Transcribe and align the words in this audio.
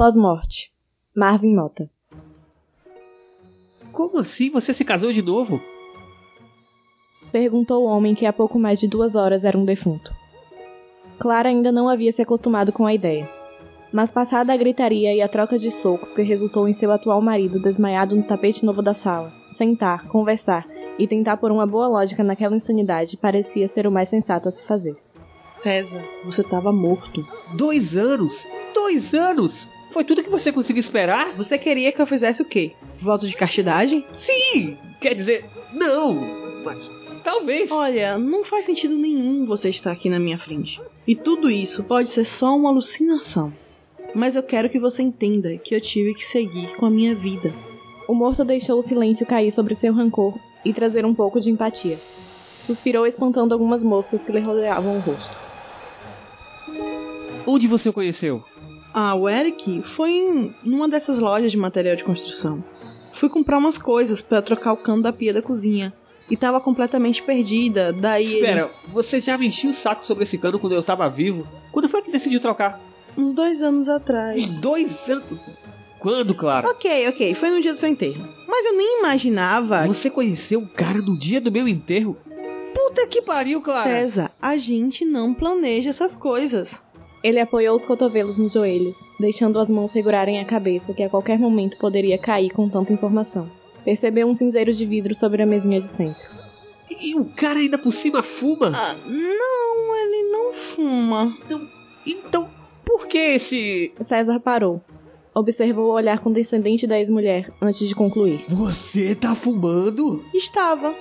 Pós-morte. 0.00 0.72
Marvin 1.14 1.54
Mota. 1.54 1.86
Como 3.92 4.18
assim 4.18 4.50
você 4.50 4.72
se 4.72 4.82
casou 4.82 5.12
de 5.12 5.20
novo? 5.20 5.60
Perguntou 7.30 7.82
o 7.82 7.86
homem 7.86 8.14
que 8.14 8.24
há 8.24 8.32
pouco 8.32 8.58
mais 8.58 8.80
de 8.80 8.88
duas 8.88 9.14
horas 9.14 9.44
era 9.44 9.58
um 9.58 9.64
defunto. 9.66 10.10
Clara 11.18 11.50
ainda 11.50 11.70
não 11.70 11.86
havia 11.86 12.14
se 12.14 12.22
acostumado 12.22 12.72
com 12.72 12.86
a 12.86 12.94
ideia. 12.94 13.28
Mas 13.92 14.10
passada 14.10 14.54
a 14.54 14.56
gritaria 14.56 15.14
e 15.14 15.20
a 15.20 15.28
troca 15.28 15.58
de 15.58 15.70
socos 15.70 16.14
que 16.14 16.22
resultou 16.22 16.66
em 16.66 16.72
seu 16.72 16.90
atual 16.90 17.20
marido 17.20 17.60
desmaiado 17.60 18.16
no 18.16 18.22
tapete 18.22 18.64
novo 18.64 18.80
da 18.80 18.94
sala, 18.94 19.30
sentar, 19.58 20.08
conversar 20.08 20.66
e 20.98 21.06
tentar 21.06 21.36
por 21.36 21.52
uma 21.52 21.66
boa 21.66 21.88
lógica 21.88 22.24
naquela 22.24 22.56
insanidade 22.56 23.18
parecia 23.18 23.68
ser 23.68 23.86
o 23.86 23.92
mais 23.92 24.08
sensato 24.08 24.48
a 24.48 24.52
se 24.52 24.62
fazer. 24.62 24.96
César, 25.62 26.02
você 26.24 26.40
estava 26.40 26.72
morto. 26.72 27.22
Dois 27.54 27.94
anos! 27.94 28.32
Dois 28.72 29.12
anos! 29.12 29.69
Foi 29.92 30.04
tudo 30.04 30.22
que 30.22 30.30
você 30.30 30.52
conseguiu 30.52 30.80
esperar? 30.80 31.34
Você 31.34 31.58
queria 31.58 31.90
que 31.92 32.00
eu 32.00 32.06
fizesse 32.06 32.40
o 32.42 32.44
quê? 32.44 32.72
Voto 33.00 33.26
de 33.26 33.36
castidade? 33.36 34.04
Sim! 34.24 34.76
Quer 35.00 35.14
dizer, 35.14 35.44
não! 35.72 36.14
Mas 36.64 36.90
talvez. 37.24 37.70
Olha, 37.70 38.18
não 38.18 38.44
faz 38.44 38.66
sentido 38.66 38.94
nenhum 38.94 39.46
você 39.46 39.68
estar 39.68 39.92
aqui 39.92 40.08
na 40.08 40.18
minha 40.18 40.38
frente. 40.38 40.80
E 41.06 41.16
tudo 41.16 41.50
isso 41.50 41.82
pode 41.84 42.10
ser 42.10 42.24
só 42.24 42.54
uma 42.54 42.70
alucinação. 42.70 43.52
Mas 44.14 44.34
eu 44.34 44.42
quero 44.42 44.68
que 44.68 44.78
você 44.78 45.02
entenda 45.02 45.56
que 45.58 45.74
eu 45.74 45.80
tive 45.80 46.14
que 46.14 46.24
seguir 46.26 46.74
com 46.76 46.86
a 46.86 46.90
minha 46.90 47.14
vida. 47.14 47.52
O 48.08 48.14
morto 48.14 48.44
deixou 48.44 48.80
o 48.80 48.82
silêncio 48.82 49.26
cair 49.26 49.52
sobre 49.52 49.76
seu 49.76 49.92
rancor 49.92 50.38
e 50.64 50.72
trazer 50.72 51.04
um 51.04 51.14
pouco 51.14 51.40
de 51.40 51.50
empatia. 51.50 51.98
Suspirou 52.60 53.06
espantando 53.06 53.52
algumas 53.52 53.82
moscas 53.82 54.20
que 54.22 54.32
lhe 54.32 54.40
rodeavam 54.40 54.96
o 54.96 55.00
rosto. 55.00 55.36
Onde 57.46 57.66
você 57.66 57.88
o 57.88 57.92
conheceu? 57.92 58.44
Ah, 58.92 59.14
o 59.14 59.28
Eric 59.28 59.82
foi 59.96 60.10
em 60.10 60.54
numa 60.64 60.88
dessas 60.88 61.18
lojas 61.18 61.50
de 61.52 61.56
material 61.56 61.96
de 61.96 62.04
construção. 62.04 62.62
Fui 63.14 63.28
comprar 63.28 63.58
umas 63.58 63.78
coisas 63.78 64.20
para 64.22 64.42
trocar 64.42 64.72
o 64.72 64.78
cano 64.78 65.02
da 65.02 65.12
pia 65.12 65.32
da 65.32 65.42
cozinha. 65.42 65.92
E 66.30 66.36
tava 66.36 66.60
completamente 66.60 67.22
perdida, 67.22 67.92
daí 67.92 68.34
Espera, 68.34 68.62
ele... 68.62 68.92
você 68.92 69.20
já 69.20 69.36
me 69.36 69.48
enchia 69.48 69.70
o 69.70 69.74
saco 69.74 70.06
sobre 70.06 70.22
esse 70.22 70.38
cano 70.38 70.60
quando 70.60 70.74
eu 70.74 70.82
tava 70.82 71.08
vivo? 71.08 71.46
Quando 71.72 71.88
foi 71.88 72.02
que 72.02 72.12
decidiu 72.12 72.40
trocar? 72.40 72.80
Uns 73.16 73.34
dois 73.34 73.60
anos 73.60 73.88
atrás. 73.88 74.40
Uns 74.40 74.60
dois 74.60 75.08
anos? 75.08 75.24
Quando, 75.98 76.34
Clara? 76.34 76.68
Ok, 76.68 77.08
ok, 77.08 77.34
foi 77.34 77.50
no 77.50 77.60
dia 77.60 77.72
do 77.72 77.78
seu 77.78 77.88
enterro. 77.88 78.26
Mas 78.46 78.64
eu 78.64 78.76
nem 78.76 79.00
imaginava... 79.00 79.86
Você 79.88 80.08
conheceu 80.08 80.60
o 80.60 80.68
cara 80.68 81.00
no 81.00 81.18
dia 81.18 81.40
do 81.40 81.50
meu 81.50 81.66
enterro? 81.66 82.16
Puta 82.72 83.06
que 83.08 83.20
pariu, 83.22 83.60
Clara! 83.60 83.90
César, 83.90 84.30
a 84.40 84.56
gente 84.56 85.04
não 85.04 85.34
planeja 85.34 85.90
essas 85.90 86.14
coisas. 86.14 86.70
Ele 87.22 87.38
apoiou 87.38 87.76
os 87.76 87.84
cotovelos 87.84 88.38
nos 88.38 88.52
joelhos, 88.52 88.96
deixando 89.18 89.58
as 89.58 89.68
mãos 89.68 89.92
segurarem 89.92 90.40
a 90.40 90.44
cabeça 90.44 90.94
que 90.94 91.02
a 91.02 91.10
qualquer 91.10 91.38
momento 91.38 91.76
poderia 91.76 92.16
cair 92.16 92.50
com 92.50 92.68
tanta 92.68 92.92
informação. 92.92 93.50
Percebeu 93.84 94.26
um 94.26 94.36
cinzeiro 94.36 94.72
de 94.72 94.86
vidro 94.86 95.14
sobre 95.14 95.42
a 95.42 95.46
mesinha 95.46 95.80
de 95.80 95.94
centro. 95.96 96.24
E 97.00 97.14
o 97.14 97.26
cara 97.26 97.60
ainda 97.60 97.78
por 97.78 97.92
cima 97.92 98.22
fuma? 98.22 98.72
Ah, 98.74 98.96
não, 99.06 99.96
ele 99.96 100.30
não 100.30 100.52
fuma. 100.74 101.36
Então, 101.44 101.68
então 102.06 102.50
por 102.84 103.06
que 103.06 103.18
esse. 103.18 103.92
César 104.06 104.40
parou. 104.40 104.82
Observou 105.34 105.90
o 105.90 105.94
olhar 105.94 106.18
condescendente 106.18 106.86
da 106.86 106.98
ex-mulher 106.98 107.52
antes 107.62 107.88
de 107.88 107.94
concluir. 107.94 108.44
Você 108.48 109.14
tá 109.14 109.34
fumando? 109.36 110.24
Estava. 110.34 110.94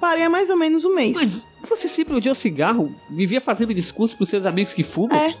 Parei 0.00 0.24
há 0.24 0.30
mais 0.30 0.48
ou 0.48 0.56
menos 0.56 0.84
um 0.84 0.94
mês. 0.94 1.14
Mas 1.14 1.42
você 1.68 1.88
sempre 1.88 2.14
odiou 2.14 2.34
cigarro? 2.34 2.90
Vivia 3.10 3.40
fazendo 3.40 3.74
discurso 3.74 4.16
pros 4.16 4.30
seus 4.30 4.46
amigos 4.46 4.72
que 4.72 4.82
fumam? 4.82 5.16
É. 5.16 5.36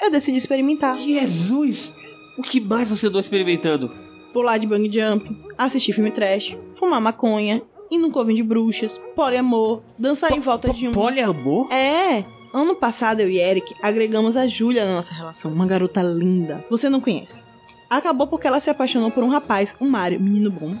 Eu 0.00 0.10
decidi 0.10 0.38
experimentar. 0.38 0.96
Jesus! 0.98 1.92
O 2.36 2.42
que 2.42 2.60
mais 2.60 2.90
você 2.90 3.06
andou 3.06 3.20
experimentando? 3.20 3.90
Pular 4.32 4.58
de 4.58 4.66
bang 4.66 4.90
jump, 4.90 5.30
assistir 5.56 5.92
filme 5.92 6.10
trash, 6.10 6.56
fumar 6.78 7.00
maconha, 7.00 7.62
ir 7.90 7.98
num 7.98 8.10
coven 8.10 8.34
de 8.34 8.42
bruxas, 8.42 8.98
poliamor, 9.14 9.82
dançar 9.98 10.32
em 10.32 10.40
volta 10.40 10.72
de 10.72 10.88
um. 10.88 10.92
Poliamor? 10.92 11.72
É! 11.72 12.24
Ano 12.52 12.74
passado 12.74 13.20
eu 13.20 13.28
e 13.28 13.38
Eric 13.38 13.74
agregamos 13.82 14.36
a 14.36 14.46
Júlia 14.46 14.84
na 14.84 14.94
nossa 14.94 15.14
relação, 15.14 15.52
uma 15.52 15.66
garota 15.66 16.02
linda. 16.02 16.64
Você 16.70 16.88
não 16.88 17.00
conhece. 17.00 17.42
Acabou 17.88 18.26
porque 18.26 18.46
ela 18.46 18.60
se 18.60 18.70
apaixonou 18.70 19.10
por 19.10 19.22
um 19.22 19.28
rapaz, 19.28 19.72
um 19.80 19.88
Mário, 19.88 20.20
menino 20.20 20.50
bom. 20.50 20.76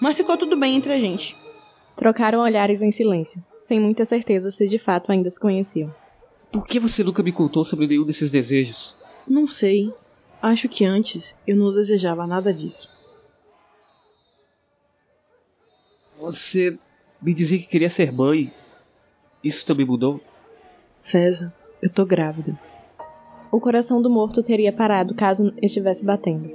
Mas 0.00 0.16
ficou 0.16 0.36
tudo 0.36 0.56
bem 0.56 0.76
entre 0.76 0.92
a 0.92 0.98
gente. 0.98 1.36
Trocaram 1.96 2.40
olhares 2.40 2.82
em 2.82 2.92
silêncio, 2.92 3.42
sem 3.68 3.80
muita 3.80 4.04
certeza 4.04 4.50
se 4.50 4.68
de 4.68 4.78
fato 4.78 5.10
ainda 5.10 5.30
se 5.30 5.38
conheciam. 5.38 5.92
Por 6.56 6.66
que 6.66 6.80
você 6.80 7.04
nunca 7.04 7.22
me 7.22 7.32
contou 7.32 7.66
sobre 7.66 7.86
nenhum 7.86 8.06
desses 8.06 8.30
desejos? 8.30 8.96
Não 9.28 9.46
sei. 9.46 9.92
Acho 10.40 10.70
que 10.70 10.86
antes 10.86 11.34
eu 11.46 11.54
não 11.54 11.70
desejava 11.70 12.26
nada 12.26 12.50
disso. 12.50 12.88
Você 16.18 16.78
me 17.20 17.34
dizia 17.34 17.58
que 17.58 17.66
queria 17.66 17.90
ser 17.90 18.10
mãe. 18.10 18.50
Isso 19.44 19.66
também 19.66 19.84
mudou? 19.84 20.18
César, 21.10 21.52
eu 21.82 21.92
tô 21.92 22.06
grávida. 22.06 22.58
O 23.52 23.60
coração 23.60 24.00
do 24.00 24.08
morto 24.08 24.42
teria 24.42 24.72
parado 24.72 25.14
caso 25.14 25.52
estivesse 25.60 26.02
batendo. 26.02 26.50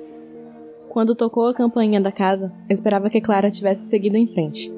Quando 0.90 1.14
tocou 1.14 1.46
a 1.46 1.54
campainha 1.54 2.02
da 2.02 2.12
casa, 2.12 2.52
esperava 2.68 3.08
que 3.08 3.22
Clara 3.22 3.52
tivesse 3.52 3.88
seguido 3.88 4.18
em 4.18 4.34
frente, 4.34 4.74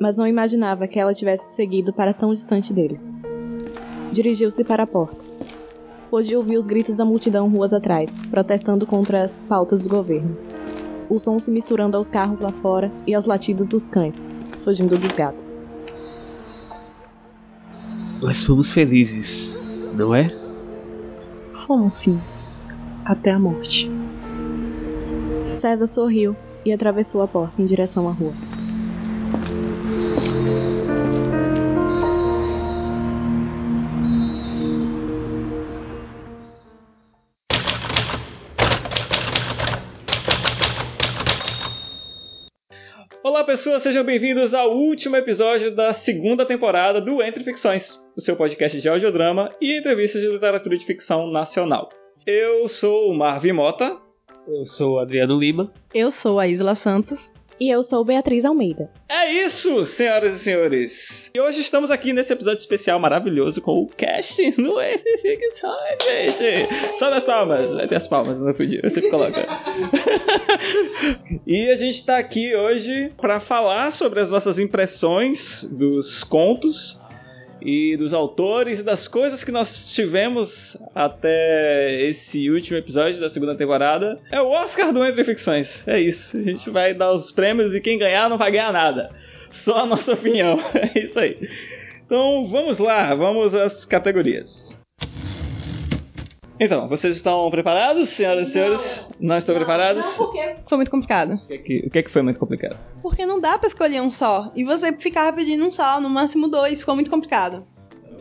mas 0.00 0.16
não 0.16 0.26
imaginava 0.26 0.88
que 0.88 0.98
ela 0.98 1.14
tivesse 1.14 1.48
seguido 1.54 1.92
para 1.92 2.12
tão 2.12 2.34
distante 2.34 2.72
dele. 2.72 3.13
Dirigiu-se 4.14 4.62
para 4.62 4.84
a 4.84 4.86
porta. 4.86 5.16
Pôde 6.08 6.36
ouvir 6.36 6.56
os 6.56 6.64
gritos 6.64 6.94
da 6.96 7.04
multidão 7.04 7.48
ruas 7.48 7.72
atrás, 7.72 8.08
protestando 8.30 8.86
contra 8.86 9.24
as 9.24 9.32
pautas 9.48 9.82
do 9.82 9.88
governo. 9.88 10.36
O 11.10 11.18
som 11.18 11.36
se 11.40 11.50
misturando 11.50 11.96
aos 11.96 12.06
carros 12.06 12.38
lá 12.38 12.52
fora 12.62 12.92
e 13.08 13.12
aos 13.12 13.26
latidos 13.26 13.66
dos 13.66 13.84
cães, 13.88 14.14
fugindo 14.62 14.96
dos 14.96 15.10
gatos. 15.10 15.58
Nós 18.22 18.40
fomos 18.44 18.70
felizes, 18.70 19.52
não 19.96 20.14
é? 20.14 20.32
Fomos 21.66 21.94
sim. 21.94 22.20
Até 23.04 23.32
a 23.32 23.38
morte. 23.40 23.90
César 25.60 25.88
sorriu 25.88 26.36
e 26.64 26.72
atravessou 26.72 27.20
a 27.20 27.26
porta 27.26 27.60
em 27.60 27.66
direção 27.66 28.08
à 28.08 28.12
rua. 28.12 28.32
Pessoas, 43.64 43.82
sejam 43.82 44.04
bem-vindos 44.04 44.52
ao 44.52 44.76
último 44.76 45.16
episódio 45.16 45.74
da 45.74 45.94
segunda 45.94 46.44
temporada 46.44 47.00
do 47.00 47.22
Entre 47.22 47.42
Ficções, 47.42 47.98
o 48.14 48.20
seu 48.20 48.36
podcast 48.36 48.78
de 48.78 48.86
audiodrama 48.86 49.48
e 49.58 49.80
entrevistas 49.80 50.20
de 50.20 50.28
literatura 50.28 50.76
de 50.76 50.84
ficção 50.84 51.30
nacional. 51.30 51.88
Eu 52.26 52.68
sou 52.68 53.10
o 53.10 53.16
Marvin 53.16 53.52
Mota. 53.52 53.96
Eu 54.46 54.66
sou 54.66 54.96
o 54.96 54.98
Adriano 54.98 55.38
Lima. 55.38 55.72
Eu 55.94 56.10
sou 56.10 56.38
a 56.38 56.46
Isla 56.46 56.74
Santos. 56.74 57.18
E 57.58 57.70
eu 57.72 57.84
sou 57.84 58.04
Beatriz 58.04 58.44
Almeida. 58.44 58.90
É 59.08 59.32
isso, 59.44 59.86
senhoras 59.86 60.34
e 60.34 60.38
senhores. 60.40 61.30
E 61.32 61.40
hoje 61.40 61.60
estamos 61.60 61.88
aqui 61.88 62.12
nesse 62.12 62.32
episódio 62.32 62.58
especial 62.58 62.98
maravilhoso 62.98 63.62
com 63.62 63.82
o 63.82 63.86
cast 63.86 64.42
no 64.60 64.78
Entre 64.82 65.18
Ficções, 65.18 66.02
gente. 66.04 66.98
Só 66.98 67.10
nas 67.10 67.24
palmas, 67.24 67.70
vai 67.72 67.86
ter 67.86 67.96
as 67.96 68.08
palmas, 68.08 68.40
não 68.40 68.48
eu 68.48 68.54
sempre 68.90 69.08
coloco. 69.08 69.38
e 71.46 71.70
a 71.70 71.76
gente 71.76 72.04
tá 72.04 72.18
aqui 72.18 72.56
hoje 72.56 73.12
para 73.16 73.38
falar 73.38 73.92
sobre 73.92 74.18
as 74.20 74.30
nossas 74.30 74.58
impressões 74.58 75.62
dos 75.78 76.24
contos 76.24 77.03
e 77.64 77.96
dos 77.96 78.12
autores 78.12 78.80
e 78.80 78.82
das 78.82 79.08
coisas 79.08 79.42
que 79.42 79.50
nós 79.50 79.90
tivemos 79.92 80.76
até 80.94 82.08
esse 82.08 82.50
último 82.50 82.76
episódio 82.76 83.18
da 83.18 83.30
segunda 83.30 83.54
temporada. 83.54 84.20
É 84.30 84.40
o 84.40 84.50
Oscar 84.50 84.92
do 84.92 85.04
Entre 85.04 85.24
Ficções. 85.24 85.88
É 85.88 85.98
isso. 85.98 86.36
A 86.36 86.42
gente 86.42 86.68
vai 86.68 86.92
dar 86.92 87.12
os 87.12 87.32
prêmios 87.32 87.74
e 87.74 87.80
quem 87.80 87.98
ganhar 87.98 88.28
não 88.28 88.36
vai 88.36 88.52
ganhar 88.52 88.72
nada. 88.72 89.10
Só 89.64 89.78
a 89.78 89.86
nossa 89.86 90.12
opinião. 90.12 90.58
É 90.74 90.98
isso 90.98 91.18
aí. 91.18 91.36
Então 92.04 92.46
vamos 92.48 92.78
lá, 92.78 93.14
vamos 93.14 93.54
às 93.54 93.84
categorias. 93.86 94.63
Então, 96.60 96.88
vocês 96.88 97.16
estão 97.16 97.50
preparados, 97.50 98.10
senhoras 98.10 98.48
e 98.48 98.52
senhores? 98.52 99.06
Não 99.18 99.36
estão 99.36 99.54
preparados? 99.54 100.04
Não, 100.04 100.14
porque 100.14 100.56
foi 100.68 100.76
muito 100.78 100.90
complicado. 100.90 101.34
O 101.34 101.46
que, 101.46 101.54
é 101.54 101.58
que, 101.58 101.86
o 101.86 101.90
que 101.90 101.98
é 101.98 102.02
que 102.02 102.10
foi 102.10 102.22
muito 102.22 102.38
complicado? 102.38 102.76
Porque 103.02 103.26
não 103.26 103.40
dá 103.40 103.58
pra 103.58 103.66
escolher 103.66 104.00
um 104.00 104.10
só. 104.10 104.52
E 104.54 104.62
você 104.64 104.96
ficava 104.96 105.36
pedindo 105.36 105.64
um 105.64 105.70
só, 105.70 106.00
no 106.00 106.08
máximo 106.08 106.48
dois. 106.48 106.78
Ficou 106.78 106.94
muito 106.94 107.10
complicado. 107.10 107.66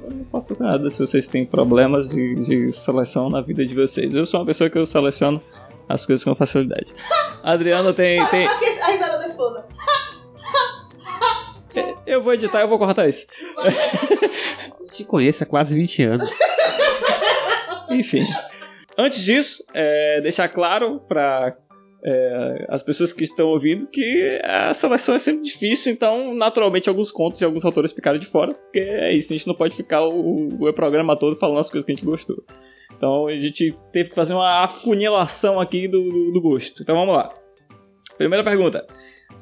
Eu 0.03 0.09
não 0.09 0.25
posso 0.25 0.57
nada 0.62 0.89
se 0.89 1.00
vocês 1.00 1.27
têm 1.27 1.45
problemas 1.45 2.09
de, 2.09 2.35
de 2.35 2.74
seleção 2.74 3.30
na 3.30 3.39
vida 3.41 3.65
de 3.65 3.75
vocês. 3.75 4.13
Eu 4.13 4.25
sou 4.25 4.39
uma 4.39 4.45
pessoa 4.47 4.69
que 4.69 4.77
eu 4.77 4.85
seleciono 4.88 5.41
as 5.88 6.06
coisas 6.06 6.24
com 6.24 6.33
facilidade. 6.33 6.91
Adriano 7.44 7.94
tem. 7.94 8.25
tem... 8.27 8.47
A 8.47 8.88
risada 8.88 9.19
da 9.19 9.27
esposa. 9.27 9.65
Eu 12.06 12.21
vou 12.21 12.33
editar, 12.33 12.62
eu 12.62 12.68
vou 12.68 12.77
cortar 12.77 13.07
isso. 13.07 13.25
Eu 14.80 14.88
te 14.88 15.03
conheço 15.03 15.41
há 15.44 15.45
quase 15.45 15.74
20 15.74 16.03
anos. 16.03 16.30
Enfim. 17.94 18.25
Antes 18.98 19.24
disso, 19.24 19.63
é, 19.74 20.22
deixar 20.22 20.50
claro 20.50 21.01
para 21.07 21.56
é, 22.06 22.66
as 22.69 22.84
pessoas 22.84 23.13
que 23.13 23.24
estão 23.24 23.48
ouvindo 23.48 23.88
que 23.88 24.40
a 24.44 24.74
seleção 24.75 25.16
é 25.16 25.19
sempre 25.19 25.44
difícil, 25.44 25.92
então 25.92 26.34
naturalmente 26.36 26.90
alguns 26.90 27.10
contos 27.10 27.42
e 27.42 27.45
alguns 27.45 27.66
autores 27.66 27.92
ficaram 27.92 28.19
de 28.19 28.28
fora, 28.28 28.54
porque 28.54 28.80
é 28.80 29.13
isso, 29.16 29.31
a 29.31 29.38
gente 29.38 29.48
não 29.48 29.56
pode 29.56 29.75
ficar 29.75 30.06
o, 30.06 30.68
o 30.68 30.74
programa 30.74 31.18
todo 31.18 31.38
falando 31.38 31.60
as 31.60 31.69
coisas 31.69 31.86
que 31.86 31.92
a 31.92 31.95
gente 31.95 32.06
gostou. 32.06 32.44
Então 32.95 33.28
a 33.28 33.31
gente 33.31 33.74
teve 33.92 34.10
que 34.10 34.16
fazer 34.16 34.34
uma 34.34 34.63
afunilação 34.63 35.60
aqui 35.60 35.88
do, 35.88 36.04
do, 36.04 36.34
do 36.34 36.42
gosto. 36.42 36.84
Então 36.84 36.95
vamos 36.95 37.16
lá. 37.16 37.34
Primeira 38.18 38.44
pergunta. 38.44 38.86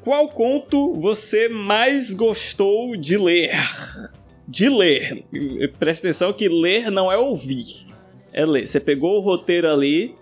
Qual 0.02 0.28
conto 0.28 0.94
você 1.00 1.48
mais 1.48 2.10
gostou 2.10 2.96
de 2.96 3.16
ler? 3.16 3.52
De 4.48 4.68
ler. 4.68 5.24
Presta 5.78 6.08
atenção 6.08 6.32
que 6.32 6.48
ler 6.48 6.90
não 6.90 7.12
é 7.12 7.16
ouvir 7.16 7.91
é 8.32 8.44
ler. 8.44 8.68
Você 8.68 8.80
pegou 8.80 9.18
o 9.18 9.20
roteiro 9.20 9.70
ali, 9.70 10.14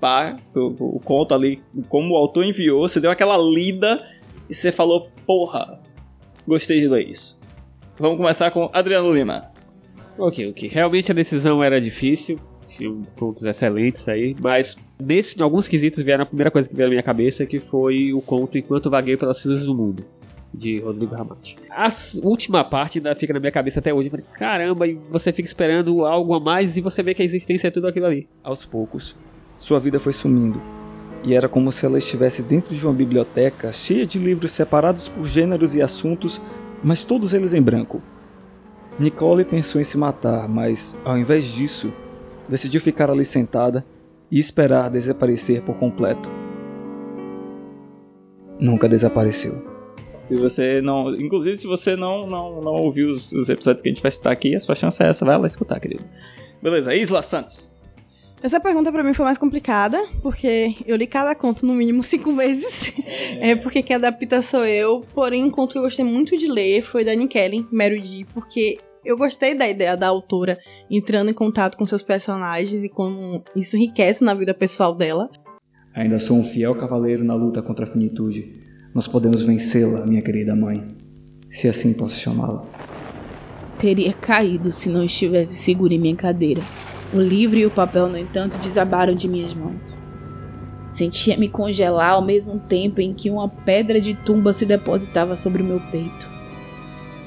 pá, 0.00 0.36
o, 0.54 0.96
o 0.96 1.00
conto 1.00 1.34
ali, 1.34 1.60
como 1.88 2.14
o 2.14 2.16
autor 2.16 2.44
enviou, 2.44 2.88
você 2.88 3.00
deu 3.00 3.10
aquela 3.10 3.36
lida 3.36 4.04
e 4.48 4.54
você 4.54 4.72
falou, 4.72 5.08
porra, 5.26 5.80
gostei 6.46 6.80
de 6.80 6.88
ler 6.88 7.08
isso. 7.08 7.38
Vamos 7.98 8.16
começar 8.16 8.50
com 8.50 8.70
Adriano 8.72 9.12
Lima. 9.12 9.50
Ok, 10.18 10.50
ok. 10.50 10.68
Realmente 10.68 11.10
a 11.10 11.14
decisão 11.14 11.62
era 11.62 11.80
difícil, 11.80 12.38
tinham 12.66 13.02
contos 13.18 13.42
excelentes 13.44 14.06
aí, 14.08 14.34
mas 14.40 14.76
nesse, 14.98 15.38
em 15.38 15.42
alguns 15.42 15.68
quesitos 15.68 16.02
vieram 16.02 16.24
a 16.24 16.26
primeira 16.26 16.50
coisa 16.50 16.68
que 16.68 16.74
veio 16.74 16.88
na 16.88 16.94
minha 16.94 17.02
cabeça, 17.02 17.46
que 17.46 17.58
foi 17.58 18.12
o 18.12 18.22
conto 18.22 18.56
Enquanto 18.56 18.90
Vaguei 18.90 19.16
pelas 19.16 19.40
Cinzas 19.40 19.64
do 19.64 19.74
Mundo 19.74 20.04
de 20.52 20.80
Rodrigo 20.80 21.14
Ramate. 21.14 21.56
A 21.70 21.92
última 22.22 22.64
parte 22.64 22.98
ainda 22.98 23.14
fica 23.14 23.32
na 23.32 23.40
minha 23.40 23.52
cabeça 23.52 23.78
até 23.78 23.94
hoje. 23.94 24.10
falei, 24.10 24.26
caramba, 24.34 24.86
e 24.86 24.94
você 25.10 25.32
fica 25.32 25.48
esperando 25.48 26.04
algo 26.04 26.34
a 26.34 26.40
mais 26.40 26.76
e 26.76 26.80
você 26.80 27.02
vê 27.02 27.14
que 27.14 27.22
a 27.22 27.24
existência 27.24 27.68
é 27.68 27.70
tudo 27.70 27.86
aquilo 27.86 28.06
ali. 28.06 28.28
Aos 28.42 28.64
poucos, 28.64 29.16
sua 29.58 29.78
vida 29.78 30.00
foi 30.00 30.12
sumindo. 30.12 30.60
E 31.22 31.34
era 31.34 31.48
como 31.48 31.70
se 31.70 31.84
ela 31.84 31.98
estivesse 31.98 32.42
dentro 32.42 32.74
de 32.74 32.84
uma 32.84 32.94
biblioteca 32.94 33.72
cheia 33.72 34.06
de 34.06 34.18
livros 34.18 34.52
separados 34.52 35.08
por 35.08 35.26
gêneros 35.26 35.74
e 35.74 35.82
assuntos, 35.82 36.40
mas 36.82 37.04
todos 37.04 37.34
eles 37.34 37.52
em 37.52 37.62
branco. 37.62 38.02
Nicole 38.98 39.44
pensou 39.44 39.80
em 39.80 39.84
se 39.84 39.96
matar, 39.96 40.48
mas 40.48 40.96
ao 41.04 41.16
invés 41.16 41.44
disso, 41.44 41.92
decidiu 42.48 42.80
ficar 42.80 43.10
ali 43.10 43.24
sentada 43.24 43.84
e 44.30 44.38
esperar 44.38 44.90
desaparecer 44.90 45.62
por 45.62 45.76
completo. 45.76 46.28
Nunca 48.58 48.88
desapareceu. 48.88 49.69
Se 50.30 50.36
você 50.36 50.80
não. 50.80 51.12
Inclusive, 51.16 51.56
se 51.56 51.66
você 51.66 51.96
não, 51.96 52.24
não, 52.24 52.60
não 52.60 52.74
ouviu 52.74 53.10
os, 53.10 53.32
os, 53.32 53.48
episódios 53.48 53.82
que 53.82 53.88
a 53.88 53.92
gente 53.92 54.02
vai 54.02 54.12
citar 54.12 54.32
aqui, 54.32 54.54
a 54.54 54.60
sua 54.60 54.76
chance 54.76 55.02
é 55.02 55.08
essa, 55.08 55.24
vai 55.24 55.36
lá 55.36 55.48
escutar, 55.48 55.80
querido. 55.80 56.04
Beleza, 56.62 56.94
Isla 56.94 57.24
Santos. 57.24 57.68
Essa 58.40 58.60
pergunta 58.60 58.92
para 58.92 59.02
mim 59.02 59.12
foi 59.12 59.24
mais 59.24 59.36
complicada, 59.36 60.00
porque 60.22 60.76
eu 60.86 60.94
li 60.94 61.08
cada 61.08 61.34
conto 61.34 61.66
no 61.66 61.74
mínimo 61.74 62.04
cinco 62.04 62.32
vezes. 62.36 62.64
É, 63.04 63.50
é 63.50 63.56
porque 63.56 63.82
quem 63.82 63.96
adapta 63.96 64.40
sou 64.42 64.64
eu. 64.64 65.00
Porém, 65.12 65.44
um 65.44 65.50
conto 65.50 65.72
que 65.72 65.78
eu 65.78 65.82
gostei 65.82 66.04
muito 66.04 66.38
de 66.38 66.46
ler 66.46 66.84
foi 66.84 67.04
da 67.04 67.26
Kelly, 67.26 67.66
Mary 67.72 68.00
D, 68.00 68.24
porque 68.32 68.78
eu 69.04 69.16
gostei 69.16 69.56
da 69.56 69.68
ideia 69.68 69.96
da 69.96 70.06
autora 70.06 70.58
entrando 70.88 71.32
em 71.32 71.34
contato 71.34 71.76
com 71.76 71.84
seus 71.84 72.02
personagens 72.02 72.84
e 72.84 72.88
como 72.88 73.42
isso 73.56 73.76
enriquece 73.76 74.22
na 74.22 74.32
vida 74.32 74.54
pessoal 74.54 74.94
dela. 74.94 75.28
Ainda 75.92 76.20
sou 76.20 76.36
um 76.36 76.44
fiel 76.44 76.76
cavaleiro 76.76 77.24
na 77.24 77.34
luta 77.34 77.60
contra 77.60 77.84
a 77.84 77.90
finitude 77.90 78.69
nós 78.94 79.06
podemos 79.06 79.42
vencê-la, 79.42 80.04
minha 80.04 80.22
querida 80.22 80.54
mãe, 80.54 80.96
se 81.50 81.68
assim 81.68 81.92
posso 81.92 82.18
chamá-la. 82.18 82.64
Teria 83.78 84.12
caído 84.12 84.70
se 84.72 84.88
não 84.88 85.04
estivesse 85.04 85.56
seguro 85.64 85.92
em 85.92 85.98
minha 85.98 86.16
cadeira. 86.16 86.62
O 87.12 87.20
livro 87.20 87.58
e 87.58 87.66
o 87.66 87.70
papel, 87.70 88.08
no 88.08 88.18
entanto, 88.18 88.58
desabaram 88.58 89.14
de 89.14 89.28
minhas 89.28 89.54
mãos. 89.54 89.98
Sentia-me 90.96 91.48
congelar 91.48 92.12
ao 92.12 92.22
mesmo 92.22 92.58
tempo 92.60 93.00
em 93.00 93.14
que 93.14 93.30
uma 93.30 93.48
pedra 93.48 94.00
de 94.00 94.14
tumba 94.14 94.52
se 94.52 94.66
depositava 94.66 95.36
sobre 95.38 95.62
o 95.62 95.64
meu 95.64 95.80
peito. 95.90 96.28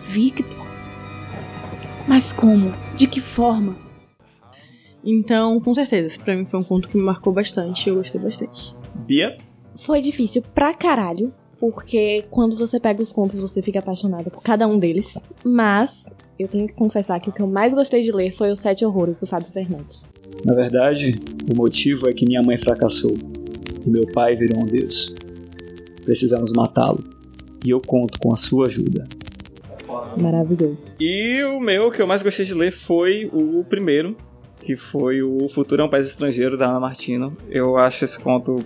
Victor! 0.09 0.63
Mas 2.07 2.31
como? 2.33 2.71
De 2.97 3.07
que 3.07 3.19
forma? 3.19 3.75
Então, 5.03 5.59
com 5.59 5.73
certeza, 5.73 6.15
para 6.23 6.35
mim 6.35 6.45
foi 6.45 6.59
um 6.59 6.63
conto 6.63 6.87
que 6.87 6.97
me 6.97 7.03
marcou 7.03 7.33
bastante, 7.33 7.89
eu 7.89 7.95
gostei 7.95 8.21
bastante. 8.21 8.73
Bia? 8.95 9.37
Foi 9.85 10.01
difícil 10.01 10.41
pra 10.53 10.73
caralho, 10.73 11.33
porque 11.71 12.25
quando 12.29 12.57
você 12.57 12.77
pega 12.77 13.01
os 13.01 13.09
contos 13.09 13.39
você 13.39 13.61
fica 13.61 13.79
apaixonada 13.79 14.29
por 14.29 14.43
cada 14.43 14.67
um 14.67 14.77
deles. 14.77 15.05
Mas 15.45 15.89
eu 16.37 16.45
tenho 16.49 16.67
que 16.67 16.73
confessar 16.73 17.21
que 17.21 17.29
o 17.29 17.31
que 17.31 17.41
eu 17.41 17.47
mais 17.47 17.73
gostei 17.73 18.03
de 18.03 18.11
ler 18.11 18.35
foi 18.35 18.51
Os 18.51 18.59
Sete 18.59 18.83
Horrores 18.83 19.17
do 19.17 19.25
Fábio 19.25 19.47
Fernandes. 19.53 20.01
Na 20.43 20.53
verdade, 20.53 21.15
o 21.49 21.55
motivo 21.55 22.09
é 22.09 22.11
que 22.11 22.25
minha 22.25 22.41
mãe 22.43 22.57
fracassou 22.57 23.15
e 23.85 23.89
meu 23.89 24.05
pai 24.11 24.35
virou 24.35 24.61
um 24.61 24.65
deus. 24.65 25.15
Precisamos 26.03 26.51
matá-lo 26.51 27.01
e 27.65 27.69
eu 27.69 27.79
conto 27.79 28.19
com 28.19 28.33
a 28.33 28.35
sua 28.35 28.67
ajuda. 28.67 29.05
Maravilhoso. 30.19 30.77
E 30.99 31.41
o 31.43 31.61
meu 31.61 31.91
que 31.91 32.01
eu 32.01 32.07
mais 32.07 32.21
gostei 32.21 32.45
de 32.45 32.53
ler 32.53 32.73
foi 32.73 33.29
o 33.31 33.63
primeiro, 33.63 34.17
que 34.59 34.75
foi 34.75 35.23
o 35.23 35.47
Futuro 35.55 35.81
é 35.81 35.85
um 35.85 35.89
País 35.89 36.07
Estrangeiro 36.07 36.57
da 36.57 36.67
Ana 36.67 36.81
Martino. 36.81 37.37
Eu 37.49 37.77
acho 37.77 38.03
esse 38.03 38.21
conto. 38.21 38.57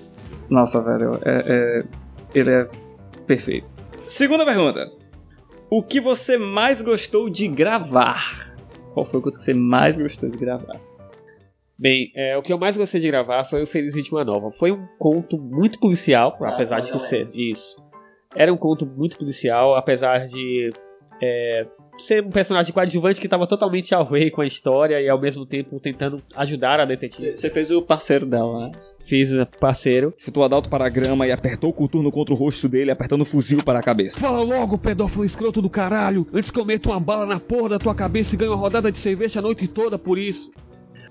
Nossa, 0.49 0.81
velho, 0.81 1.19
é, 1.23 1.43
é... 1.47 1.83
ele 2.33 2.49
é 2.49 2.86
Perfeito. 3.27 3.67
Segunda 4.17 4.45
pergunta. 4.45 4.89
O 5.69 5.83
que 5.83 5.99
você 5.99 6.37
mais 6.37 6.81
gostou 6.81 7.29
de 7.29 7.47
gravar? 7.47 8.55
Qual 8.93 9.05
foi 9.05 9.19
o 9.19 9.23
que 9.23 9.31
você 9.31 9.53
mais 9.53 9.97
gostou 9.97 10.29
de 10.29 10.37
gravar? 10.37 10.79
Bem, 11.77 12.11
é, 12.15 12.35
o 12.37 12.41
que 12.41 12.51
eu 12.51 12.57
mais 12.57 12.75
gostei 12.75 12.99
de 12.99 13.07
gravar 13.07 13.43
foi 13.45 13.63
o 13.63 13.67
Feliz 13.67 13.93
Vítima 13.93 14.23
Nova. 14.23 14.49
Foi 14.53 14.71
um 14.71 14.87
conto 14.97 15.37
muito 15.37 15.77
policial, 15.79 16.35
ah, 16.41 16.49
apesar 16.49 16.79
de 16.79 17.07
ser 17.07 17.27
isso. 17.35 17.75
Era 18.35 18.51
um 18.51 18.57
conto 18.57 18.85
muito 18.85 19.17
policial, 19.17 19.75
apesar 19.75 20.25
de 20.25 20.71
é, 21.21 21.67
ser 21.99 22.23
um 22.23 22.29
personagem 22.29 22.73
coadjuvante 22.73 23.19
que 23.19 23.27
estava 23.27 23.47
totalmente 23.47 23.93
ao 23.93 24.05
rei 24.05 24.29
com 24.29 24.41
a 24.41 24.45
história 24.45 25.01
e 25.01 25.09
ao 25.09 25.19
mesmo 25.19 25.45
tempo 25.45 25.79
tentando 25.79 26.21
ajudar 26.35 26.79
a 26.79 26.85
detetive. 26.85 27.35
Você 27.35 27.49
fez 27.49 27.71
o 27.71 27.81
parceiro 27.81 28.25
dela, 28.25 28.67
né? 28.67 28.71
Fiz 29.05 29.31
o 29.31 29.45
parceiro. 29.59 30.13
Chutou 30.17 30.43
Adalto 30.43 30.69
para 30.69 30.85
a 30.85 30.89
grama 30.89 31.27
e 31.27 31.31
apertou 31.31 31.69
o 31.69 31.73
coturno 31.73 32.11
contra 32.11 32.33
o 32.33 32.37
rosto 32.37 32.67
dele, 32.67 32.91
apertando 32.91 33.21
o 33.21 33.25
fuzil 33.25 33.63
para 33.63 33.79
a 33.79 33.83
cabeça. 33.83 34.19
Fala 34.19 34.41
logo, 34.43 34.77
pedófilo 34.77 35.25
escroto 35.25 35.61
do 35.61 35.69
caralho, 35.69 36.27
antes 36.33 36.51
que 36.51 36.59
eu 36.59 36.65
meta 36.65 36.89
uma 36.89 36.99
bala 36.99 37.25
na 37.25 37.39
porra 37.39 37.69
da 37.69 37.79
tua 37.79 37.95
cabeça 37.95 38.33
e 38.33 38.37
ganhe 38.37 38.51
uma 38.51 38.57
rodada 38.57 38.91
de 38.91 38.99
cerveja 38.99 39.39
a 39.39 39.41
noite 39.41 39.67
toda 39.67 39.97
por 39.97 40.17
isso. 40.17 40.51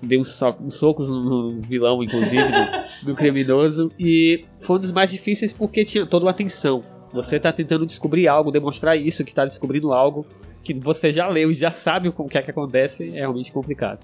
Dei 0.01 0.19
uns, 0.19 0.29
so 0.37 0.55
uns 0.61 0.75
socos 0.75 1.09
no 1.09 1.59
vilão, 1.61 2.03
inclusive, 2.03 2.43
do, 2.43 3.05
do 3.07 3.15
criminoso. 3.15 3.91
E 3.99 4.45
foi 4.61 4.77
um 4.77 4.79
dos 4.79 4.91
mais 4.91 5.09
difíceis 5.09 5.53
porque 5.53 5.83
tinha 5.85 6.05
toda 6.05 6.25
uma 6.25 6.33
tensão. 6.33 6.83
Você 7.13 7.37
está 7.37 7.51
tentando 7.51 7.85
descobrir 7.85 8.27
algo, 8.27 8.51
demonstrar 8.51 8.97
isso, 8.97 9.23
que 9.23 9.31
está 9.31 9.45
descobrindo 9.45 9.93
algo 9.93 10.25
que 10.67 10.73
você 10.73 11.13
já 11.13 11.27
leu 11.27 11.49
e 11.49 11.53
já 11.53 11.71
sabe 11.71 12.09
o 12.09 12.27
que 12.27 12.37
é 12.37 12.41
que 12.41 12.51
acontece, 12.51 13.09
é 13.15 13.19
realmente 13.19 13.51
complicado. 13.51 13.99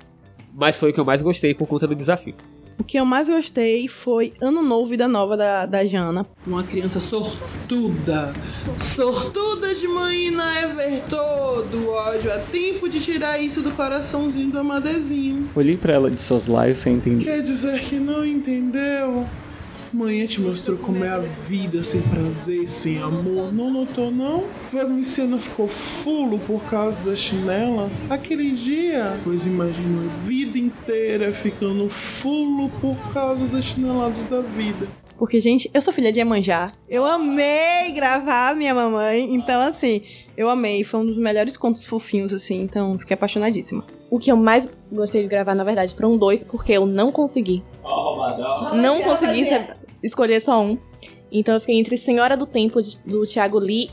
Mas 0.53 0.77
foi 0.77 0.91
o 0.91 0.93
que 0.93 1.00
eu 1.00 1.05
mais 1.05 1.22
gostei 1.22 1.53
por 1.53 1.67
conta 1.67 1.86
do 1.86 1.96
desafio. 1.96 2.36
O 2.79 2.84
que 2.84 2.98
eu 2.98 3.05
mais 3.05 3.27
gostei 3.27 3.88
foi 3.88 4.34
Ano 4.41 4.63
Novo 4.63 4.89
Vida 4.89 5.08
Nova 5.08 5.38
da, 5.38 5.65
da 5.65 5.86
Jana. 5.86 6.25
Uma 6.46 6.63
criança 6.63 7.00
sortuda. 7.00 8.34
Sortuda 8.96 9.75
de 9.75 9.88
manhã 9.88 10.24
Ever 10.63 11.03
todo 11.08 11.89
ódio. 11.89 12.32
É 12.32 12.39
tempo 12.39 12.89
de 12.89 13.00
tirar 13.00 13.39
isso 13.39 13.62
do 13.62 13.72
coraçãozinho 13.72 14.51
do 14.51 14.60
Amadezinho. 14.60 15.50
Olhei 15.55 15.77
para 15.77 15.93
ela 15.93 16.10
de 16.10 16.22
seus 16.22 16.48
lábios 16.48 16.79
sem 16.79 16.96
entender. 16.96 17.25
Quer 17.25 17.41
dizer 17.43 17.82
que 17.82 17.96
não 17.96 18.25
entendeu? 18.25 19.23
Manhã 19.93 20.25
te 20.25 20.41
mostrou 20.41 20.77
como 20.79 21.03
é 21.03 21.09
a 21.09 21.19
vida 21.19 21.83
sem 21.83 22.01
prazer 22.01 22.67
sem 22.81 23.00
amor. 23.00 23.53
Não 23.53 23.69
notou, 23.69 24.09
não? 24.09 24.45
Vasmicena 24.71 25.38
ficou 25.38 25.67
fulo 26.03 26.39
por 26.39 26.62
causa 26.63 27.00
das 27.03 27.19
chinelas 27.19 27.91
aquele 28.09 28.51
dia. 28.51 29.19
Pois 29.23 29.45
imagina 29.45 30.01
a 30.01 30.27
vida 30.27 30.57
inteira 30.57 31.31
ficando 31.35 31.89
fulo 32.21 32.69
por 32.81 32.97
causa 33.13 33.45
das 33.45 33.65
chineladas 33.65 34.27
da 34.29 34.41
vida. 34.41 34.88
Porque, 35.17 35.39
gente, 35.39 35.69
eu 35.73 35.81
sou 35.81 35.93
filha 35.93 36.12
de 36.12 36.19
Iemanjá. 36.19 36.73
Eu 36.89 37.05
amei 37.05 37.91
gravar 37.93 38.55
minha 38.55 38.73
mamãe. 38.73 39.33
Então, 39.35 39.62
assim, 39.62 40.01
eu 40.35 40.50
amei. 40.50 40.83
Foi 40.83 41.00
um 41.00 41.05
dos 41.05 41.17
melhores 41.17 41.55
contos 41.55 41.85
fofinhos, 41.85 42.33
assim. 42.33 42.62
Então, 42.62 42.97
fiquei 42.97 43.13
apaixonadíssima. 43.13 43.85
O 44.13 44.20
que 44.20 44.32
eu 44.32 44.38
mais 44.38 44.70
gostei 44.91 45.24
de 45.24 45.27
gravar, 45.27 45.55
na 45.55 45.63
verdade, 45.63 45.96
foram 45.96 46.15
dois, 46.20 46.43
porque 46.43 46.72
eu 46.72 46.86
não 46.86 47.12
consegui. 47.12 47.63
Não 48.75 49.01
consegui 49.01 49.50
escolher 50.03 50.39
só 50.43 50.62
um. 50.62 50.77
Então 51.32 51.55
eu 51.55 51.60
fiquei 51.60 51.79
entre 51.79 51.98
Senhora 51.98 52.38
do 52.38 52.46
Tempo 52.46 52.79
do 53.08 53.25
Thiago 53.25 53.58
Lee. 53.58 53.89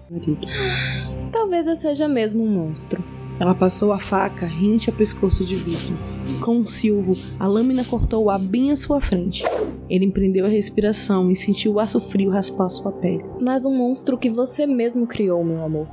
Talvez 1.33 1.67
eu 1.67 1.77
seja 1.79 2.07
mesmo 2.07 2.45
um 2.45 2.49
monstro. 2.49 3.03
Ela 3.41 3.55
passou 3.55 3.95
a 3.95 3.99
faca 3.99 4.45
rente 4.45 4.91
ao 4.91 4.97
pescoço 4.97 5.43
de 5.43 5.57
Viking. 5.57 5.97
Com 6.45 6.57
um 6.57 6.67
silvo, 6.67 7.17
a 7.39 7.47
lâmina 7.47 7.83
cortou 7.83 8.25
o 8.25 8.29
ar 8.29 8.39
bem 8.39 8.73
à 8.73 8.77
sua 8.77 9.01
frente. 9.01 9.43
Ele 9.89 10.05
empreendeu 10.05 10.45
a 10.45 10.51
respiração 10.51 11.31
e 11.31 11.37
sentiu 11.37 11.73
o 11.73 11.81
aço 11.81 11.99
frio 12.11 12.31
raspar 12.31 12.69
sua 12.69 12.93
pele. 12.93 13.25
Mas 13.41 13.65
um 13.65 13.75
monstro 13.75 14.19
que 14.19 14.29
você 14.29 14.67
mesmo 14.67 15.07
criou, 15.07 15.43
meu 15.43 15.65
amor. 15.65 15.89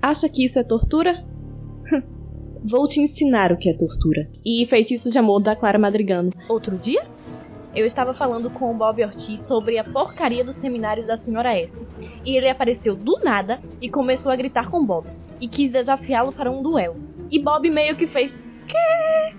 Acha 0.00 0.26
que 0.26 0.46
isso 0.46 0.58
é 0.58 0.64
tortura? 0.64 1.22
Vou 2.64 2.88
te 2.88 3.00
ensinar 3.00 3.52
o 3.52 3.56
que 3.56 3.68
é 3.68 3.74
tortura. 3.74 4.28
E 4.44 4.66
Feitiço 4.66 5.10
de 5.10 5.18
Amor 5.18 5.40
da 5.40 5.54
Clara 5.54 5.78
Madrigano. 5.78 6.32
Outro 6.48 6.76
dia? 6.76 7.04
Eu 7.74 7.86
estava 7.86 8.14
falando 8.14 8.48
com 8.48 8.70
o 8.70 8.74
Bob 8.74 9.04
Ortiz 9.04 9.46
sobre 9.46 9.78
a 9.78 9.84
porcaria 9.84 10.42
dos 10.42 10.56
seminários 10.56 11.06
da 11.06 11.18
senhora 11.18 11.54
S. 11.56 11.70
E 12.24 12.36
ele 12.36 12.48
apareceu 12.48 12.96
do 12.96 13.20
nada 13.22 13.60
e 13.80 13.88
começou 13.88 14.32
a 14.32 14.36
gritar 14.36 14.70
com 14.70 14.84
Bob. 14.84 15.06
E 15.40 15.48
quis 15.48 15.70
desafiá-lo 15.70 16.32
para 16.32 16.50
um 16.50 16.62
duelo. 16.62 16.96
E 17.30 17.38
Bob 17.38 17.68
meio 17.68 17.96
que 17.96 18.06
fez. 18.06 18.32
Quê? 18.66 19.34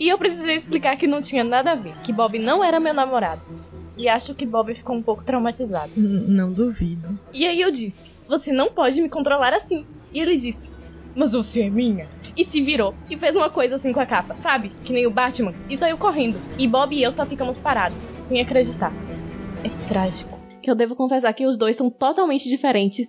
E 0.00 0.08
eu 0.08 0.16
precisei 0.18 0.56
explicar 0.56 0.96
que 0.96 1.06
não 1.06 1.22
tinha 1.22 1.44
nada 1.44 1.72
a 1.72 1.74
ver, 1.74 1.94
que 2.02 2.12
Bob 2.12 2.38
não 2.38 2.64
era 2.64 2.80
meu 2.80 2.94
namorado. 2.94 3.42
E 3.96 4.08
acho 4.08 4.34
que 4.34 4.46
Bob 4.46 4.74
ficou 4.74 4.96
um 4.96 5.02
pouco 5.02 5.22
traumatizado. 5.22 5.92
Não 5.96 6.52
duvido. 6.52 7.18
E 7.32 7.46
aí 7.46 7.60
eu 7.60 7.70
disse: 7.70 7.94
Você 8.26 8.50
não 8.50 8.70
pode 8.70 9.00
me 9.00 9.08
controlar 9.08 9.52
assim. 9.52 9.84
E 10.12 10.18
ele 10.18 10.38
disse: 10.38 10.58
Mas 11.14 11.32
você 11.32 11.60
é 11.60 11.70
minha. 11.70 12.08
E 12.36 12.44
se 12.46 12.62
virou 12.62 12.94
e 13.10 13.16
fez 13.16 13.34
uma 13.36 13.50
coisa 13.50 13.76
assim 13.76 13.92
com 13.92 14.00
a 14.00 14.06
capa, 14.06 14.34
sabe? 14.42 14.70
Que 14.84 14.92
nem 14.92 15.06
o 15.06 15.10
Batman. 15.10 15.54
E 15.68 15.76
saiu 15.76 15.98
correndo. 15.98 16.38
E 16.58 16.66
Bob 16.66 16.94
e 16.94 17.02
eu 17.02 17.12
só 17.12 17.26
ficamos 17.26 17.58
parados, 17.58 17.98
sem 18.28 18.40
acreditar. 18.40 18.92
É 19.64 19.88
trágico. 19.88 20.40
Que 20.62 20.70
eu 20.70 20.74
devo 20.74 20.96
confessar 20.96 21.32
que 21.34 21.44
os 21.44 21.58
dois 21.58 21.76
são 21.76 21.90
totalmente 21.90 22.48
diferentes. 22.48 23.08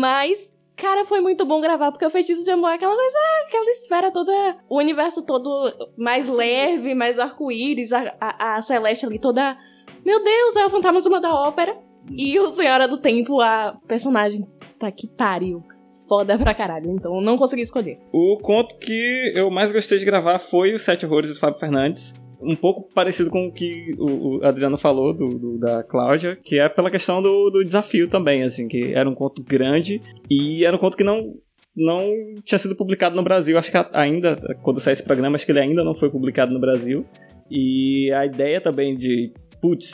Mas, 0.00 0.36
cara, 0.76 1.06
foi 1.06 1.20
muito 1.20 1.44
bom 1.46 1.60
gravar, 1.60 1.90
porque 1.90 2.04
o 2.04 2.10
feitiço 2.10 2.44
de 2.44 2.50
amor 2.50 2.70
é 2.70 2.74
aquela 2.74 2.94
coisa, 2.94 3.16
ah, 3.16 3.44
aquela 3.46 3.70
esfera 3.70 4.12
toda. 4.12 4.56
O 4.68 4.78
universo 4.78 5.22
todo 5.22 5.72
mais 5.96 6.28
leve, 6.28 6.94
mais 6.94 7.18
arco-íris, 7.18 7.92
a, 7.92 8.14
a, 8.20 8.56
a 8.56 8.62
Celeste 8.62 9.06
ali 9.06 9.18
toda. 9.18 9.56
Meu 10.04 10.22
Deus, 10.22 10.56
é 10.56 10.66
o 10.66 10.70
fantasma 10.70 11.20
da 11.20 11.32
ópera. 11.32 11.78
E 12.10 12.38
o 12.38 12.54
Senhora 12.54 12.88
do 12.88 12.98
Tempo, 12.98 13.40
a 13.40 13.76
personagem. 13.86 14.46
Tá 14.78 14.90
que 14.90 15.06
pariu 15.06 15.62
foda 16.10 16.36
pra 16.36 16.52
caralho, 16.52 16.90
então 16.90 17.20
não 17.20 17.38
consegui 17.38 17.62
escolher. 17.62 17.98
O 18.12 18.36
conto 18.42 18.76
que 18.78 19.32
eu 19.32 19.48
mais 19.48 19.70
gostei 19.70 19.96
de 19.96 20.04
gravar 20.04 20.40
foi 20.40 20.74
o 20.74 20.78
Sete 20.78 21.06
Horrores 21.06 21.32
do 21.32 21.38
Fábio 21.38 21.60
Fernandes. 21.60 22.12
Um 22.42 22.56
pouco 22.56 22.92
parecido 22.92 23.30
com 23.30 23.46
o 23.46 23.52
que 23.52 23.94
o 23.96 24.40
Adriano 24.42 24.76
falou 24.76 25.12
do, 25.12 25.28
do 25.38 25.58
da 25.58 25.84
Cláudia, 25.84 26.36
que 26.42 26.58
é 26.58 26.68
pela 26.68 26.90
questão 26.90 27.22
do, 27.22 27.50
do, 27.50 27.64
desafio 27.64 28.08
também, 28.08 28.42
assim, 28.42 28.66
que 28.66 28.92
era 28.92 29.08
um 29.08 29.14
conto 29.14 29.44
grande 29.44 30.00
e 30.28 30.64
era 30.64 30.74
um 30.74 30.80
conto 30.80 30.96
que 30.96 31.04
não 31.04 31.34
não 31.76 32.10
tinha 32.44 32.58
sido 32.58 32.74
publicado 32.74 33.14
no 33.14 33.22
Brasil. 33.22 33.56
Acho 33.56 33.70
que 33.70 33.76
ainda, 33.92 34.36
quando 34.62 34.80
sai 34.80 34.94
esse 34.94 35.04
programa, 35.04 35.36
acho 35.36 35.46
que 35.46 35.52
ele 35.52 35.60
ainda 35.60 35.84
não 35.84 35.94
foi 35.94 36.10
publicado 36.10 36.52
no 36.52 36.58
Brasil. 36.58 37.04
E 37.48 38.10
a 38.12 38.26
ideia 38.26 38.60
também 38.60 38.96
de 38.96 39.32
putz, 39.60 39.92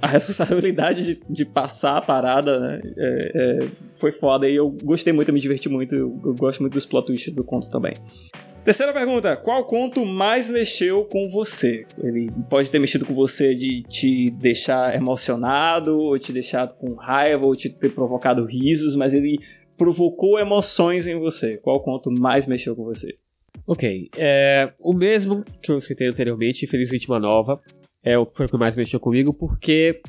a 0.00 0.06
responsabilidade 0.08 1.04
de, 1.04 1.20
de, 1.28 1.44
passar 1.44 1.98
a 1.98 2.02
parada 2.02 2.58
né, 2.58 2.80
é, 2.96 3.32
é, 3.34 3.68
foi 3.98 4.12
foda 4.12 4.48
e 4.48 4.54
eu 4.54 4.68
gostei 4.82 5.12
muito, 5.12 5.28
eu 5.28 5.34
me 5.34 5.40
diverti 5.40 5.68
muito, 5.68 5.94
eu, 5.94 6.20
eu 6.24 6.34
gosto 6.34 6.60
muito 6.60 6.74
dos 6.74 6.86
plot 6.86 7.06
twists 7.06 7.34
do 7.34 7.44
conto 7.44 7.70
também. 7.70 7.94
Terceira 8.66 8.92
pergunta: 8.92 9.36
qual 9.36 9.64
conto 9.64 10.04
mais 10.04 10.50
mexeu 10.50 11.04
com 11.04 11.30
você? 11.30 11.86
Ele 12.02 12.28
pode 12.50 12.68
ter 12.68 12.80
mexido 12.80 13.06
com 13.06 13.14
você 13.14 13.54
de 13.54 13.82
te 13.84 14.28
deixar 14.30 14.96
emocionado, 14.96 15.96
ou 15.96 16.18
te 16.18 16.32
deixar 16.32 16.66
com 16.66 16.94
raiva, 16.94 17.46
ou 17.46 17.54
te 17.54 17.70
ter 17.70 17.94
provocado 17.94 18.44
risos, 18.44 18.96
mas 18.96 19.14
ele 19.14 19.38
provocou 19.78 20.36
emoções 20.36 21.06
em 21.06 21.16
você. 21.16 21.58
Qual 21.58 21.80
conto 21.80 22.10
mais 22.10 22.44
mexeu 22.46 22.74
com 22.74 22.82
você? 22.82 23.14
Ok, 23.66 24.08
é, 24.16 24.72
o 24.80 24.92
mesmo 24.92 25.44
que 25.62 25.70
eu 25.70 25.80
citei 25.80 26.08
anteriormente, 26.08 26.66
Feliz 26.66 26.90
Vítima 26.90 27.20
Nova, 27.20 27.60
é 28.02 28.18
o 28.18 28.26
que 28.26 28.56
mais 28.56 28.74
mexeu 28.74 28.98
comigo, 28.98 29.32
porque 29.32 30.00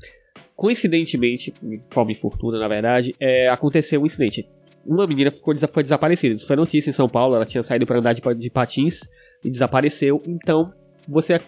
coincidentemente, 0.58 1.54
forma 1.92 2.12
infortuna 2.12 2.58
na 2.58 2.68
verdade, 2.68 3.16
é, 3.20 3.48
aconteceu 3.48 4.02
um 4.02 4.08
incidente. 4.08 4.46
Uma 4.84 5.06
menina 5.06 5.32
ficou, 5.32 5.56
foi 5.70 5.84
desaparecida. 5.84 6.34
Isso 6.34 6.48
foi 6.48 6.56
notícia 6.56 6.90
em 6.90 6.94
São 6.94 7.08
Paulo, 7.08 7.36
ela 7.36 7.46
tinha 7.46 7.64
saído 7.64 7.86
para 7.86 8.00
andar 8.00 8.14
de, 8.14 8.22
de 8.36 8.50
patins 8.50 9.00
e 9.46 9.52
desapareceu. 9.52 10.22
Então, 10.26 10.74
você 11.08 11.40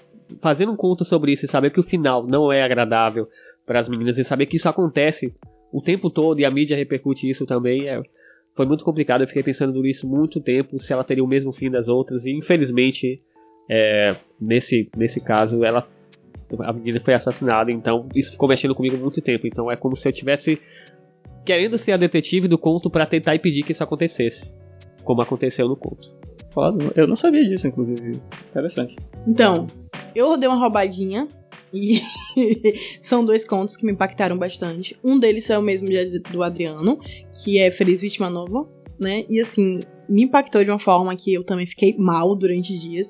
fazendo 0.42 0.72
um 0.72 0.76
conto 0.76 1.04
sobre 1.04 1.32
isso 1.32 1.46
e 1.46 1.50
saber 1.50 1.72
que 1.72 1.80
o 1.80 1.84
final 1.84 2.26
não 2.28 2.54
é 2.54 2.62
agradável 2.62 3.28
para 3.66 3.80
as 3.80 3.90
meninas 3.90 4.18
e 4.18 4.24
saber 4.24 4.46
que 4.46 4.58
isso 4.58 4.70
acontece 4.70 5.34
o 5.72 5.82
tempo 5.82 6.12
todo 6.12 6.40
e 6.40 6.46
a 6.46 6.52
mídia 6.52 6.78
repercute 6.78 7.28
isso 7.28 7.48
também 7.48 7.90
é, 7.90 8.00
foi 8.56 8.68
muito 8.68 8.84
complicado. 8.84 9.22
Eu 9.22 9.28
fiquei 9.28 9.42
pensando 9.42 9.82
nisso 9.82 10.08
muito 10.08 10.40
tempo, 10.40 10.80
se 10.80 10.94
ela 10.94 11.04
teria 11.04 11.24
o 11.24 11.28
mesmo 11.28 11.52
fim 11.52 11.72
das 11.72 11.88
outras 11.88 12.26
e 12.26 12.32
infelizmente 12.32 13.22
é, 13.70 14.16
nesse, 14.40 14.88
nesse 14.96 15.20
caso 15.20 15.64
ela 15.64 15.88
a 16.62 16.74
menina 16.74 17.00
foi 17.00 17.14
assassinada, 17.14 17.72
então 17.72 18.08
isso 18.16 18.32
ficou 18.32 18.50
mexendo 18.50 18.76
comigo 18.76 18.98
muito 18.98 19.22
tempo. 19.22 19.46
Então 19.48 19.72
é 19.72 19.76
como 19.76 19.96
se 19.96 20.08
eu 20.08 20.14
tivesse 20.14 20.60
querendo 21.46 21.78
ser 21.78 21.94
a 21.94 21.98
detetive 21.98 22.48
do 22.48 22.58
conto 22.58 22.90
para 22.90 23.06
tentar 23.06 23.36
impedir 23.36 23.64
que 23.64 23.72
isso 23.72 23.84
acontecesse, 23.84 24.52
como 25.04 25.22
aconteceu 25.22 25.68
no 25.68 25.76
conto. 25.76 26.10
Foda, 26.52 26.92
eu 26.96 27.08
não 27.08 27.16
sabia 27.16 27.48
disso, 27.48 27.68
inclusive. 27.68 28.20
Interessante. 28.50 28.96
Então, 29.28 29.68
eu 30.16 30.36
dei 30.38 30.50
uma 30.50 30.60
roubadinha 30.60 31.28
e 31.74 32.02
são 33.08 33.24
dois 33.24 33.46
contos 33.46 33.78
que 33.78 33.86
me 33.86 33.92
impactaram 33.92 34.38
bastante. 34.38 34.98
Um 35.04 35.20
deles 35.20 35.50
é 35.50 35.58
o 35.58 35.62
mesmo 35.62 35.88
do 36.32 36.44
Adriano, 36.44 37.00
que 37.44 37.60
é 37.60 37.72
Feliz 37.72 38.02
Vítima 38.02 38.30
Nova, 38.30 38.68
né? 39.00 39.26
E 39.30 39.42
assim, 39.42 39.82
me 40.08 40.24
impactou 40.24 40.64
de 40.64 40.70
uma 40.70 40.80
forma 40.80 41.16
que 41.16 41.34
eu 41.34 41.44
também 41.44 41.68
fiquei 41.68 41.96
mal 41.98 42.36
durante 42.36 42.78
dias. 42.78 43.08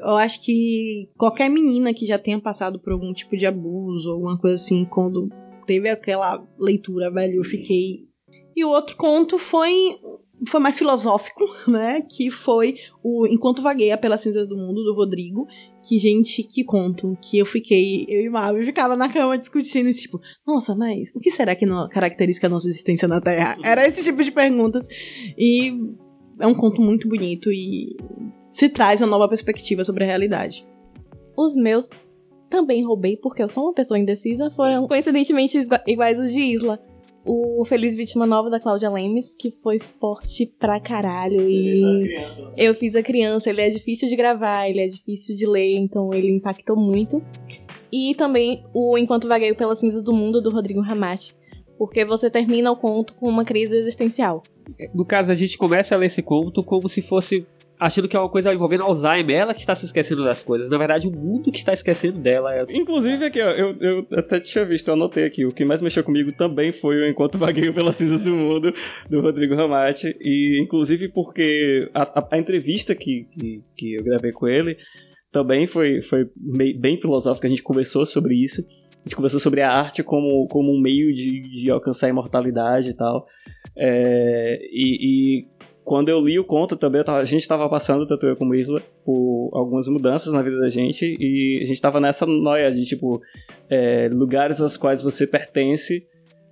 Eu 0.00 0.16
acho 0.16 0.42
que 0.42 1.08
qualquer 1.16 1.48
menina 1.48 1.94
que 1.94 2.06
já 2.06 2.18
tenha 2.18 2.40
passado 2.40 2.78
por 2.78 2.92
algum 2.92 3.12
tipo 3.12 3.36
de 3.36 3.46
abuso 3.46 4.08
ou 4.08 4.14
alguma 4.14 4.38
coisa 4.38 4.62
assim, 4.62 4.84
quando 4.84 5.28
teve 5.66 5.88
aquela 5.88 6.42
leitura, 6.58 7.10
velho, 7.10 7.36
eu 7.36 7.44
fiquei. 7.44 8.06
E 8.54 8.64
o 8.64 8.70
outro 8.70 8.96
conto 8.96 9.38
foi 9.38 9.96
foi 10.50 10.60
mais 10.60 10.76
filosófico, 10.76 11.44
né? 11.70 12.02
Que 12.02 12.30
foi 12.30 12.76
o 13.02 13.26
Enquanto 13.26 13.62
Vagueia 13.62 13.96
pelas 13.96 14.22
Cinzas 14.22 14.48
do 14.48 14.56
Mundo, 14.56 14.82
do 14.84 14.94
Rodrigo. 14.94 15.46
Que, 15.86 15.98
gente, 15.98 16.42
que 16.42 16.64
conto. 16.64 17.16
Que 17.20 17.38
eu 17.38 17.46
fiquei, 17.46 18.06
eu 18.08 18.22
e 18.22 18.30
Marvel 18.30 18.64
ficava 18.64 18.96
na 18.96 19.12
cama 19.12 19.36
discutindo, 19.36 19.92
tipo, 19.92 20.20
nossa, 20.46 20.74
mas 20.74 21.08
o 21.14 21.20
que 21.20 21.30
será 21.32 21.56
que 21.56 21.66
caracteriza 21.90 22.46
a 22.46 22.48
nossa 22.48 22.68
existência 22.68 23.08
na 23.08 23.20
Terra? 23.20 23.56
Era 23.62 23.86
esse 23.86 24.02
tipo 24.02 24.22
de 24.22 24.30
perguntas. 24.30 24.86
E 25.36 25.72
é 26.40 26.46
um 26.46 26.54
conto 26.54 26.80
muito 26.80 27.08
bonito 27.08 27.50
e 27.52 27.96
se 28.54 28.68
traz 28.68 29.00
uma 29.00 29.08
nova 29.08 29.28
perspectiva 29.28 29.84
sobre 29.84 30.04
a 30.04 30.06
realidade. 30.06 30.64
Os 31.36 31.54
meus 31.54 31.88
também 32.50 32.84
roubei, 32.84 33.16
porque 33.16 33.42
eu 33.42 33.48
sou 33.48 33.64
uma 33.64 33.74
pessoa 33.74 33.98
indecisa, 33.98 34.50
foram 34.50 34.86
coincidentemente 34.86 35.66
iguais 35.86 36.18
os 36.18 36.32
de 36.32 36.40
Isla. 36.40 36.78
O 37.24 37.64
Feliz 37.64 37.96
Vítima 37.96 38.26
Nova 38.26 38.50
da 38.50 38.58
Cláudia 38.58 38.90
Lemes, 38.90 39.26
que 39.38 39.52
foi 39.62 39.78
forte 40.00 40.46
pra 40.58 40.80
caralho. 40.80 41.48
E 41.48 42.12
eu 42.56 42.74
fiz 42.74 42.96
a 42.96 43.02
criança, 43.02 43.48
ele 43.48 43.60
é 43.60 43.70
difícil 43.70 44.08
de 44.08 44.16
gravar, 44.16 44.68
ele 44.68 44.80
é 44.80 44.88
difícil 44.88 45.36
de 45.36 45.46
ler, 45.46 45.76
então 45.76 46.12
ele 46.12 46.30
impactou 46.30 46.76
muito. 46.76 47.22
E 47.92 48.14
também 48.16 48.64
o 48.74 48.98
Enquanto 48.98 49.28
Vagueio 49.28 49.54
pelas 49.54 49.78
Cinzas 49.78 50.02
do 50.02 50.12
Mundo, 50.12 50.42
do 50.42 50.50
Rodrigo 50.50 50.80
Ramate, 50.80 51.34
porque 51.78 52.04
você 52.04 52.28
termina 52.28 52.72
o 52.72 52.76
conto 52.76 53.14
com 53.14 53.28
uma 53.28 53.44
crise 53.44 53.76
existencial. 53.76 54.42
No 54.94 55.04
caso, 55.04 55.30
a 55.30 55.34
gente 55.34 55.56
começa 55.58 55.94
a 55.94 55.98
ler 55.98 56.06
esse 56.06 56.22
conto 56.22 56.64
como 56.64 56.88
se 56.88 57.02
fosse 57.02 57.46
achando 57.82 58.08
que 58.08 58.16
é 58.16 58.20
uma 58.20 58.28
coisa 58.28 58.52
envolvendo 58.52 58.84
Alzheimer, 58.84 59.36
ela 59.36 59.54
que 59.54 59.60
está 59.60 59.74
se 59.74 59.84
esquecendo 59.84 60.24
das 60.24 60.42
coisas. 60.42 60.70
Na 60.70 60.78
verdade, 60.78 61.08
o 61.08 61.10
mundo 61.10 61.50
que 61.50 61.58
está 61.58 61.72
esquecendo 61.72 62.18
dela. 62.20 62.54
É... 62.54 62.64
Inclusive, 62.70 63.24
aqui, 63.24 63.40
ó, 63.40 63.50
eu, 63.50 63.76
eu 63.80 64.06
até 64.16 64.40
tinha 64.40 64.64
visto, 64.64 64.88
eu 64.88 64.94
anotei 64.94 65.24
aqui. 65.24 65.44
O 65.44 65.52
que 65.52 65.64
mais 65.64 65.82
mexeu 65.82 66.04
comigo 66.04 66.32
também 66.32 66.72
foi 66.72 66.96
o 66.96 67.08
Enquanto 67.08 67.38
Vagueio 67.38 67.74
pelas 67.74 67.96
Cinzas 67.96 68.20
do 68.20 68.30
Mundo, 68.30 68.72
do 69.10 69.20
Rodrigo 69.20 69.56
Ramate. 69.56 70.16
E, 70.20 70.60
inclusive, 70.62 71.08
porque 71.08 71.90
a, 71.92 72.20
a, 72.20 72.28
a 72.30 72.38
entrevista 72.38 72.94
que, 72.94 73.26
que, 73.32 73.62
que, 73.76 73.94
eu 73.94 74.04
gravei 74.04 74.30
com 74.30 74.46
ele 74.46 74.76
também 75.32 75.66
foi, 75.66 76.02
foi 76.02 76.28
bem 76.78 77.00
filosófica. 77.00 77.46
A 77.46 77.50
gente 77.50 77.62
conversou 77.62 78.06
sobre 78.06 78.34
isso. 78.34 78.62
A 79.04 79.08
gente 79.08 79.16
conversou 79.16 79.40
sobre 79.40 79.60
a 79.60 79.72
arte 79.72 80.04
como, 80.04 80.46
como 80.46 80.72
um 80.72 80.80
meio 80.80 81.12
de, 81.12 81.62
de 81.62 81.70
alcançar 81.70 82.06
a 82.06 82.10
imortalidade 82.10 82.90
e 82.90 82.94
tal. 82.94 83.26
É, 83.76 84.60
e, 84.70 85.40
e, 85.40 85.46
quando 85.84 86.08
eu 86.08 86.20
li 86.20 86.38
o 86.38 86.44
conto 86.44 86.76
também, 86.76 87.02
tava, 87.02 87.18
a 87.18 87.24
gente 87.24 87.42
estava 87.42 87.68
passando, 87.68 88.06
tanto 88.06 88.26
eu 88.26 88.36
como 88.36 88.54
Isla, 88.54 88.80
por 89.04 89.50
algumas 89.52 89.86
mudanças 89.88 90.32
na 90.32 90.42
vida 90.42 90.58
da 90.58 90.68
gente 90.68 91.04
e 91.04 91.58
a 91.62 91.66
gente 91.66 91.74
estava 91.74 92.00
nessa 92.00 92.24
noia 92.24 92.70
de, 92.70 92.84
tipo, 92.84 93.20
é, 93.68 94.08
lugares 94.12 94.60
aos 94.60 94.76
quais 94.76 95.02
você 95.02 95.26
pertence, 95.26 96.06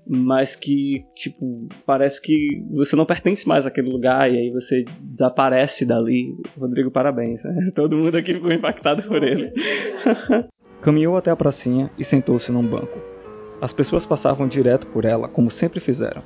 mas 0.08 0.56
que, 0.56 1.04
tipo, 1.14 1.68
parece 1.86 2.20
que 2.20 2.34
você 2.72 2.96
não 2.96 3.06
pertence 3.06 3.46
mais 3.46 3.64
àquele 3.64 3.88
lugar 3.88 4.30
e 4.30 4.36
aí 4.36 4.50
você 4.50 4.84
desaparece 5.00 5.84
dali. 5.84 6.34
Rodrigo, 6.58 6.90
parabéns. 6.90 7.42
Né? 7.44 7.70
Todo 7.76 7.96
mundo 7.96 8.16
aqui 8.16 8.34
ficou 8.34 8.50
impactado 8.50 9.02
por 9.04 9.22
ele. 9.22 9.52
Caminhou 10.82 11.16
até 11.16 11.30
a 11.30 11.36
pracinha 11.36 11.90
e 11.98 12.04
sentou-se 12.04 12.50
num 12.50 12.66
banco. 12.66 12.98
As 13.60 13.72
pessoas 13.72 14.06
passavam 14.06 14.48
direto 14.48 14.86
por 14.88 15.04
ela, 15.04 15.28
como 15.28 15.50
sempre 15.50 15.78
fizeram. 15.78 16.22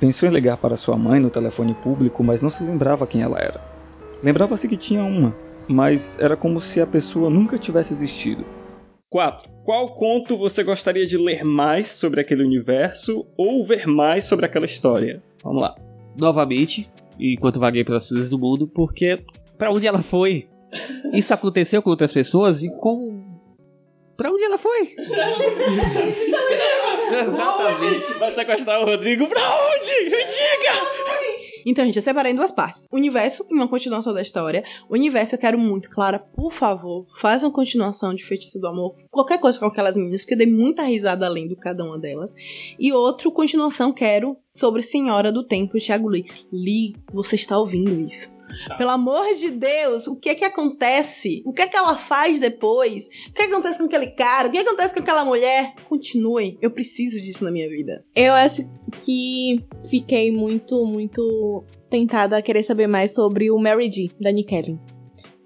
Pensou 0.00 0.26
em 0.26 0.32
ligar 0.32 0.56
para 0.56 0.78
sua 0.78 0.96
mãe 0.96 1.20
no 1.20 1.28
telefone 1.28 1.74
público, 1.74 2.24
mas 2.24 2.40
não 2.40 2.48
se 2.48 2.64
lembrava 2.64 3.06
quem 3.06 3.20
ela 3.20 3.38
era. 3.38 3.60
Lembrava-se 4.22 4.66
que 4.66 4.78
tinha 4.78 5.04
uma, 5.04 5.36
mas 5.68 6.18
era 6.18 6.38
como 6.38 6.58
se 6.58 6.80
a 6.80 6.86
pessoa 6.86 7.28
nunca 7.28 7.58
tivesse 7.58 7.92
existido. 7.92 8.42
4. 9.10 9.50
Qual 9.62 9.94
conto 9.94 10.38
você 10.38 10.64
gostaria 10.64 11.04
de 11.04 11.18
ler 11.18 11.44
mais 11.44 11.88
sobre 11.98 12.20
aquele 12.20 12.42
universo 12.42 13.26
ou 13.36 13.66
ver 13.66 13.86
mais 13.86 14.26
sobre 14.26 14.46
aquela 14.46 14.64
história? 14.64 15.22
Vamos 15.44 15.60
lá. 15.60 15.74
Novamente, 16.18 16.88
enquanto 17.18 17.60
vaguei 17.60 17.84
pelas 17.84 18.08
cidades 18.08 18.30
do 18.30 18.38
mundo, 18.38 18.66
porque 18.66 19.22
pra 19.58 19.70
onde 19.70 19.86
ela 19.86 20.02
foi? 20.02 20.48
Isso 21.12 21.34
aconteceu 21.34 21.82
com 21.82 21.90
outras 21.90 22.12
pessoas 22.12 22.62
e 22.62 22.70
com. 22.78 23.22
Pra 24.16 24.30
onde 24.30 24.44
ela 24.44 24.56
foi? 24.58 24.94
Exatamente. 27.12 28.18
Vai 28.18 28.34
sequestrar 28.34 28.80
o 28.80 28.84
Rodrigo 28.84 29.26
pra 29.28 29.40
onde? 29.40 30.04
Me 30.04 30.24
diga! 30.24 31.40
Então, 31.66 31.84
gente, 31.84 31.96
eu 31.96 32.02
separei 32.02 32.32
em 32.32 32.36
duas 32.36 32.52
partes. 32.52 32.86
Universo 32.90 33.44
e 33.50 33.54
uma 33.54 33.68
continuação 33.68 34.14
da 34.14 34.22
história. 34.22 34.64
Universo, 34.88 35.34
eu 35.34 35.38
quero 35.38 35.58
muito, 35.58 35.90
Clara, 35.90 36.18
por 36.18 36.52
favor, 36.54 37.06
faz 37.20 37.42
uma 37.42 37.52
continuação 37.52 38.14
de 38.14 38.24
Feitiço 38.24 38.58
do 38.58 38.66
Amor. 38.66 38.94
Qualquer 39.10 39.38
coisa 39.38 39.58
com 39.58 39.66
aquelas 39.66 39.96
meninas, 39.96 40.22
porque 40.22 40.34
eu 40.34 40.38
dei 40.38 40.46
muita 40.46 40.82
risada 40.84 41.28
lendo 41.28 41.56
cada 41.56 41.84
uma 41.84 41.98
delas. 41.98 42.30
E 42.78 42.92
outro, 42.92 43.30
continuação, 43.30 43.92
quero 43.92 44.36
sobre 44.54 44.82
Senhora 44.84 45.30
do 45.30 45.44
Tempo, 45.44 45.78
Thiago 45.78 46.08
Lee. 46.08 46.24
Lee, 46.52 46.94
você 47.12 47.36
está 47.36 47.58
ouvindo 47.58 48.08
isso? 48.08 48.39
Pelo 48.76 48.90
amor 48.90 49.34
de 49.36 49.50
Deus, 49.50 50.06
o 50.06 50.16
que 50.16 50.28
é 50.28 50.34
que 50.34 50.44
acontece? 50.44 51.42
O 51.44 51.52
que 51.52 51.62
é 51.62 51.66
que 51.66 51.76
ela 51.76 51.98
faz 52.06 52.40
depois? 52.40 53.04
O 53.06 53.32
que, 53.32 53.42
é 53.42 53.46
que 53.46 53.52
acontece 53.52 53.78
com 53.78 53.84
aquele 53.84 54.08
cara? 54.08 54.48
O 54.48 54.50
que 54.50 54.58
acontece 54.58 54.94
com 54.94 55.00
aquela 55.00 55.24
mulher? 55.24 55.74
Continuem, 55.88 56.58
eu 56.60 56.70
preciso 56.70 57.16
disso 57.16 57.44
na 57.44 57.50
minha 57.50 57.68
vida. 57.68 58.04
Eu 58.14 58.32
acho 58.32 58.62
que 59.04 59.64
fiquei 59.88 60.30
muito, 60.30 60.84
muito 60.84 61.64
tentada 61.90 62.36
a 62.36 62.42
querer 62.42 62.64
saber 62.64 62.86
mais 62.86 63.12
sobre 63.14 63.50
o 63.50 63.58
Mary 63.58 63.90
G, 63.90 64.10
da 64.20 64.30
Nick 64.30 64.48
Kelly. 64.48 64.78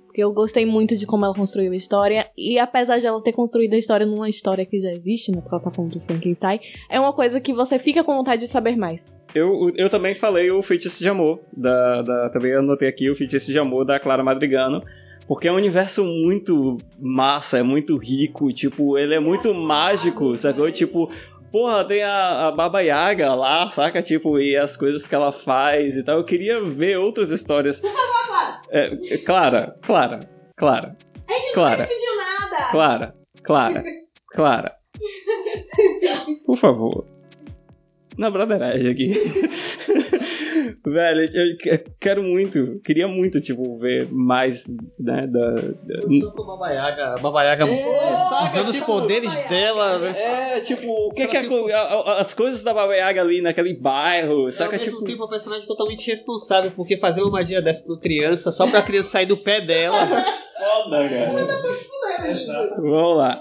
Porque 0.06 0.22
eu 0.22 0.32
gostei 0.32 0.64
muito 0.64 0.96
de 0.96 1.06
como 1.06 1.24
ela 1.24 1.34
construiu 1.34 1.72
a 1.72 1.76
história. 1.76 2.30
E 2.38 2.56
apesar 2.58 3.00
de 3.00 3.06
ela 3.06 3.20
ter 3.20 3.32
construído 3.32 3.74
a 3.74 3.78
história 3.78 4.06
numa 4.06 4.28
história 4.28 4.64
que 4.64 4.78
já 4.78 4.92
existe, 4.92 5.32
né? 5.32 5.40
Porque 5.40 5.54
ela 5.54 5.64
tá 5.64 5.72
falando 5.72 5.94
do 5.94 6.00
Frankenstein, 6.00 6.60
é 6.88 7.00
uma 7.00 7.12
coisa 7.12 7.40
que 7.40 7.52
você 7.52 7.80
fica 7.80 8.04
com 8.04 8.14
vontade 8.14 8.46
de 8.46 8.52
saber 8.52 8.76
mais. 8.76 9.00
Eu, 9.34 9.72
eu 9.76 9.90
também 9.90 10.14
falei 10.14 10.50
o 10.50 10.62
Feitiço 10.62 10.98
de 10.98 11.08
Amor, 11.08 11.40
da, 11.52 12.02
da, 12.02 12.30
também 12.30 12.54
anotei 12.54 12.88
aqui 12.88 13.10
o 13.10 13.16
Feitiço 13.16 13.50
de 13.50 13.58
Amor 13.58 13.84
da 13.84 13.98
Clara 13.98 14.22
Madrigano, 14.22 14.82
porque 15.26 15.48
é 15.48 15.52
um 15.52 15.56
universo 15.56 16.04
muito 16.04 16.78
massa, 17.00 17.58
é 17.58 17.62
muito 17.62 17.96
rico, 17.96 18.52
tipo, 18.52 18.96
ele 18.96 19.14
é 19.14 19.20
muito 19.20 19.52
mágico, 19.52 20.36
sacou? 20.36 20.70
Tipo, 20.70 21.10
porra, 21.50 21.84
tem 21.84 22.02
a, 22.02 22.48
a 22.48 22.52
Baba 22.52 22.80
Yaga 22.80 23.34
lá, 23.34 23.70
saca? 23.72 24.02
Tipo, 24.02 24.38
e 24.38 24.56
as 24.56 24.76
coisas 24.76 25.04
que 25.06 25.14
ela 25.14 25.32
faz 25.32 25.96
e 25.96 26.02
tal. 26.04 26.18
Eu 26.18 26.24
queria 26.24 26.62
ver 26.62 26.98
outras 26.98 27.30
histórias. 27.30 27.80
Por 27.80 27.90
favor, 27.90 28.26
Clara! 28.28 28.60
É, 28.70 29.18
Clara, 29.18 29.76
Clara, 29.82 30.20
Clara, 30.56 30.96
A 31.28 31.32
gente 31.32 31.54
Clara. 31.54 31.78
não 31.78 31.88
pediu 31.88 32.16
nada! 32.16 32.70
Clara, 32.70 33.14
Clara, 33.42 33.82
Clara. 34.32 34.72
Por 36.46 36.58
favor. 36.58 37.13
Na 38.18 38.30
brotheragem 38.30 38.88
aqui. 38.90 39.12
Velho, 40.86 41.20
eu 41.34 41.56
que- 41.56 41.84
quero 42.00 42.22
muito, 42.22 42.80
queria 42.84 43.08
muito, 43.08 43.40
tipo, 43.40 43.78
ver 43.78 44.06
mais, 44.12 44.62
né, 44.98 45.26
da... 45.26 45.50
da- 45.52 45.62
Eu 46.02 46.10
sou 46.20 46.32
com 46.32 46.42
a 46.42 46.46
Baba 46.56 46.70
Yaga. 46.70 47.18
Baba 47.22 47.42
Yaga 47.42 47.66
saca, 47.66 48.52
usando 48.52 48.66
os 48.68 48.72
tipo, 48.74 48.86
poderes 48.86 49.48
dela. 49.48 49.98
né? 49.98 50.56
É, 50.56 50.60
tipo, 50.60 50.86
o 50.86 51.10
que 51.14 51.26
que 51.26 51.36
é 51.36 51.48
co- 51.48 51.68
a- 51.68 51.78
a- 51.78 52.20
as 52.20 52.34
coisas 52.34 52.62
da 52.62 52.74
Baba 52.74 52.94
Yaga 52.94 53.22
ali 53.22 53.40
naquele 53.40 53.74
bairro, 53.74 54.44
Ao 54.44 54.50
saca, 54.52 54.72
mesmo 54.76 54.92
tipo... 54.98 55.04
tempo, 55.04 55.22
é 55.22 55.26
um 55.26 55.30
personagem 55.30 55.66
totalmente 55.66 56.06
responsável, 56.10 56.70
porque 56.76 56.98
fazer 56.98 57.22
uma 57.22 57.30
magia 57.32 57.62
dessa 57.62 57.82
pra 57.84 57.96
criança, 57.96 58.52
só 58.52 58.66
pra 58.70 58.82
criança 58.82 59.08
sair 59.10 59.26
do 59.26 59.38
pé 59.38 59.60
dela. 59.64 60.06
Foda, 60.54 61.08
cara. 61.08 61.62
Vamos 62.78 63.16
lá. 63.16 63.40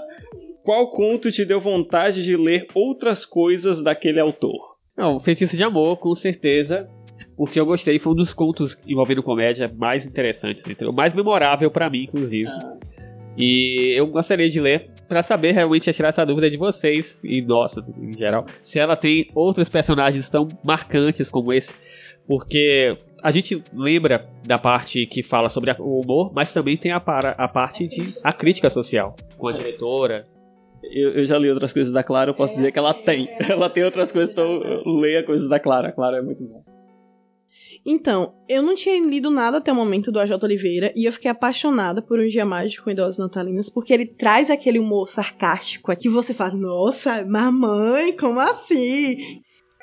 Qual 0.64 0.90
conto 0.92 1.30
te 1.32 1.44
deu 1.46 1.60
vontade 1.60 2.24
de 2.24 2.38
ler 2.38 2.68
outras 2.74 3.26
coisas 3.26 3.84
daquele 3.84 4.20
autor? 4.20 4.73
Não, 4.98 5.20
Feitiço 5.20 5.56
de 5.56 5.64
Amor, 5.64 5.98
com 5.98 6.14
certeza. 6.16 6.88
Porque 7.36 7.60
eu 7.60 7.66
gostei, 7.66 7.98
foi 7.98 8.12
um 8.12 8.16
dos 8.16 8.34
contos 8.34 8.80
envolvendo 8.88 9.24
comédia 9.24 9.72
mais 9.76 10.06
interessantes, 10.06 10.64
entendeu? 10.66 10.94
mais 10.94 11.14
memorável 11.14 11.72
pra 11.72 11.90
mim, 11.90 12.04
inclusive. 12.04 12.50
E 13.36 13.94
eu 13.98 14.06
gostaria 14.08 14.50
de 14.50 14.60
ler 14.60 14.92
pra 15.08 15.24
saber 15.24 15.52
realmente 15.52 15.92
tirar 15.92 16.10
essa 16.10 16.26
dúvida 16.26 16.50
de 16.50 16.58
vocês 16.58 17.06
e 17.24 17.42
nossa, 17.42 17.84
em 17.98 18.14
geral, 18.14 18.46
se 18.64 18.80
ela 18.80 18.96
tem 18.96 19.30
outros 19.34 19.68
personagens 19.68 20.30
tão 20.30 20.48
marcantes 20.64 21.30
como 21.30 21.52
esse, 21.52 21.72
porque 22.28 22.96
a 23.22 23.32
gente 23.32 23.64
lembra 23.74 24.28
da 24.46 24.60
parte 24.60 25.06
que 25.08 25.24
fala 25.24 25.50
sobre 25.50 25.72
o 25.80 26.02
humor, 26.02 26.32
mas 26.34 26.54
também 26.54 26.78
tem 26.78 26.92
a, 26.92 27.00
para, 27.00 27.32
a 27.32 27.48
parte 27.48 27.88
de 27.88 28.14
a 28.24 28.32
crítica 28.32 28.70
social, 28.70 29.16
com 29.38 29.48
a 29.48 29.54
diretora. 29.54 30.26
Eu, 30.92 31.12
eu 31.12 31.26
já 31.26 31.38
li 31.38 31.50
outras 31.50 31.74
coisas 31.74 31.94
da 31.94 32.04
Clara, 32.04 32.32
eu 32.32 32.36
posso 32.36 32.56
dizer 32.56 32.72
que 32.72 32.80
ela 32.80 32.94
tem. 32.94 33.30
Ela 33.50 33.70
tem 33.70 33.84
outras 33.84 34.12
coisas, 34.12 34.32
então 34.32 34.62
leia 35.00 35.24
coisas 35.24 35.48
da 35.50 35.60
Clara. 35.60 35.90
A 35.90 35.92
Clara 35.92 36.18
é 36.18 36.22
muito 36.22 36.44
bom. 36.44 36.64
Então, 37.86 38.34
eu 38.48 38.62
não 38.62 38.76
tinha 38.76 38.98
lido 39.06 39.30
nada 39.30 39.58
até 39.58 39.72
o 39.72 39.76
momento 39.76 40.10
do 40.10 40.20
AJ 40.20 40.42
Oliveira 40.42 40.94
e 40.96 41.06
eu 41.06 41.12
fiquei 41.12 41.30
apaixonada 41.30 42.02
por 42.02 42.18
Um 42.18 42.28
Dia 42.28 42.46
Mágico 42.46 42.86
com 42.86 42.92
Idosas 42.92 43.18
Natalinas 43.18 43.70
porque 43.70 43.94
ele 43.94 44.06
traz 44.06 44.50
aquele 44.50 44.80
humor 44.80 45.10
sarcástico 45.10 45.94
que 45.98 46.10
você 46.10 46.34
faz, 46.34 46.54
nossa, 46.54 47.26
mamãe, 47.26 48.16
como 48.16 48.40
assim? 48.40 49.18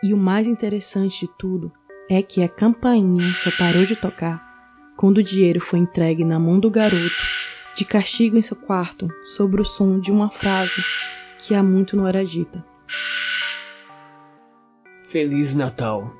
E 0.03 0.15
o 0.15 0.17
mais 0.17 0.47
interessante 0.47 1.27
de 1.27 1.31
tudo 1.39 1.71
é 2.09 2.23
que 2.23 2.43
a 2.43 2.49
campainha 2.49 3.27
só 3.45 3.51
parou 3.59 3.85
de 3.85 4.01
tocar 4.01 4.41
quando 4.97 5.19
o 5.19 5.23
dinheiro 5.23 5.61
foi 5.61 5.79
entregue 5.79 6.25
na 6.25 6.39
mão 6.39 6.59
do 6.59 6.71
garoto, 6.71 7.11
de 7.81 7.87
castigo 7.87 8.37
em 8.37 8.43
seu 8.43 8.59
quarto, 8.59 9.09
sobre 9.25 9.63
o 9.63 9.65
som 9.65 9.99
de 10.01 10.11
uma 10.11 10.29
frase 10.29 10.83
que 11.47 11.55
há 11.55 11.63
muito 11.63 11.97
não 11.97 12.07
era 12.07 12.23
dita. 12.23 12.63
Feliz 15.09 15.55
Natal. 15.55 16.13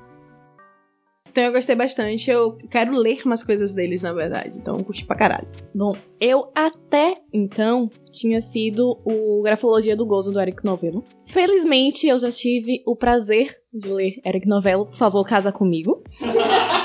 Então 1.29 1.43
eu 1.43 1.51
gostei 1.51 1.75
bastante, 1.75 2.31
eu 2.31 2.57
quero 2.71 2.97
ler 2.97 3.21
mais 3.25 3.43
coisas 3.43 3.71
deles, 3.73 4.01
na 4.01 4.11
verdade. 4.11 4.57
Então 4.57 4.79
eu 4.79 4.83
curti 4.83 5.05
pra 5.05 5.15
caralho. 5.15 5.47
Bom, 5.73 5.95
eu 6.19 6.51
até 6.55 7.13
então 7.31 7.91
tinha 8.11 8.41
sido 8.41 8.99
o 9.05 9.43
Grafologia 9.43 9.95
do 9.95 10.07
Gozo 10.07 10.31
do 10.31 10.41
Eric 10.41 10.65
Novello. 10.65 11.05
Felizmente 11.31 12.07
eu 12.07 12.17
já 12.17 12.31
tive 12.31 12.81
o 12.87 12.95
prazer 12.95 13.55
de 13.71 13.87
ler 13.87 14.19
Eric 14.25 14.47
Novello. 14.47 14.87
Por 14.87 14.97
favor, 14.97 15.23
casa 15.27 15.51
comigo. 15.51 16.03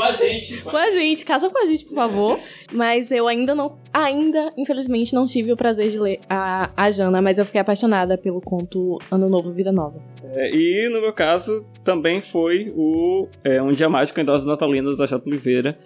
Com 0.00 0.06
a 0.06 0.12
gente. 0.12 0.62
Com 0.62 0.76
a 0.76 0.90
gente, 0.90 1.24
casa 1.24 1.50
com 1.50 1.58
a 1.58 1.66
gente, 1.66 1.84
por 1.84 1.94
favor. 1.94 2.40
Mas 2.72 3.10
eu 3.10 3.28
ainda 3.28 3.54
não, 3.54 3.76
ainda, 3.92 4.52
infelizmente, 4.56 5.14
não 5.14 5.26
tive 5.26 5.52
o 5.52 5.56
prazer 5.56 5.90
de 5.90 5.98
ler 5.98 6.20
a, 6.28 6.70
a 6.76 6.90
Jana, 6.90 7.20
mas 7.20 7.36
eu 7.36 7.44
fiquei 7.44 7.60
apaixonada 7.60 8.16
pelo 8.16 8.40
conto 8.40 8.98
Ano 9.10 9.28
Novo, 9.28 9.52
Vida 9.52 9.72
Nova. 9.72 10.00
É, 10.34 10.50
e 10.54 10.88
no 10.88 11.00
meu 11.00 11.12
caso, 11.12 11.64
também 11.84 12.20
foi 12.20 12.72
o 12.74 13.28
é, 13.44 13.60
Um 13.62 13.72
Dia 13.72 13.88
Mágico 13.88 14.20
em 14.20 14.24
Doses 14.24 14.46
Natalinas 14.46 14.96
da 14.96 15.06
J. 15.06 15.22
Oliveira. 15.28 15.76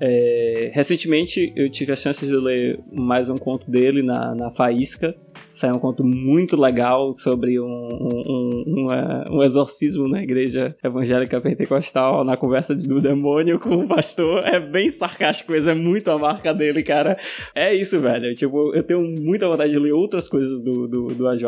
É, 0.00 0.70
recentemente 0.74 1.52
eu 1.54 1.70
tive 1.70 1.92
a 1.92 1.96
chance 1.96 2.26
de 2.26 2.34
ler 2.34 2.80
mais 2.90 3.30
um 3.30 3.38
conto 3.38 3.70
dele 3.70 4.02
na, 4.02 4.34
na 4.34 4.50
Faísca. 4.50 5.14
Saiu 5.62 5.76
um 5.76 5.78
conto 5.78 6.02
muito 6.04 6.60
legal 6.60 7.14
sobre 7.18 7.60
um, 7.60 7.64
um, 7.64 8.22
um, 8.28 8.64
uma- 8.82 9.30
um 9.30 9.42
exorcismo 9.44 10.08
na 10.08 10.20
igreja 10.20 10.74
evangélica 10.84 11.40
pentecostal, 11.40 12.24
na 12.24 12.36
conversa 12.36 12.74
do 12.74 13.00
demônio 13.00 13.60
com 13.60 13.76
o 13.76 13.86
pastor. 13.86 14.42
É 14.44 14.58
bem 14.58 14.90
sarcástico, 14.98 15.52
mas 15.52 15.64
é 15.68 15.72
muito 15.74 16.10
a 16.10 16.18
marca 16.18 16.52
dele, 16.52 16.82
cara. 16.82 17.16
É 17.54 17.72
isso, 17.72 18.00
velho. 18.00 18.34
Tipo, 18.34 18.74
eu 18.74 18.82
tenho 18.82 19.00
muita 19.20 19.46
vontade 19.48 19.70
de 19.72 19.78
ler 19.78 19.92
outras 19.92 20.28
coisas 20.28 20.60
do, 20.64 20.88
do, 20.88 21.06
do 21.14 21.28
AJ. 21.28 21.44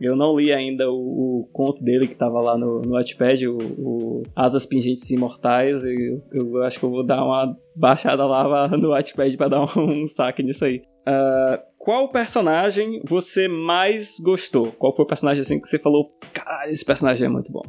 Eu 0.00 0.16
não 0.16 0.36
li 0.36 0.52
ainda 0.52 0.90
o, 0.90 0.94
o 1.42 1.48
conto 1.52 1.82
dele 1.82 2.06
que 2.08 2.14
tava 2.16 2.40
lá 2.40 2.58
no, 2.58 2.82
no 2.82 2.92
Wattpad, 2.94 3.46
o, 3.48 3.58
o 3.78 4.22
Asas 4.34 4.66
Pingentes 4.66 5.08
Imortais. 5.10 5.76
Eu, 5.84 6.22
eu 6.32 6.62
acho 6.64 6.78
que 6.78 6.84
eu 6.84 6.90
vou 6.90 7.04
dar 7.06 7.24
uma 7.24 7.56
baixada 7.76 8.24
lá 8.26 8.68
no 8.76 8.90
Wattpad 8.90 9.36
pra 9.36 9.48
dar 9.48 9.62
um, 9.62 10.04
um 10.04 10.08
saque 10.16 10.42
nisso 10.42 10.64
aí. 10.64 10.82
Ah, 11.06 11.60
qual 11.88 12.10
personagem 12.10 13.00
você 13.08 13.48
mais 13.48 14.20
gostou? 14.20 14.72
Qual 14.72 14.94
foi 14.94 15.06
o 15.06 15.08
personagem 15.08 15.40
assim 15.40 15.58
que 15.58 15.70
você 15.70 15.78
falou, 15.78 16.12
cara, 16.34 16.70
esse 16.70 16.84
personagem 16.84 17.24
é 17.24 17.30
muito 17.30 17.50
bom? 17.50 17.62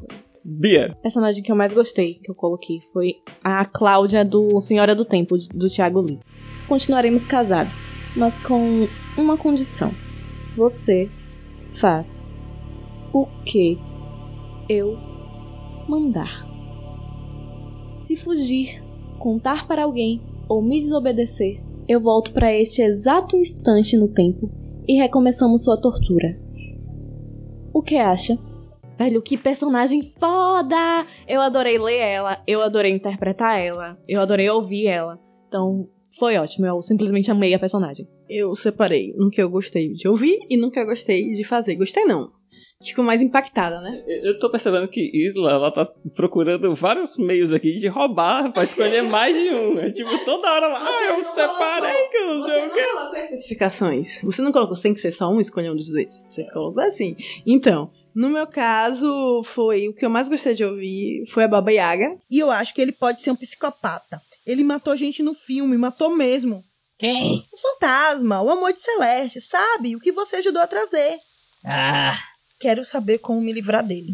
Bia, 0.43 0.93
O 0.99 1.01
personagem 1.01 1.41
que 1.41 1.49
eu 1.49 1.55
mais 1.55 1.71
gostei, 1.71 2.15
que 2.15 2.29
eu 2.29 2.36
coloquei, 2.36 2.82
foi 2.91 3.13
a 3.41 3.63
Cláudia 3.63 4.25
do 4.25 4.60
Senhora 4.60 4.93
do 4.93 5.05
Tempo, 5.05 5.38
do 5.38 5.69
Tiago 5.69 6.01
Lee. 6.01 6.19
Continuaremos 6.67 7.25
casados, 7.27 7.73
mas 8.13 8.34
com 8.45 8.89
uma 9.17 9.38
condição. 9.38 9.93
Você 10.58 11.10
faz 11.79 12.05
o 13.13 13.25
que 13.45 13.77
eu 14.67 14.97
mandar. 15.88 16.45
Se 18.05 18.17
fugir, 18.17 18.84
contar 19.17 19.65
para 19.65 19.84
alguém 19.86 20.19
ou 20.49 20.62
me 20.62 20.82
desobedecer, 20.82 21.68
eu 21.89 21.99
volto 21.99 22.32
para 22.32 22.54
este 22.54 22.84
exato 22.84 23.36
instante 23.36 23.97
no 23.97 24.08
tempo 24.13 24.47
e 24.88 24.93
recomeçamos 25.02 25.63
sua 25.63 25.75
tortura. 25.75 26.38
O 27.73 27.82
que 27.82 27.95
acha? 27.95 28.38
Velho, 28.95 29.23
que 29.23 29.36
personagem 29.36 30.13
foda! 30.19 31.08
Eu 31.28 31.41
adorei 31.41 31.80
ler 31.80 31.97
ela, 31.97 32.43
eu 32.45 32.62
adorei 32.62 32.91
interpretar 32.91 33.60
ela, 33.60 33.97
eu 34.08 34.21
adorei 34.21 34.47
ouvir 34.52 34.86
ela. 34.86 35.17
Então, 35.47 35.88
foi 36.19 36.38
ótimo, 36.38 36.67
eu 36.67 36.80
simplesmente 36.84 37.32
amei 37.32 37.56
a 37.56 37.60
personagem. 37.60 38.08
Eu 38.30 38.56
separei 38.56 39.12
no 39.17 39.32
que 39.32 39.41
eu 39.41 39.49
gostei 39.49 39.93
de 39.93 40.08
ouvir 40.08 40.38
e 40.47 40.58
no 40.58 40.69
que 40.69 40.80
eu 40.80 40.86
gostei 40.86 41.32
de 41.32 41.43
fazer. 41.43 41.75
Gostei 41.75 42.06
não. 42.06 42.30
Ficou 42.84 43.04
mais 43.04 43.22
impactada, 43.22 43.82
né? 43.82 44.02
Eu 44.08 44.39
tô 44.39 44.50
percebendo 44.50 44.88
que 44.88 45.02
Isla, 45.02 45.52
ela 45.52 45.72
tá 45.72 45.86
procurando 46.15 46.74
vários 46.76 47.18
meios 47.18 47.52
aqui 47.52 47.76
de 47.76 47.88
roubar 47.88 48.54
pra 48.54 48.63
escolher 48.63 49.04
mais 49.10 49.36
de 49.36 49.50
um. 49.50 49.78
É 49.80 49.92
tipo, 49.92 50.18
toda 50.24 50.50
hora 50.50 50.68
ah, 50.78 51.04
eu 51.04 51.26
separei 51.34 52.08
que 52.08 52.18
eu 52.18 52.36
não 52.36 52.46
sei 52.48 52.68
o 52.68 52.74
quê. 52.74 52.84
colocou 52.84 53.18
especificações. 53.18 54.08
Você 54.24 54.42
não 54.42 54.52
colocou 54.52 54.78
tem 54.78 54.94
que 54.94 55.02
ser 55.02 55.12
só 55.12 55.30
um, 55.30 55.42
escolher 55.42 55.72
um 55.72 55.76
dos 55.76 55.92
dois. 55.92 56.08
Você 56.34 56.44
colocou 56.54 56.82
assim. 56.84 57.18
Então, 57.46 57.92
no 58.15 58.30
meu 58.30 58.48
caso, 58.48 59.44
foi 59.54 59.89
o 59.89 59.94
que 59.94 60.06
eu 60.06 60.10
mais 60.10 60.30
gostei 60.30 60.56
de 60.56 60.63
ouvir 60.63 61.26
foi 61.34 61.44
a 61.44 61.50
Baba 61.50 61.72
Yaga. 61.72 62.18
E 62.32 62.39
eu 62.39 62.50
acho 62.50 62.74
que 62.74 62.82
ele 62.82 62.94
pode 62.94 63.22
ser 63.22 63.32
um 63.32 63.36
psicopata. 63.36 64.22
Ele 64.46 64.63
matou 64.63 64.96
gente 64.96 65.22
no 65.22 65.34
filme, 65.34 65.78
matou 65.78 66.15
mesmo. 66.15 66.62
Quem? 66.98 67.46
O 67.52 67.58
fantasma, 67.58 68.42
o 68.42 68.50
amor 68.50 68.72
de 68.72 68.82
Celeste, 68.82 69.42
sabe? 69.42 69.98
O 69.98 70.00
que 70.00 70.13
você 70.13 70.38
ajudou 70.38 70.62
a 70.62 70.68
trazer. 70.68 71.18
Ah, 71.65 72.18
Quero 72.60 72.84
saber 72.86 73.19
como 73.19 73.41
me 73.41 73.54
livrar 73.54 73.86
dele. 73.86 74.13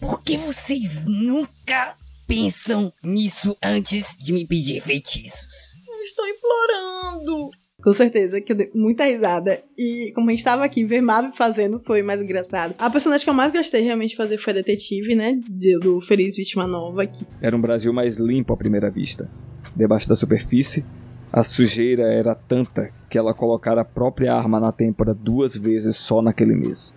por 0.00 0.22
que 0.22 0.36
vocês 0.36 1.04
nunca 1.06 1.94
pensam 2.28 2.92
nisso 3.02 3.56
antes 3.62 4.04
de 4.18 4.32
me 4.32 4.46
pedir 4.46 4.82
feitiços? 4.82 5.74
Eu 5.88 6.02
estou 6.04 6.24
implorando. 6.28 7.50
Com 7.82 7.92
certeza 7.94 8.40
que 8.40 8.52
eu 8.52 8.56
dei 8.56 8.70
muita 8.74 9.04
risada. 9.04 9.62
E 9.76 10.12
como 10.14 10.28
a 10.28 10.32
gente 10.32 10.44
tava 10.44 10.64
aqui, 10.64 10.84
ver 10.84 11.00
Mavi 11.00 11.36
fazendo 11.36 11.80
foi 11.86 12.02
mais 12.02 12.20
engraçado. 12.20 12.74
A 12.78 12.90
personagem 12.90 13.24
que 13.24 13.30
eu 13.30 13.34
mais 13.34 13.52
gostei 13.52 13.82
realmente 13.82 14.10
de 14.10 14.16
fazer 14.16 14.38
foi 14.38 14.52
a 14.52 14.56
detetive, 14.56 15.14
né? 15.14 15.38
de- 15.48 15.78
Do 15.78 16.00
Feliz 16.02 16.36
Vítima 16.36 16.66
Nova. 16.66 17.06
Que 17.06 17.24
Era 17.40 17.56
um 17.56 17.60
Brasil 17.60 17.92
mais 17.92 18.16
limpo 18.16 18.52
à 18.52 18.56
primeira 18.56 18.90
vista. 18.90 19.30
Debaixo 19.74 20.08
da 20.08 20.14
superfície, 20.14 20.84
a 21.32 21.42
sujeira 21.44 22.04
era 22.12 22.34
tanta 22.34 22.90
que 23.10 23.18
ela 23.18 23.34
colocara 23.34 23.82
a 23.82 23.84
própria 23.84 24.32
arma 24.34 24.58
na 24.58 24.72
têmpora 24.72 25.12
duas 25.14 25.56
vezes 25.56 25.96
só 25.96 26.20
naquele 26.22 26.54
mês. 26.54 26.94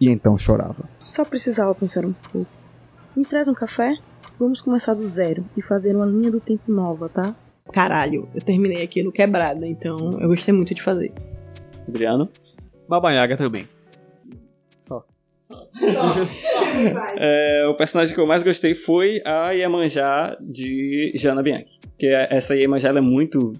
E 0.00 0.08
então 0.08 0.36
chorava. 0.38 0.88
Só 0.98 1.24
precisava 1.24 1.74
pensar 1.74 2.04
um 2.04 2.12
pouco. 2.32 2.50
Me 3.16 3.24
traz 3.24 3.48
um 3.48 3.54
café? 3.54 3.94
Vamos 4.38 4.60
começar 4.60 4.94
do 4.94 5.04
zero 5.06 5.44
e 5.56 5.62
fazer 5.62 5.96
uma 5.96 6.06
linha 6.06 6.30
do 6.30 6.40
tempo 6.40 6.70
nova, 6.70 7.08
tá? 7.08 7.34
caralho, 7.72 8.26
eu 8.34 8.40
terminei 8.40 8.82
aquilo 8.82 9.12
quebrado. 9.12 9.62
Então 9.64 10.18
eu 10.20 10.28
gostei 10.28 10.54
muito 10.54 10.74
de 10.74 10.82
fazer. 10.82 11.12
Adriano. 11.86 12.28
Baba 12.88 13.12
Yaga 13.12 13.36
também. 13.36 13.66
É, 17.18 17.66
o 17.68 17.74
personagem 17.74 18.14
que 18.14 18.20
eu 18.20 18.26
mais 18.26 18.42
gostei 18.42 18.74
foi 18.74 19.20
a 19.24 19.50
Iemanjá 19.52 20.36
de 20.40 21.12
Jana 21.16 21.42
Bianchi. 21.42 21.78
Que 21.98 22.06
é- 22.06 22.36
essa 22.36 22.54
Iemanjá 22.54 22.88
ela 22.88 22.98
é 22.98 23.02
muito 23.02 23.52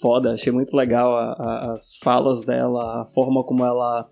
foda, 0.00 0.32
achei 0.32 0.52
muito 0.52 0.74
legal 0.76 1.16
a- 1.16 1.32
a- 1.38 1.72
as 1.74 1.96
falas 2.02 2.44
dela, 2.44 3.02
a 3.02 3.06
forma 3.14 3.42
como 3.44 3.64
ela, 3.64 4.08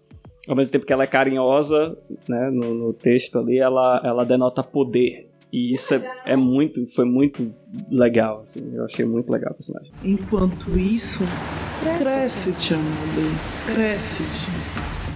ao 0.48 0.56
mesmo 0.56 0.72
tempo 0.72 0.86
que 0.86 0.92
ela 0.92 1.04
é 1.04 1.06
carinhosa, 1.06 1.96
né, 2.28 2.50
no, 2.50 2.74
no 2.74 2.92
texto 2.92 3.38
ali, 3.38 3.58
ela, 3.58 4.00
ela 4.04 4.24
denota 4.24 4.62
poder. 4.62 5.28
E 5.52 5.74
isso 5.74 5.94
é, 5.94 6.02
é 6.26 6.36
muito, 6.36 6.86
foi 6.94 7.04
muito 7.04 7.52
legal, 7.90 8.42
assim, 8.44 8.74
eu 8.74 8.86
achei 8.86 9.04
muito 9.04 9.30
legal 9.30 9.52
o 9.52 9.56
personagem. 9.56 9.92
Enquanto 10.02 10.78
isso, 10.78 11.22
cresce-te, 11.98 12.72
amor. 12.72 13.74
Cresce-te. 13.74 14.50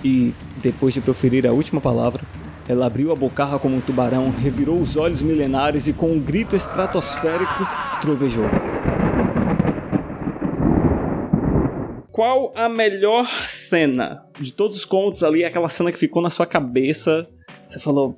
E, 0.05 0.35
depois 0.63 0.93
de 0.93 1.01
proferir 1.01 1.47
a 1.47 1.53
última 1.53 1.81
palavra, 1.81 2.23
ela 2.69 2.87
abriu 2.87 3.13
a 3.13 3.17
bocarra 3.17 3.59
como 3.59 3.77
um 3.77 3.81
tubarão, 3.81 4.31
revirou 4.31 4.79
os 4.79 4.95
olhos 4.95 5.23
milenares 5.23 5.87
e, 5.87 5.93
com 5.95 6.13
um 6.13 6.21
grito 6.21 6.55
estratosférico, 6.55 7.65
trovejou. 8.03 8.45
Qual 12.17 12.51
a 12.55 12.67
melhor 12.67 13.29
cena 13.69 14.25
de 14.41 14.51
todos 14.51 14.79
os 14.79 14.87
contos 14.87 15.23
ali? 15.23 15.45
Aquela 15.45 15.69
cena 15.69 15.93
que 15.93 15.99
ficou 15.99 16.23
na 16.23 16.31
sua 16.31 16.47
cabeça. 16.47 17.29
Você 17.69 17.79
falou, 17.79 18.17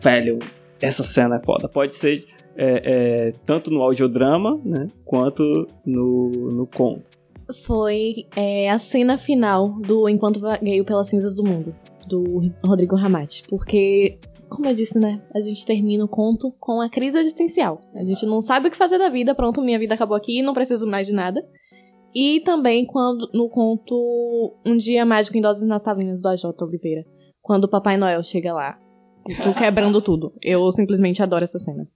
velho, 0.00 0.38
essa 0.80 1.02
cena 1.02 1.34
é 1.34 1.44
foda. 1.44 1.68
Pode 1.68 1.96
ser 1.96 2.24
é, 2.56 2.82
é, 2.84 3.32
tanto 3.44 3.68
no 3.68 3.82
audiodrama, 3.82 4.56
né? 4.64 4.86
Quanto 5.04 5.66
no, 5.84 6.30
no 6.30 6.64
conto. 6.64 7.02
Foi 7.66 8.24
é, 8.36 8.70
a 8.70 8.78
cena 8.78 9.18
final 9.18 9.80
do 9.80 10.08
Enquanto 10.08 10.38
Vagueio 10.38 10.84
pelas 10.84 11.08
Cinzas 11.08 11.34
do 11.34 11.42
Mundo, 11.42 11.74
do 12.06 12.52
Rodrigo 12.64 12.94
Ramate. 12.94 13.42
Porque, 13.48 14.20
como 14.48 14.68
eu 14.68 14.76
disse, 14.76 14.96
né? 14.96 15.20
A 15.34 15.40
gente 15.40 15.66
termina 15.66 16.04
o 16.04 16.08
conto 16.08 16.54
com 16.60 16.80
a 16.80 16.88
crise 16.88 17.18
existencial. 17.18 17.80
A 17.96 18.04
gente 18.04 18.24
não 18.24 18.42
sabe 18.42 18.68
o 18.68 18.70
que 18.70 18.78
fazer 18.78 18.98
da 18.98 19.08
vida, 19.08 19.34
pronto, 19.34 19.60
minha 19.60 19.80
vida 19.80 19.94
acabou 19.94 20.16
aqui, 20.16 20.40
não 20.40 20.54
preciso 20.54 20.86
mais 20.86 21.08
de 21.08 21.12
nada. 21.12 21.42
E 22.14 22.40
também 22.40 22.84
quando 22.84 23.28
no 23.32 23.48
conto 23.48 24.56
Um 24.66 24.76
Dia 24.76 25.04
Mágico 25.04 25.36
em 25.36 25.40
Doses 25.40 25.66
Natalinas 25.66 26.20
do 26.20 26.28
AJ 26.28 26.44
Oliveira. 26.60 27.04
Quando 27.40 27.64
o 27.64 27.68
Papai 27.68 27.96
Noel 27.96 28.22
chega 28.22 28.52
lá. 28.52 28.78
Tu 29.24 29.54
quebrando 29.58 30.00
tudo. 30.00 30.32
Eu 30.42 30.70
simplesmente 30.72 31.22
adoro 31.22 31.44
essa 31.44 31.58
cena. 31.58 31.86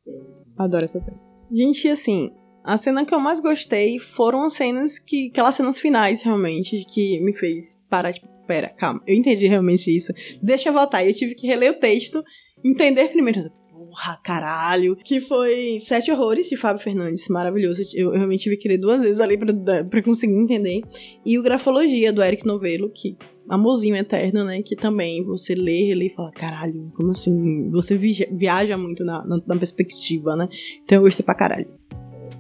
Adoro 0.57 0.85
essa 0.85 1.01
cena. 1.01 1.21
Gente, 1.51 1.89
assim, 1.89 2.31
a 2.65 2.79
cena 2.79 3.05
que 3.05 3.15
eu 3.15 3.21
mais 3.21 3.41
gostei 3.41 3.99
foram 4.17 4.45
as 4.45 4.55
cenas 4.55 4.99
que. 4.99 5.29
aquelas 5.31 5.57
cenas 5.57 5.79
finais, 5.79 6.23
realmente, 6.23 6.85
que 6.87 7.21
me 7.21 7.35
fez 7.35 7.67
parar, 7.91 8.13
tipo, 8.13 8.27
pera, 8.47 8.71
calma, 8.71 9.03
eu 9.07 9.15
entendi 9.15 9.47
realmente 9.47 9.95
isso. 9.95 10.13
Deixa 10.43 10.69
eu 10.69 10.73
voltar. 10.73 11.05
E 11.05 11.09
eu 11.09 11.15
tive 11.15 11.35
que 11.35 11.47
reler 11.47 11.73
o 11.73 11.79
texto, 11.79 12.23
entender 12.65 13.09
primeiro. 13.09 13.51
Porra, 13.77 14.19
caralho. 14.23 14.97
Que 15.05 15.21
foi 15.23 15.81
Sete 15.89 16.11
Horrores 16.13 16.49
de 16.49 16.57
Fábio 16.57 16.83
Fernandes. 16.83 17.27
Maravilhoso. 17.29 17.83
Eu, 17.95 18.11
eu 18.13 18.17
realmente 18.17 18.45
tive 18.45 18.57
que 18.57 18.69
ler 18.69 18.79
duas 18.79 19.01
vezes 19.01 19.19
ali 19.21 19.37
pra, 19.37 19.83
pra 19.85 20.03
conseguir 20.03 20.35
entender. 20.35 20.81
E 21.27 21.37
o 21.39 21.43
Grafologia 21.43 22.13
do 22.13 22.23
Eric 22.23 22.47
Novello, 22.47 22.89
que. 22.95 23.17
Amorzinho 23.47 23.95
eterno, 23.97 24.43
né? 24.45 24.63
Que 24.65 24.75
também 24.75 25.23
você 25.23 25.55
lê, 25.55 25.89
relê 25.89 26.07
e 26.07 26.15
fala, 26.15 26.31
caralho, 26.33 26.91
como 26.97 27.11
assim? 27.13 27.69
Você 27.73 27.95
via- 27.95 28.27
viaja 28.33 28.79
muito 28.79 29.05
na, 29.05 29.23
na, 29.27 29.37
na 29.47 29.57
perspectiva, 29.59 30.35
né? 30.35 30.49
Então 30.83 30.97
eu 30.97 31.03
gostei 31.03 31.23
pra 31.23 31.35
caralho. 31.35 31.67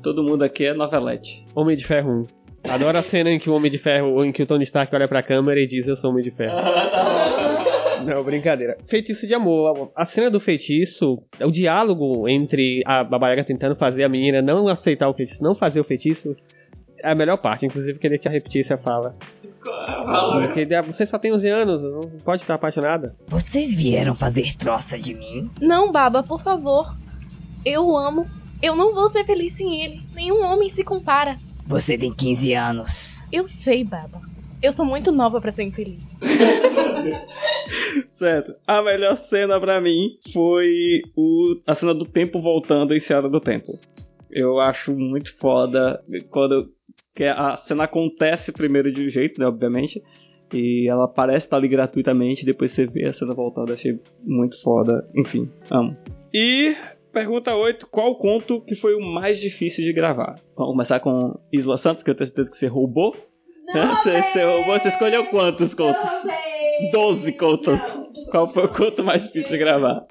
Todo 0.02 0.22
mundo 0.24 0.42
aqui 0.44 0.64
é 0.64 0.72
novelete. 0.72 1.44
Homem 1.54 1.76
de 1.76 1.86
Ferro 1.86 2.26
1. 2.64 2.70
Adoro 2.70 2.96
a 2.96 3.02
cena 3.02 3.30
em 3.30 3.38
que 3.38 3.50
o 3.50 3.52
Homem 3.54 3.70
de 3.70 3.76
Ferro, 3.76 4.24
em 4.24 4.32
que 4.32 4.42
o 4.42 4.46
Tony 4.46 4.64
Stark 4.64 4.94
olha 4.94 5.06
pra 5.06 5.22
câmera 5.22 5.60
e 5.60 5.66
diz 5.66 5.86
eu 5.86 5.96
sou 5.98 6.10
Homem 6.10 6.24
de 6.24 6.30
Ferro. 6.30 6.56
Não, 8.04 8.22
brincadeira. 8.22 8.76
Feitiço 8.88 9.26
de 9.26 9.34
amor. 9.34 9.90
A 9.96 10.04
cena 10.06 10.30
do 10.30 10.40
feitiço, 10.40 11.22
o 11.40 11.50
diálogo 11.50 12.28
entre 12.28 12.82
a 12.86 13.02
Baba 13.04 13.30
Yaga 13.30 13.44
tentando 13.44 13.76
fazer 13.76 14.04
a 14.04 14.08
menina 14.08 14.42
não 14.42 14.68
aceitar 14.68 15.08
o 15.08 15.14
feitiço, 15.14 15.42
não 15.42 15.54
fazer 15.54 15.80
o 15.80 15.84
feitiço, 15.84 16.36
é 17.02 17.10
a 17.10 17.14
melhor 17.14 17.36
parte. 17.38 17.66
Inclusive, 17.66 17.98
queria 17.98 18.18
que 18.18 18.28
a 18.28 18.30
repetisse 18.30 18.72
a 18.72 18.78
fala. 18.78 19.14
Porque 20.42 20.66
você 20.86 21.06
só 21.06 21.18
tem 21.18 21.32
11 21.32 21.48
anos, 21.48 21.82
não 21.82 22.18
pode 22.20 22.42
estar 22.42 22.54
apaixonada. 22.54 23.14
Vocês 23.28 23.74
vieram 23.74 24.14
fazer 24.14 24.56
troça 24.56 24.98
de 24.98 25.14
mim? 25.14 25.50
Não, 25.60 25.90
Baba, 25.90 26.22
por 26.22 26.42
favor. 26.42 26.94
Eu 27.64 27.86
o 27.86 27.96
amo. 27.96 28.26
Eu 28.62 28.76
não 28.76 28.94
vou 28.94 29.10
ser 29.10 29.24
feliz 29.24 29.54
sem 29.56 29.82
ele. 29.82 30.00
Nenhum 30.14 30.42
homem 30.44 30.70
se 30.70 30.84
compara. 30.84 31.36
Você 31.66 31.96
tem 31.96 32.12
15 32.12 32.54
anos. 32.54 32.90
Eu 33.32 33.48
sei, 33.48 33.84
Baba. 33.84 34.20
Eu 34.64 34.72
sou 34.72 34.86
muito 34.86 35.12
nova 35.12 35.42
pra 35.42 35.52
ser 35.52 35.64
infeliz. 35.64 36.00
Certo. 38.16 38.54
A 38.66 38.80
melhor 38.80 39.18
cena 39.26 39.60
pra 39.60 39.78
mim 39.78 40.16
foi 40.32 41.02
o, 41.14 41.60
a 41.66 41.74
cena 41.74 41.92
do 41.92 42.06
tempo 42.06 42.40
voltando 42.40 42.94
em 42.94 43.00
Seara 43.00 43.28
do 43.28 43.40
Tempo. 43.40 43.78
Eu 44.30 44.58
acho 44.58 44.96
muito 44.96 45.36
foda 45.36 46.02
quando 46.30 46.70
que 47.14 47.24
a 47.24 47.58
cena 47.68 47.84
acontece 47.84 48.52
primeiro 48.52 48.90
de 48.90 49.06
um 49.06 49.10
jeito, 49.10 49.38
né, 49.38 49.46
obviamente. 49.46 50.02
E 50.50 50.88
ela 50.88 51.06
parece 51.06 51.44
estar 51.44 51.58
ali 51.58 51.68
gratuitamente, 51.68 52.46
depois 52.46 52.72
você 52.72 52.86
vê 52.86 53.04
a 53.04 53.12
cena 53.12 53.34
voltando, 53.34 53.74
achei 53.74 54.00
muito 54.22 54.58
foda. 54.62 55.06
Enfim, 55.14 55.46
amo. 55.70 55.94
E 56.32 56.74
pergunta 57.12 57.54
8, 57.54 57.86
qual 57.90 58.16
conto 58.16 58.62
que 58.62 58.76
foi 58.76 58.94
o 58.94 59.00
mais 59.00 59.38
difícil 59.38 59.84
de 59.84 59.92
gravar? 59.92 60.36
Vamos 60.56 60.72
começar 60.72 61.00
com 61.00 61.38
Isla 61.52 61.76
Santos, 61.76 62.02
que 62.02 62.08
eu 62.08 62.14
tenho 62.14 62.28
certeza 62.28 62.50
que 62.50 62.56
você 62.56 62.66
roubou. 62.66 63.14
Você, 63.72 64.22
você 64.22 64.44
roubou, 64.44 64.78
você 64.78 64.88
escolheu 64.88 65.24
quantos 65.26 65.74
contos? 65.74 66.10
12 66.92 67.32
contos. 67.32 67.78
Qual 68.30 68.52
foi 68.52 68.64
o 68.64 68.68
conto 68.68 69.02
mais 69.02 69.22
difícil 69.22 69.50
de 69.50 69.58
gravar? 69.58 70.06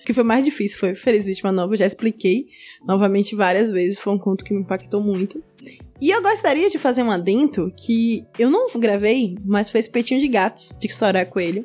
O 0.00 0.04
que 0.04 0.12
foi 0.14 0.24
mais 0.24 0.44
difícil 0.44 0.78
foi 0.78 0.94
Feliz 0.96 1.24
Vítima 1.24 1.52
Nova, 1.52 1.74
eu 1.74 1.78
já 1.78 1.86
expliquei 1.86 2.46
novamente 2.84 3.36
várias 3.36 3.70
vezes, 3.70 3.98
foi 4.00 4.12
um 4.12 4.18
conto 4.18 4.44
que 4.44 4.52
me 4.52 4.60
impactou 4.60 5.00
muito. 5.00 5.42
E 6.00 6.10
eu 6.10 6.20
gostaria 6.20 6.68
de 6.68 6.78
fazer 6.78 7.04
um 7.04 7.10
adendo 7.12 7.72
que 7.76 8.24
eu 8.36 8.50
não 8.50 8.68
gravei, 8.80 9.36
mas 9.44 9.70
foi 9.70 9.78
Espetinho 9.80 10.20
de 10.20 10.26
Gatos, 10.26 10.74
de 10.80 10.88
História 10.88 11.24
Coelho, 11.24 11.64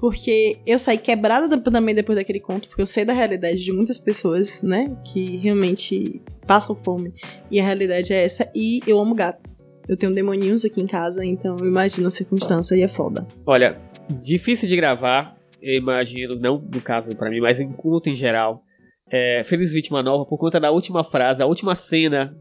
porque 0.00 0.58
eu 0.66 0.80
saí 0.80 0.98
quebrada 0.98 1.46
da- 1.46 1.58
também 1.70 1.94
depois 1.94 2.16
daquele 2.18 2.40
conto, 2.40 2.68
porque 2.68 2.82
eu 2.82 2.86
sei 2.88 3.04
da 3.04 3.12
realidade 3.12 3.62
de 3.64 3.72
muitas 3.72 4.00
pessoas, 4.00 4.50
né, 4.62 4.90
que 5.12 5.36
realmente 5.36 6.20
passam 6.44 6.74
fome, 6.74 7.12
e 7.50 7.60
a 7.60 7.64
realidade 7.64 8.12
é 8.12 8.24
essa, 8.24 8.50
e 8.52 8.80
eu 8.84 8.98
amo 8.98 9.14
gatos. 9.14 9.55
Eu 9.88 9.96
tenho 9.96 10.14
demoninhos 10.14 10.64
aqui 10.64 10.80
em 10.80 10.86
casa, 10.86 11.24
então 11.24 11.56
eu 11.60 11.66
imagino 11.66 12.08
a 12.08 12.10
circunstância 12.10 12.74
e 12.74 12.82
é 12.82 12.88
foda. 12.88 13.26
Olha, 13.46 13.78
difícil 14.22 14.68
de 14.68 14.74
gravar, 14.76 15.36
eu 15.62 15.74
imagino, 15.78 16.34
não 16.36 16.58
no 16.58 16.80
caso 16.80 17.14
pra 17.16 17.30
mim, 17.30 17.40
mas 17.40 17.60
em 17.60 17.72
conto 17.72 18.08
em 18.08 18.14
geral. 18.14 18.62
É, 19.10 19.44
Feliz 19.48 19.70
Vítima 19.70 20.02
Nova, 20.02 20.24
por 20.26 20.36
conta 20.38 20.58
da 20.58 20.70
última 20.72 21.04
frase, 21.04 21.40
a 21.40 21.46
última 21.46 21.76
cena 21.76 22.34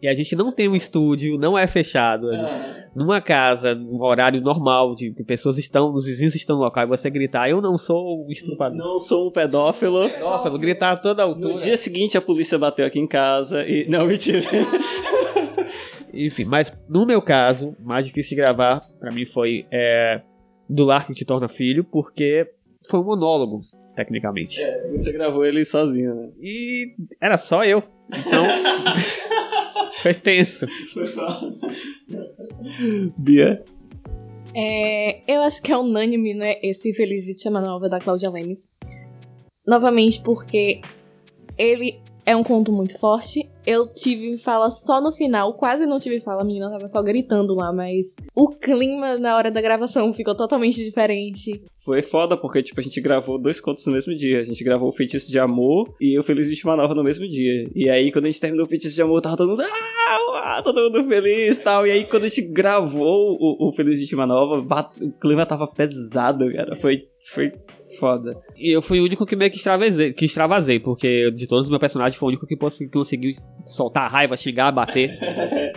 E 0.00 0.06
a 0.08 0.14
gente 0.14 0.34
não 0.36 0.52
tem 0.52 0.68
um 0.68 0.76
estúdio, 0.76 1.36
não 1.38 1.58
é 1.58 1.66
fechado. 1.66 2.28
Numa 2.94 3.20
casa, 3.20 3.74
num 3.74 4.00
horário 4.02 4.40
normal, 4.40 4.94
de 4.94 5.12
que 5.14 5.24
pessoas 5.24 5.58
estão, 5.58 5.92
os 5.92 6.04
vizinhos 6.04 6.34
estão 6.36 6.56
no 6.56 6.62
local 6.62 6.84
e 6.84 6.88
você 6.88 7.08
gritar, 7.10 7.48
eu 7.48 7.60
não 7.60 7.76
sou 7.78 8.24
um 8.26 8.30
estuprador. 8.30 8.76
Não 8.76 8.98
sou 8.98 9.28
um 9.28 9.32
pedófilo. 9.32 10.08
Nossa, 10.20 10.50
vou 10.50 10.58
gritar 10.58 10.92
a 10.92 10.96
toda 10.96 11.24
No 11.24 11.30
altura. 11.30 11.54
dia 11.54 11.76
seguinte 11.78 12.16
a 12.16 12.20
polícia 12.20 12.58
bateu 12.58 12.84
aqui 12.86 12.98
em 13.00 13.06
casa 13.08 13.64
e. 13.66 13.88
Não, 13.88 14.06
mentira. 14.06 14.40
Enfim, 16.12 16.44
mas 16.44 16.72
no 16.88 17.06
meu 17.06 17.22
caso, 17.22 17.76
mais 17.80 18.06
difícil 18.06 18.30
de 18.30 18.36
gravar 18.36 18.82
pra 19.00 19.10
mim 19.10 19.26
foi 19.26 19.66
é, 19.70 20.20
do 20.68 20.84
Lar 20.84 21.06
que 21.06 21.14
te 21.14 21.24
torna 21.24 21.48
filho, 21.48 21.84
porque 21.84 22.46
foi 22.90 23.00
um 23.00 23.04
monólogo, 23.04 23.60
tecnicamente. 23.94 24.58
Você 24.90 25.12
gravou 25.12 25.44
ele 25.44 25.64
sozinho, 25.64 26.14
né? 26.14 26.28
E 26.40 26.94
era 27.20 27.38
só 27.38 27.64
eu. 27.64 27.82
Então. 28.10 28.46
foi 30.02 30.14
tenso. 30.14 30.66
Bia. 33.16 33.62
É, 34.54 35.32
eu 35.32 35.42
acho 35.42 35.62
que 35.62 35.72
é 35.72 35.76
unânime, 35.76 36.34
né? 36.34 36.56
Esse 36.62 36.92
Feliz 36.92 37.24
Vítima 37.24 37.60
Nova 37.60 37.88
da 37.88 37.98
Cláudia 37.98 38.30
Lemes. 38.30 38.58
Novamente, 39.66 40.20
porque 40.22 40.80
ele 41.56 42.00
é 42.24 42.36
um 42.36 42.42
conto 42.42 42.72
muito 42.72 42.98
forte. 42.98 43.48
Eu 43.66 43.86
tive 43.94 44.38
fala 44.38 44.70
só 44.84 45.00
no 45.00 45.12
final, 45.12 45.54
quase 45.54 45.86
não 45.86 46.00
tive 46.00 46.20
fala, 46.20 46.42
a 46.42 46.44
menina 46.44 46.70
tava 46.70 46.88
só 46.88 47.02
gritando 47.02 47.54
lá, 47.54 47.72
mas 47.72 48.06
o 48.34 48.48
clima 48.48 49.16
na 49.18 49.36
hora 49.36 49.50
da 49.50 49.60
gravação 49.60 50.12
ficou 50.14 50.34
totalmente 50.34 50.82
diferente. 50.82 51.62
Foi 51.84 52.02
foda 52.02 52.36
porque, 52.36 52.62
tipo, 52.62 52.80
a 52.80 52.82
gente 52.82 53.00
gravou 53.00 53.40
dois 53.40 53.60
contos 53.60 53.84
no 53.86 53.92
mesmo 53.92 54.14
dia. 54.14 54.40
A 54.40 54.44
gente 54.44 54.62
gravou 54.62 54.88
o 54.88 54.92
Feitiço 54.92 55.28
de 55.28 55.38
Amor 55.38 55.92
e 56.00 56.16
o 56.16 56.22
Feliz 56.22 56.48
Vítima 56.48 56.76
Nova 56.76 56.94
no 56.94 57.02
mesmo 57.02 57.28
dia. 57.28 57.68
E 57.74 57.90
aí, 57.90 58.12
quando 58.12 58.26
a 58.26 58.30
gente 58.30 58.40
terminou 58.40 58.66
o 58.66 58.68
Feitiço 58.68 58.94
de 58.94 59.02
Amor, 59.02 59.20
tava 59.20 59.36
todo 59.36 59.50
mundo. 59.50 59.62
Ah, 60.44 60.60
todo 60.62 60.80
mundo 60.92 61.08
feliz 61.08 61.58
e 61.58 61.60
tal. 61.62 61.84
E 61.86 61.90
aí, 61.90 62.04
quando 62.06 62.24
a 62.24 62.28
gente 62.28 62.52
gravou 62.52 63.36
o, 63.40 63.68
o 63.68 63.72
Feliz 63.72 63.98
Vítima 63.98 64.26
Nova, 64.26 64.60
bat- 64.62 64.94
o 65.00 65.12
clima 65.18 65.44
tava 65.44 65.66
pesado, 65.66 66.52
cara. 66.52 66.76
Foi, 66.76 67.02
foi 67.34 67.52
foda. 68.02 68.36
E 68.56 68.74
eu 68.74 68.82
fui 68.82 68.98
o 69.00 69.04
único 69.04 69.24
que 69.24 69.36
meio 69.36 69.48
que 69.48 69.58
extravasei, 69.58 70.12
que 70.12 70.24
extravasei 70.24 70.80
porque 70.80 71.30
de 71.30 71.46
todos 71.46 71.66
os 71.66 71.70
meus 71.70 71.78
personagens 71.80 72.18
foi 72.18 72.26
o 72.26 72.30
único 72.30 72.48
que 72.48 72.56
consegui- 72.56 72.90
conseguiu 72.90 73.30
soltar 73.76 74.10
raiva, 74.10 74.36
xingar, 74.36 74.72
bater. 74.72 75.08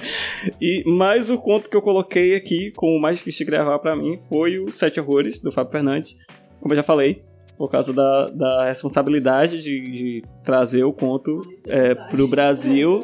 E 0.61 0.83
mais 0.85 1.29
o 1.29 1.37
conto 1.37 1.69
que 1.69 1.75
eu 1.77 1.81
coloquei 1.81 2.35
aqui, 2.35 2.71
como 2.75 2.97
o 2.97 3.01
mais 3.01 3.17
difícil 3.17 3.45
de 3.45 3.51
gravar 3.51 3.79
pra 3.79 3.95
mim, 3.95 4.19
foi 4.29 4.59
o 4.59 4.71
Sete 4.71 4.99
Horrores, 4.99 5.39
do 5.41 5.51
Fábio 5.51 5.71
Fernandes. 5.71 6.15
Como 6.59 6.73
eu 6.73 6.77
já 6.77 6.83
falei, 6.83 7.21
por 7.57 7.69
causa 7.71 7.93
da, 7.93 8.27
da 8.29 8.65
responsabilidade 8.65 9.61
de, 9.63 9.81
de 9.81 10.23
trazer 10.43 10.83
o 10.83 10.93
conto 10.93 11.41
é, 11.67 11.95
pro 11.95 12.27
Brasil 12.27 12.99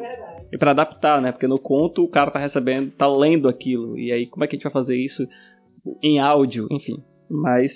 e 0.52 0.58
pra 0.58 0.72
adaptar, 0.72 1.20
né? 1.22 1.32
Porque 1.32 1.46
no 1.46 1.58
conto 1.58 2.04
o 2.04 2.08
cara 2.08 2.30
tá 2.30 2.38
recebendo, 2.38 2.92
tá 2.92 3.06
lendo 3.08 3.48
aquilo. 3.48 3.98
E 3.98 4.12
aí, 4.12 4.26
como 4.26 4.44
é 4.44 4.46
que 4.46 4.54
a 4.54 4.56
gente 4.56 4.64
vai 4.64 4.72
fazer 4.72 4.96
isso 4.96 5.26
em 6.02 6.20
áudio? 6.20 6.68
Enfim, 6.70 7.02
mas 7.28 7.72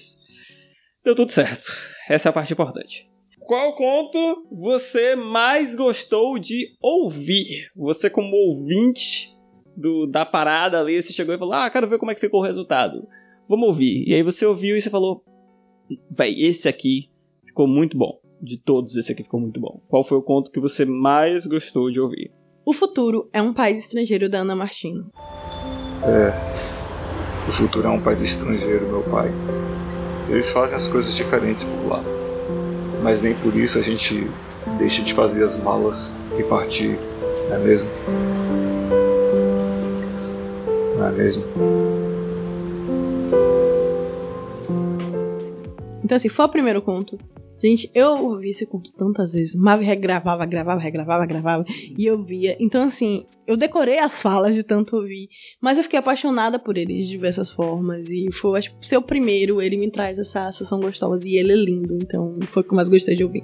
deu 1.06 1.14
tudo 1.14 1.30
certo. 1.30 1.72
Essa 2.08 2.28
é 2.28 2.30
a 2.30 2.32
parte 2.32 2.52
importante. 2.52 3.08
Qual 3.38 3.76
conto 3.76 4.48
você 4.50 5.14
mais 5.14 5.74
gostou 5.76 6.36
de 6.36 6.76
ouvir? 6.82 7.70
Você 7.76 8.10
como 8.10 8.34
ouvinte 8.34 9.32
do, 9.76 10.06
da 10.08 10.26
parada 10.26 10.80
ali, 10.80 11.00
você 11.00 11.12
chegou 11.12 11.32
e 11.32 11.38
falou, 11.38 11.54
ah, 11.54 11.70
quero 11.70 11.88
ver 11.88 11.98
como 11.98 12.10
é 12.10 12.14
que 12.14 12.20
ficou 12.20 12.40
o 12.40 12.44
resultado. 12.44 13.06
Vamos 13.48 13.68
ouvir. 13.68 14.04
E 14.08 14.14
aí 14.14 14.22
você 14.24 14.44
ouviu 14.44 14.76
e 14.76 14.82
você 14.82 14.90
falou, 14.90 15.22
véi, 16.10 16.44
esse 16.44 16.68
aqui 16.68 17.08
ficou 17.46 17.68
muito 17.68 17.96
bom. 17.96 18.18
De 18.42 18.58
todos, 18.58 18.96
esse 18.96 19.12
aqui 19.12 19.22
ficou 19.22 19.40
muito 19.40 19.60
bom. 19.60 19.80
Qual 19.88 20.04
foi 20.04 20.18
o 20.18 20.22
conto 20.22 20.50
que 20.50 20.60
você 20.60 20.84
mais 20.84 21.46
gostou 21.46 21.90
de 21.90 22.00
ouvir? 22.00 22.32
O 22.66 22.74
Futuro 22.74 23.30
é 23.32 23.40
um 23.40 23.54
país 23.54 23.84
estrangeiro 23.84 24.28
da 24.28 24.40
Ana 24.40 24.56
Martino. 24.56 25.10
É. 26.02 27.48
O 27.48 27.52
futuro 27.52 27.86
é 27.86 27.90
um 27.90 28.02
país 28.02 28.20
estrangeiro, 28.20 28.88
meu 28.88 29.02
pai. 29.04 29.30
Eles 30.28 30.50
fazem 30.50 30.76
as 30.76 30.88
coisas 30.88 31.14
diferentes 31.14 31.64
por 31.64 31.88
lá. 31.88 32.02
Mas 33.02 33.20
nem 33.20 33.34
por 33.34 33.54
isso 33.54 33.78
a 33.78 33.82
gente 33.82 34.28
deixa 34.78 35.02
de 35.02 35.14
fazer 35.14 35.44
as 35.44 35.56
malas 35.56 36.14
e 36.38 36.42
partir, 36.42 36.98
não 37.48 37.56
é 37.56 37.58
mesmo? 37.58 37.88
Não 40.98 41.06
é 41.06 41.12
mesmo? 41.12 41.44
Então, 46.02 46.16
assim, 46.16 46.28
foi 46.28 46.44
o 46.44 46.48
primeiro 46.48 46.82
conto. 46.82 47.18
Gente, 47.62 47.90
eu 47.94 48.08
ouvi 48.24 48.50
esse 48.50 48.66
conto 48.66 48.92
tantas 48.96 49.32
vezes. 49.32 49.54
Mavi 49.54 49.84
regravava, 49.84 50.44
gravava, 50.44 50.80
regravava, 50.80 51.24
gravava. 51.26 51.64
E 51.96 52.04
eu 52.04 52.22
via. 52.22 52.54
Então, 52.60 52.82
assim, 52.84 53.24
eu 53.46 53.56
decorei 53.56 53.98
as 53.98 54.12
falas 54.20 54.54
de 54.54 54.62
tanto 54.62 54.96
ouvir. 54.96 55.28
Mas 55.60 55.78
eu 55.78 55.84
fiquei 55.84 55.98
apaixonada 55.98 56.58
por 56.58 56.76
ele 56.76 56.94
de 56.94 57.08
diversas 57.08 57.50
formas. 57.50 58.04
E 58.08 58.30
foi, 58.40 58.58
acho 58.58 58.78
que, 58.78 58.86
ser 58.86 58.98
o 58.98 59.02
primeiro, 59.02 59.62
ele 59.62 59.76
me 59.76 59.90
traz 59.90 60.18
essa 60.18 60.52
sensação 60.52 60.80
gostosa. 60.80 61.26
E 61.26 61.36
ele 61.38 61.52
é 61.52 61.56
lindo. 61.56 61.96
Então, 62.02 62.38
foi 62.52 62.62
o 62.62 62.64
que 62.64 62.72
eu 62.72 62.76
mais 62.76 62.88
gostei 62.88 63.16
de 63.16 63.24
ouvir. 63.24 63.42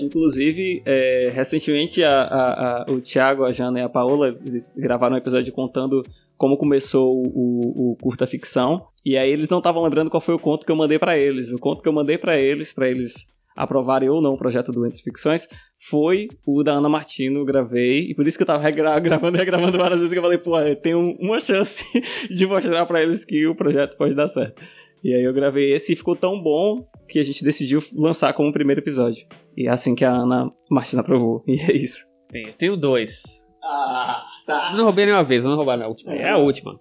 Inclusive, 0.00 0.82
é, 0.86 1.30
recentemente 1.34 2.02
a, 2.02 2.22
a- 2.22 2.82
a- 2.88 2.92
o 2.92 3.00
Thiago, 3.00 3.44
a 3.44 3.52
Jana 3.52 3.80
e 3.80 3.82
a 3.82 3.88
Paola 3.88 4.36
gravaram 4.76 5.14
um 5.14 5.18
episódio 5.18 5.52
contando 5.52 6.02
como 6.36 6.56
começou 6.56 7.14
o, 7.22 7.92
o 7.92 7.96
curta 8.00 8.26
ficção. 8.26 8.86
E 9.04 9.16
aí 9.16 9.30
eles 9.30 9.48
não 9.48 9.58
estavam 9.58 9.82
lembrando 9.82 10.10
qual 10.10 10.20
foi 10.20 10.34
o 10.34 10.38
conto 10.38 10.64
que 10.66 10.72
eu 10.72 10.76
mandei 10.76 10.98
pra 10.98 11.16
eles. 11.18 11.50
O 11.52 11.58
conto 11.58 11.82
que 11.82 11.88
eu 11.88 11.92
mandei 11.92 12.18
pra 12.18 12.38
eles, 12.38 12.72
pra 12.72 12.88
eles 12.88 13.12
aprovarem 13.56 14.08
ou 14.08 14.20
não 14.22 14.34
o 14.34 14.38
projeto 14.38 14.70
do 14.72 14.86
Entre 14.86 15.02
Ficções, 15.02 15.46
foi 15.90 16.28
o 16.46 16.62
da 16.62 16.72
Ana 16.72 16.88
Martino, 16.88 17.44
gravei. 17.44 18.10
E 18.10 18.14
por 18.14 18.26
isso 18.26 18.36
que 18.36 18.42
eu 18.42 18.46
tava 18.46 18.62
regra- 18.62 18.98
gravando 19.00 19.36
e 19.36 19.38
regravando 19.40 19.76
várias 19.78 19.98
vezes 19.98 20.12
que 20.12 20.18
eu 20.18 20.22
falei, 20.22 20.38
pô, 20.38 20.58
eu 20.60 20.76
tenho 20.76 21.16
uma 21.18 21.40
chance 21.40 21.74
de 22.30 22.46
mostrar 22.46 22.86
pra 22.86 23.02
eles 23.02 23.24
que 23.24 23.46
o 23.46 23.54
projeto 23.54 23.96
pode 23.96 24.14
dar 24.14 24.28
certo. 24.28 24.62
E 25.02 25.14
aí 25.14 25.22
eu 25.22 25.32
gravei 25.32 25.72
esse 25.74 25.92
e 25.92 25.96
ficou 25.96 26.14
tão 26.14 26.40
bom 26.40 26.86
que 27.08 27.18
a 27.18 27.22
gente 27.22 27.42
decidiu 27.42 27.82
lançar 27.94 28.32
como 28.34 28.52
primeiro 28.52 28.82
episódio. 28.82 29.26
E 29.56 29.66
é 29.66 29.70
assim 29.70 29.94
que 29.94 30.04
a 30.04 30.12
Ana 30.12 30.50
Martina 30.70 31.00
aprovou. 31.00 31.42
E 31.48 31.58
é 31.58 31.74
isso. 31.74 31.98
Bem, 32.30 32.46
eu 32.48 32.52
tenho 32.52 32.76
dois. 32.76 33.22
Ah, 33.62 34.24
tá. 34.46 34.72
Não 34.74 34.84
roubei 34.84 35.04
nenhuma 35.04 35.24
vez, 35.24 35.42
não 35.42 35.56
roubar 35.56 35.76
na 35.76 35.86
última. 35.86 36.14
É 36.14 36.30
a 36.30 36.38
última. 36.38 36.78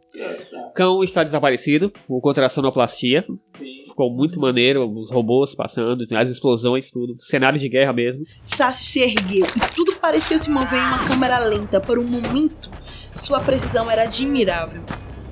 Cão 0.73 1.03
está 1.03 1.23
desaparecido, 1.23 1.91
o 2.07 2.21
contra 2.21 2.45
a 2.45 2.49
sonoplastia. 2.49 3.25
Ficou 3.87 4.09
muito 4.09 4.39
maneiro, 4.39 4.89
os 4.89 5.11
robôs 5.11 5.53
passando, 5.55 6.05
as 6.15 6.29
explosões, 6.29 6.89
tudo. 6.89 7.15
Cenário 7.23 7.59
de 7.59 7.67
guerra 7.67 7.91
mesmo. 7.91 8.23
Sashi 8.55 8.83
se 8.85 8.99
ergueu 8.99 9.45
e 9.45 9.75
tudo 9.75 9.97
parecia 9.97 10.37
se 10.37 10.49
mover 10.49 10.79
em 10.79 10.85
uma 10.85 11.07
câmera 11.07 11.39
lenta. 11.39 11.81
Por 11.81 11.99
um 11.99 12.07
momento, 12.07 12.69
sua 13.11 13.41
precisão 13.41 13.91
era 13.91 14.03
admirável. 14.03 14.83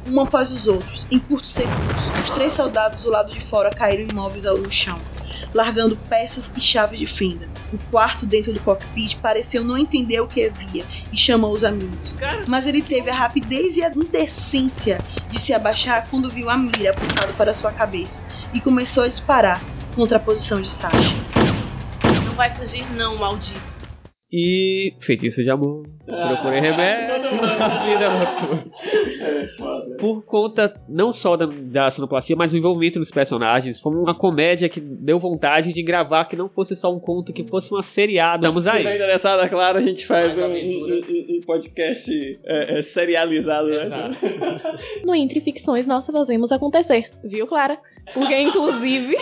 Um 0.09 0.21
após 0.21 0.51
os 0.51 0.67
outros, 0.67 1.05
em 1.11 1.19
curtos 1.19 1.49
segundos, 1.49 2.09
os 2.23 2.29
três 2.31 2.53
soldados 2.53 3.03
do 3.03 3.09
lado 3.09 3.33
de 3.33 3.45
fora 3.47 3.69
caíram 3.69 4.09
imóveis 4.09 4.45
ao 4.45 4.57
no 4.57 4.71
chão, 4.71 4.97
largando 5.53 5.97
peças 6.09 6.49
e 6.55 6.61
chaves 6.61 6.97
de 6.97 7.05
fenda. 7.05 7.49
O 7.73 7.77
quarto 7.91 8.25
dentro 8.25 8.53
do 8.53 8.59
cockpit 8.61 9.17
pareceu 9.17 9.63
não 9.65 9.77
entender 9.77 10.21
o 10.21 10.27
que 10.27 10.45
havia 10.45 10.85
e 11.11 11.17
chamou 11.17 11.51
os 11.51 11.63
amigos. 11.63 12.15
Mas 12.47 12.65
ele 12.65 12.81
teve 12.81 13.09
a 13.09 13.15
rapidez 13.15 13.75
e 13.75 13.83
a 13.83 13.91
indecência 13.91 14.99
de 15.29 15.41
se 15.41 15.53
abaixar 15.53 16.07
quando 16.09 16.29
viu 16.29 16.49
a 16.49 16.57
mira 16.57 16.91
apontada 16.91 17.33
para 17.33 17.53
sua 17.53 17.73
cabeça 17.73 18.21
e 18.53 18.61
começou 18.61 19.03
a 19.03 19.09
disparar 19.09 19.61
contra 19.93 20.17
a 20.17 20.21
posição 20.21 20.61
de 20.61 20.69
Sashi. 20.69 21.15
Não 22.25 22.33
vai 22.35 22.55
fugir 22.55 22.89
não, 22.93 23.17
maldito. 23.17 23.77
E 24.31 24.93
feitiço 25.01 25.43
de 25.43 25.49
amor. 25.49 25.96
Procurei 26.07 26.61
remédio. 26.61 27.15
Vida 27.85 28.09
noturna. 28.09 28.63
Por 29.99 30.23
conta 30.25 30.73
não 30.87 31.11
só 31.11 31.35
da, 31.35 31.45
da 31.45 31.91
sonoplastia, 31.91 32.35
mas 32.35 32.51
do 32.51 32.57
envolvimento 32.57 32.97
dos 32.99 33.11
personagens. 33.11 33.79
Foi 33.81 33.93
uma 33.93 34.15
comédia 34.15 34.69
que 34.69 34.79
deu 34.79 35.19
vontade 35.19 35.73
de 35.73 35.83
gravar 35.83 36.25
que 36.25 36.35
não 36.35 36.47
fosse 36.49 36.75
só 36.75 36.93
um 36.93 36.99
conto, 36.99 37.33
que 37.33 37.43
fosse 37.47 37.71
uma 37.71 37.83
seriada. 37.83 38.47
Estamos 38.47 38.63
Se 38.63 38.71
tiver 38.71 38.89
aí. 38.89 38.95
interessado, 38.95 39.49
claro, 39.49 39.77
a 39.77 39.81
gente 39.81 40.05
faz 40.07 40.37
um, 40.37 40.43
um- 40.45 40.47
um- 40.47 41.37
um 41.37 41.41
podcast 41.45 42.39
é, 42.45 42.79
é, 42.79 42.81
serializado, 42.83 43.67
né? 43.67 44.11
No 45.03 45.13
Entre 45.15 45.41
Ficções 45.41 45.85
nós 45.85 46.05
fazemos 46.05 46.51
acontecer, 46.51 47.09
viu, 47.23 47.47
Clara? 47.47 47.77
Porque, 48.13 48.35
inclusive, 48.39 49.17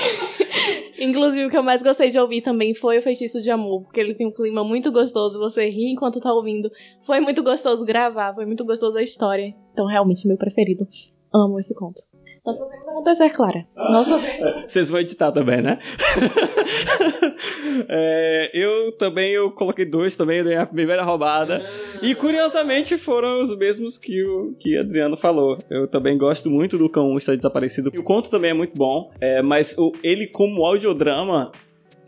inclusive 0.99 1.45
o 1.45 1.49
que 1.49 1.57
eu 1.57 1.63
mais 1.63 1.81
gostei 1.81 2.09
de 2.11 2.19
ouvir 2.19 2.41
também 2.41 2.75
foi 2.75 2.99
o 2.99 3.01
Feitiço 3.01 3.41
de 3.41 3.49
Amor, 3.49 3.81
porque 3.83 3.99
ele 3.99 4.13
tem 4.13 4.27
um 4.27 4.31
clima 4.31 4.63
muito 4.63 4.91
gostoso, 4.91 5.39
você 5.39 5.67
ri 5.69 5.91
enquanto 5.91 6.19
tá 6.19 6.31
ouvindo. 6.31 6.69
Foi 7.05 7.19
muito 7.19 7.43
gostoso 7.43 7.85
gravar, 7.85 8.33
foi 8.33 8.45
muito 8.45 8.65
gostoso 8.65 8.97
a 8.97 9.03
história. 9.03 9.53
Então, 9.73 9.85
realmente, 9.85 10.27
meu 10.27 10.37
preferido. 10.37 10.87
Amo 11.33 11.59
esse 11.59 11.73
conto. 11.75 12.01
Nós 12.45 12.59
fazemos 12.59 12.87
acontecer, 12.87 13.29
Clara. 13.31 13.65
Nós. 13.75 14.07
Vocês 14.71 14.87
vão 14.89 14.99
editar 14.99 15.31
também, 15.31 15.61
né? 15.61 15.79
É, 17.89 18.51
eu 18.53 18.93
também 18.97 19.31
eu 19.33 19.51
coloquei 19.51 19.85
dois 19.85 20.15
também, 20.15 20.43
dei 20.43 20.55
a 20.55 20.65
primeira 20.65 21.03
roubada. 21.03 21.61
E 22.01 22.15
curiosamente 22.15 22.97
foram 22.97 23.41
os 23.41 23.57
mesmos 23.57 23.97
que 23.97 24.23
o 24.23 24.55
que 24.59 24.77
Adriano 24.77 25.17
falou. 25.17 25.57
Eu 25.69 25.87
também 25.87 26.17
gosto 26.17 26.49
muito 26.49 26.77
do 26.77 26.89
Cão 26.89 27.15
Está 27.17 27.35
Desaparecido. 27.35 27.89
O 27.89 28.03
conto 28.03 28.29
também 28.29 28.51
é 28.51 28.53
muito 28.53 28.75
bom, 28.75 29.11
é, 29.19 29.41
mas 29.41 29.75
o- 29.77 29.91
ele 30.03 30.27
como 30.27 30.65
audiodrama 30.65 31.51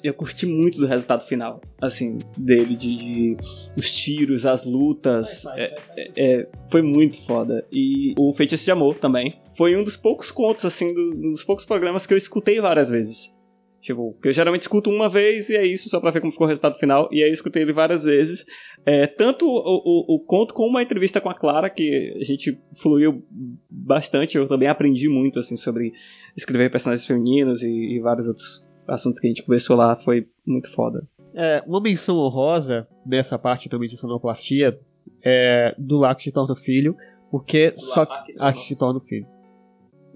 eu 0.08 0.14
curti 0.14 0.46
muito 0.46 0.80
do 0.80 0.86
resultado 0.86 1.26
final, 1.28 1.62
assim, 1.82 2.20
dele, 2.38 2.76
de, 2.76 2.98
de 2.98 3.38
os 3.76 3.90
tiros, 3.90 4.46
as 4.46 4.66
lutas, 4.66 5.46
é, 5.56 5.76
é, 5.96 6.12
é, 6.18 6.50
foi 6.72 6.82
muito 6.82 7.26
foda. 7.26 7.66
E 7.72 8.14
o 8.18 8.34
Feitiço 8.34 8.66
de 8.66 8.72
Amor 8.72 8.96
também, 8.96 9.34
foi 9.58 9.76
um 9.76 9.84
dos 9.84 9.98
poucos 9.98 10.32
contos, 10.32 10.66
assim, 10.66 10.94
dos, 10.94 11.16
dos 11.16 11.44
poucos 11.44 11.66
programas 11.66 12.06
que 12.06 12.14
eu 12.14 12.18
escutei 12.18 12.60
várias 12.60 12.90
vezes. 12.90 13.36
Tipo, 13.82 14.14
porque 14.14 14.30
eu 14.30 14.34
geralmente 14.34 14.64
escuto 14.64 14.90
uma 14.90 15.08
vez 15.08 15.50
e 15.50 15.56
é 15.56 15.66
isso, 15.66 15.88
só 15.88 16.02
pra 16.02 16.12
ver 16.12 16.20
como 16.20 16.32
ficou 16.32 16.46
o 16.46 16.50
resultado 16.50 16.78
final. 16.78 17.08
E 17.12 17.24
aí 17.24 17.30
eu 17.30 17.34
escutei 17.34 17.62
ele 17.62 17.72
várias 17.72 18.04
vezes. 18.04 18.46
É, 18.86 19.08
tanto 19.08 19.46
o, 19.46 19.56
o, 19.56 20.16
o, 20.16 20.20
conto 20.20 20.54
como 20.54 20.68
uma 20.68 20.82
entrevista 20.82 21.22
com 21.22 21.30
a 21.30 21.34
Clara, 21.34 21.70
que 21.70 22.18
a 22.20 22.24
gente 22.24 22.60
fluiu 22.82 23.24
bastante. 23.70 24.36
Eu 24.36 24.48
também 24.48 24.68
aprendi 24.68 25.08
muito, 25.08 25.40
assim, 25.40 25.56
sobre 25.56 25.94
escrever 26.36 26.72
personagens 26.72 27.08
femininos 27.08 27.62
e, 27.62 27.96
e 27.96 28.00
vários 28.00 28.28
outros 28.28 28.67
assuntos 28.88 29.20
que 29.20 29.28
a 29.28 29.30
gente 29.30 29.44
conversou 29.44 29.76
lá. 29.76 29.96
Foi 29.98 30.28
muito 30.46 30.72
foda. 30.74 31.08
É, 31.34 31.64
uma 31.68 31.82
menção 31.82 32.18
honrosa 32.18 32.86
nessa 33.06 33.38
parte 33.38 33.70
também 33.70 33.90
de 33.90 33.98
sonoplastia 33.98 34.78
é 35.24 35.76
do 35.78 35.98
Laco 35.98 36.22
de 36.22 36.32
Torno 36.32 36.56
Filho, 36.56 36.96
porque 37.30 37.74
só. 37.76 38.08
Laco 38.36 38.68
de 38.68 38.76
Torno 38.76 39.00
Filho. 39.02 39.28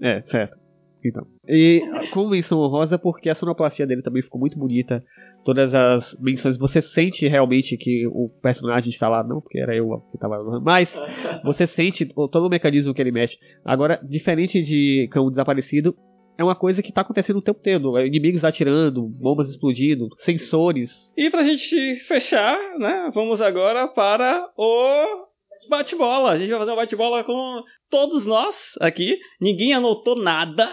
É, 0.00 0.22
certo. 0.22 0.56
Então. 1.04 1.26
E 1.48 1.82
como 2.12 2.30
menção 2.30 2.58
honrosa, 2.60 2.98
porque 2.98 3.28
a 3.28 3.34
sonoplastia 3.34 3.86
dele 3.86 4.02
também 4.02 4.22
ficou 4.22 4.40
muito 4.40 4.58
bonita. 4.58 5.02
Todas 5.44 5.74
as 5.74 6.16
menções, 6.20 6.56
você 6.56 6.80
sente 6.80 7.26
realmente 7.26 7.76
que 7.76 8.06
o 8.06 8.28
personagem 8.40 8.90
está 8.90 9.08
lá, 9.08 9.24
não 9.24 9.40
porque 9.40 9.58
era 9.58 9.74
eu 9.74 9.88
que 10.10 10.16
estava 10.16 10.36
lá, 10.36 10.60
mas 10.60 10.88
você 11.42 11.66
sente 11.66 12.06
todo 12.06 12.46
o 12.46 12.48
mecanismo 12.48 12.94
que 12.94 13.02
ele 13.02 13.10
mexe. 13.10 13.36
Agora, 13.64 14.00
diferente 14.08 14.62
de 14.62 15.08
Cão 15.10 15.28
Desaparecido, 15.28 15.96
é 16.36 16.44
uma 16.44 16.54
coisa 16.54 16.82
que 16.82 16.88
está 16.88 17.02
acontecendo 17.02 17.38
o 17.38 17.42
tempo 17.42 17.60
todo. 17.62 17.98
Inimigos 18.00 18.44
atirando, 18.44 19.02
bombas 19.02 19.50
explodindo, 19.50 20.08
sensores. 20.18 21.12
E 21.16 21.30
pra 21.30 21.42
gente 21.42 21.96
fechar, 22.06 22.58
né, 22.78 23.10
vamos 23.14 23.40
agora 23.40 23.88
para 23.88 24.48
o 24.56 25.26
bate-bola. 25.68 26.30
A 26.30 26.38
gente 26.38 26.50
vai 26.50 26.58
fazer 26.58 26.72
um 26.72 26.76
bate-bola 26.76 27.24
com 27.24 27.62
todos 27.90 28.26
nós 28.26 28.56
aqui. 28.80 29.18
Ninguém 29.40 29.74
anotou 29.74 30.16
nada. 30.16 30.68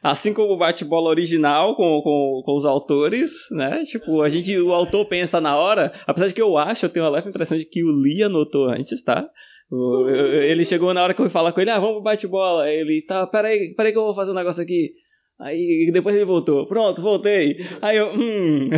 Assim 0.00 0.32
como 0.32 0.52
o 0.52 0.56
bate-bola 0.56 1.10
original 1.10 1.74
com, 1.74 2.00
com, 2.02 2.42
com 2.44 2.56
os 2.56 2.64
autores, 2.64 3.32
né? 3.50 3.82
Tipo, 3.84 4.22
a 4.22 4.28
gente, 4.28 4.56
o 4.56 4.72
autor 4.72 5.04
pensa 5.06 5.40
na 5.40 5.56
hora, 5.56 5.92
apesar 6.06 6.28
de 6.28 6.34
que 6.34 6.42
eu 6.42 6.56
acho, 6.56 6.86
eu 6.86 6.90
tenho 6.90 7.04
uma 7.04 7.10
leve 7.10 7.28
impressão 7.28 7.58
de 7.58 7.64
que 7.64 7.82
o 7.82 7.90
Lee 7.90 8.22
anotou 8.22 8.68
antes, 8.68 9.02
tá? 9.02 9.28
Ele 9.70 10.64
chegou 10.64 10.94
na 10.94 11.02
hora 11.02 11.12
que 11.12 11.20
eu 11.20 11.26
fui 11.26 11.32
falar 11.32 11.52
com 11.52 11.60
ele, 11.60 11.70
ah, 11.70 11.78
vamos 11.78 11.96
pro 11.96 12.02
bate-bola. 12.02 12.70
Ele, 12.70 13.02
tá, 13.02 13.26
peraí, 13.26 13.74
peraí 13.74 13.92
que 13.92 13.98
eu 13.98 14.04
vou 14.04 14.14
fazer 14.14 14.30
um 14.30 14.34
negócio 14.34 14.62
aqui. 14.62 14.92
Aí 15.40 15.88
depois 15.92 16.16
ele 16.16 16.24
voltou. 16.24 16.66
Pronto, 16.66 17.00
voltei. 17.00 17.56
Aí 17.80 17.96
eu, 17.96 18.08
hum. 18.08 18.70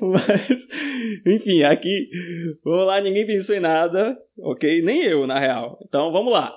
Mas, 0.00 0.48
enfim, 1.26 1.62
aqui, 1.64 2.08
vamos 2.64 2.86
lá, 2.86 3.00
ninguém 3.00 3.26
pensou 3.26 3.54
em 3.54 3.60
nada, 3.60 4.16
ok? 4.38 4.80
Nem 4.82 5.02
eu, 5.02 5.26
na 5.26 5.38
real. 5.38 5.78
Então 5.86 6.10
vamos 6.12 6.32
lá. 6.32 6.54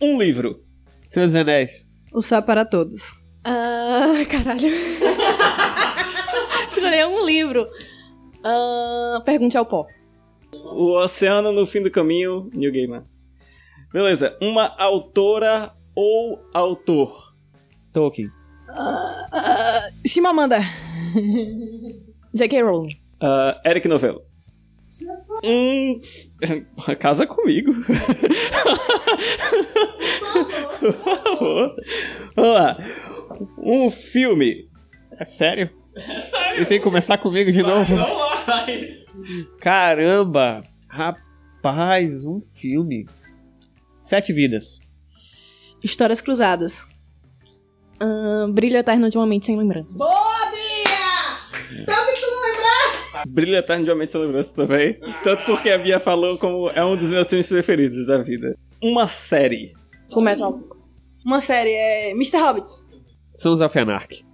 Um 0.00 0.20
livro. 0.20 0.56
Dos 1.14 1.34
Anéis. 1.34 1.70
O 2.12 2.22
Sá 2.22 2.42
para 2.42 2.64
Todos. 2.64 3.00
Ah, 3.44 4.14
caralho. 4.28 4.66
Escolher 6.72 7.06
um 7.06 7.24
livro. 7.24 7.68
Ah, 8.44 9.22
pergunte 9.24 9.56
ao 9.56 9.66
pó. 9.66 9.86
O 10.52 10.92
Oceano 10.98 11.52
no 11.52 11.66
Fim 11.66 11.82
do 11.82 11.90
Caminho, 11.90 12.50
New 12.52 12.72
Gaiman. 12.72 13.04
Beleza. 13.92 14.36
Uma 14.40 14.74
autora 14.78 15.72
ou 15.94 16.40
autor? 16.52 17.34
Tolkien. 17.92 18.30
Ah, 18.68 19.26
ah, 19.32 19.90
Chimamanda. 20.06 20.60
J.K. 22.34 22.62
Rowling. 22.62 22.96
Uh, 23.22 23.54
Eric 23.64 23.86
Novello. 23.86 24.22
Hum. 25.44 26.00
Casa 27.00 27.26
comigo. 27.26 27.72
Por 30.80 30.92
favor. 30.94 31.76
Vamos 32.36 32.54
lá. 32.54 32.76
Um 33.58 33.90
filme. 33.90 34.68
É 35.18 35.24
sério? 35.24 35.81
E 35.94 36.64
tem 36.66 36.78
que 36.78 36.84
começar 36.84 37.18
comigo 37.18 37.50
de 37.50 37.62
novo? 37.62 37.94
Caramba! 39.60 40.62
Rapaz, 40.88 42.24
um 42.24 42.40
filme. 42.54 43.06
Sete 44.02 44.32
vidas. 44.32 44.78
Histórias 45.82 46.20
cruzadas. 46.20 46.72
Ah, 48.00 48.46
brilho 48.52 48.76
eterno 48.76 49.10
de 49.10 49.16
uma 49.16 49.26
mente 49.26 49.46
sem 49.46 49.56
lembrança. 49.56 49.92
Boa, 49.92 50.50
Bia! 50.50 51.84
Sabe 51.86 52.12
que 52.12 52.20
tu 52.20 52.30
não 52.30 52.42
lembrar? 52.42 53.26
Brilho 53.28 53.56
Eterno 53.56 53.84
de 53.84 53.90
Uma 53.90 53.96
Mente 53.98 54.12
Sem 54.12 54.20
Lembrança 54.20 54.52
também. 54.54 54.98
Tanto 55.22 55.44
porque 55.44 55.70
a 55.70 55.78
Bia 55.78 56.00
falou 56.00 56.38
como 56.38 56.68
é 56.70 56.84
um 56.84 56.96
dos 56.96 57.08
meus 57.08 57.28
filmes 57.28 57.48
preferidos 57.48 58.06
da 58.06 58.18
vida. 58.18 58.56
Uma 58.82 59.08
série. 59.28 59.72
Full 60.12 60.22
Metal. 60.22 60.58
Uma 61.24 61.40
série 61.40 61.72
é 61.72 62.10
Mr. 62.10 62.38
Hobbit. 62.38 62.66
Sons 63.36 63.60
of 63.60 63.78
Anarchy. 63.78 64.24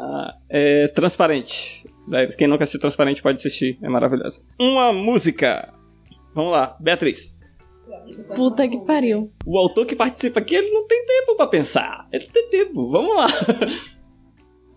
Ah, 0.00 0.34
é 0.48 0.88
transparente. 0.88 1.84
Daí, 2.06 2.28
Quem 2.36 2.46
nunca 2.46 2.62
assistiu 2.64 2.80
Transparente 2.80 3.20
pode 3.20 3.38
assistir, 3.38 3.76
é 3.82 3.88
maravilhosa. 3.88 4.40
Uma 4.60 4.92
música. 4.92 5.74
Vamos 6.34 6.52
lá, 6.52 6.76
Beatriz. 6.78 7.36
Puta 8.36 8.68
que 8.68 8.78
pariu. 8.86 9.32
O 9.44 9.58
autor 9.58 9.86
que 9.86 9.96
participa 9.96 10.38
aqui, 10.38 10.54
ele 10.54 10.70
não 10.70 10.86
tem 10.86 11.04
tempo 11.04 11.36
pra 11.36 11.48
pensar. 11.48 12.06
Ele 12.12 12.26
tem 12.32 12.48
tempo, 12.48 12.90
vamos 12.90 13.16
lá. 13.16 13.26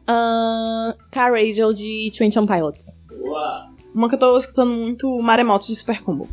Ah, 0.08 0.96
Car 1.12 1.32
Radio 1.32 1.74
de 1.74 2.12
Twenty 2.18 2.38
One 2.38 2.48
Pilots. 2.48 2.84
Uma 3.94 4.10
que 4.10 4.16
eu 4.16 4.20
tô 4.20 4.36
escutando 4.36 4.72
muito, 4.74 5.08
Maremoto 5.22 5.68
de 5.68 5.76
Super 5.76 6.02
Combo. 6.02 6.28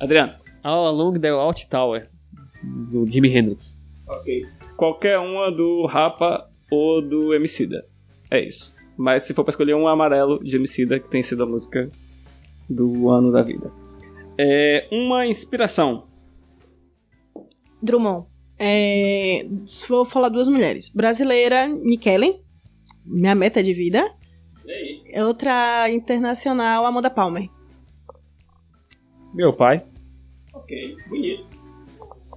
Adriano. 0.00 0.34
All 0.62 0.86
Along 0.86 1.18
the 1.18 1.28
Out 1.28 1.68
Tower. 1.68 2.08
Do 2.62 3.04
Jimi 3.10 3.28
Hendrix. 3.36 3.76
Ok. 4.08 4.46
Qualquer 4.76 5.18
uma 5.18 5.50
do 5.50 5.84
Rapa 5.84 6.48
ou 6.70 7.02
do 7.02 7.34
Emicida. 7.34 7.84
É 8.32 8.40
isso. 8.40 8.74
Mas 8.96 9.26
se 9.26 9.34
for 9.34 9.44
pra 9.44 9.50
escolher 9.50 9.74
um 9.74 9.86
amarelo 9.86 10.42
de 10.42 10.56
Emicida, 10.56 10.98
que 10.98 11.10
tem 11.10 11.22
sido 11.22 11.42
a 11.42 11.46
música 11.46 11.90
do 12.68 13.10
ano 13.10 13.30
da 13.30 13.42
vida. 13.42 13.70
É 14.38 14.88
uma 14.90 15.26
inspiração. 15.26 16.06
Drummond. 17.82 18.26
É, 18.58 19.46
vou 19.86 20.06
falar 20.06 20.30
duas 20.30 20.48
mulheres. 20.48 20.88
Brasileira, 20.94 21.68
Nikellen. 21.68 22.40
Minha 23.04 23.34
meta 23.34 23.62
de 23.62 23.74
vida. 23.74 24.10
Outra 25.26 25.90
internacional, 25.90 26.86
Amanda 26.86 27.10
Palmer. 27.10 27.50
Meu 29.34 29.52
pai. 29.52 29.84
Ok, 30.54 30.96
bonito. 31.08 31.48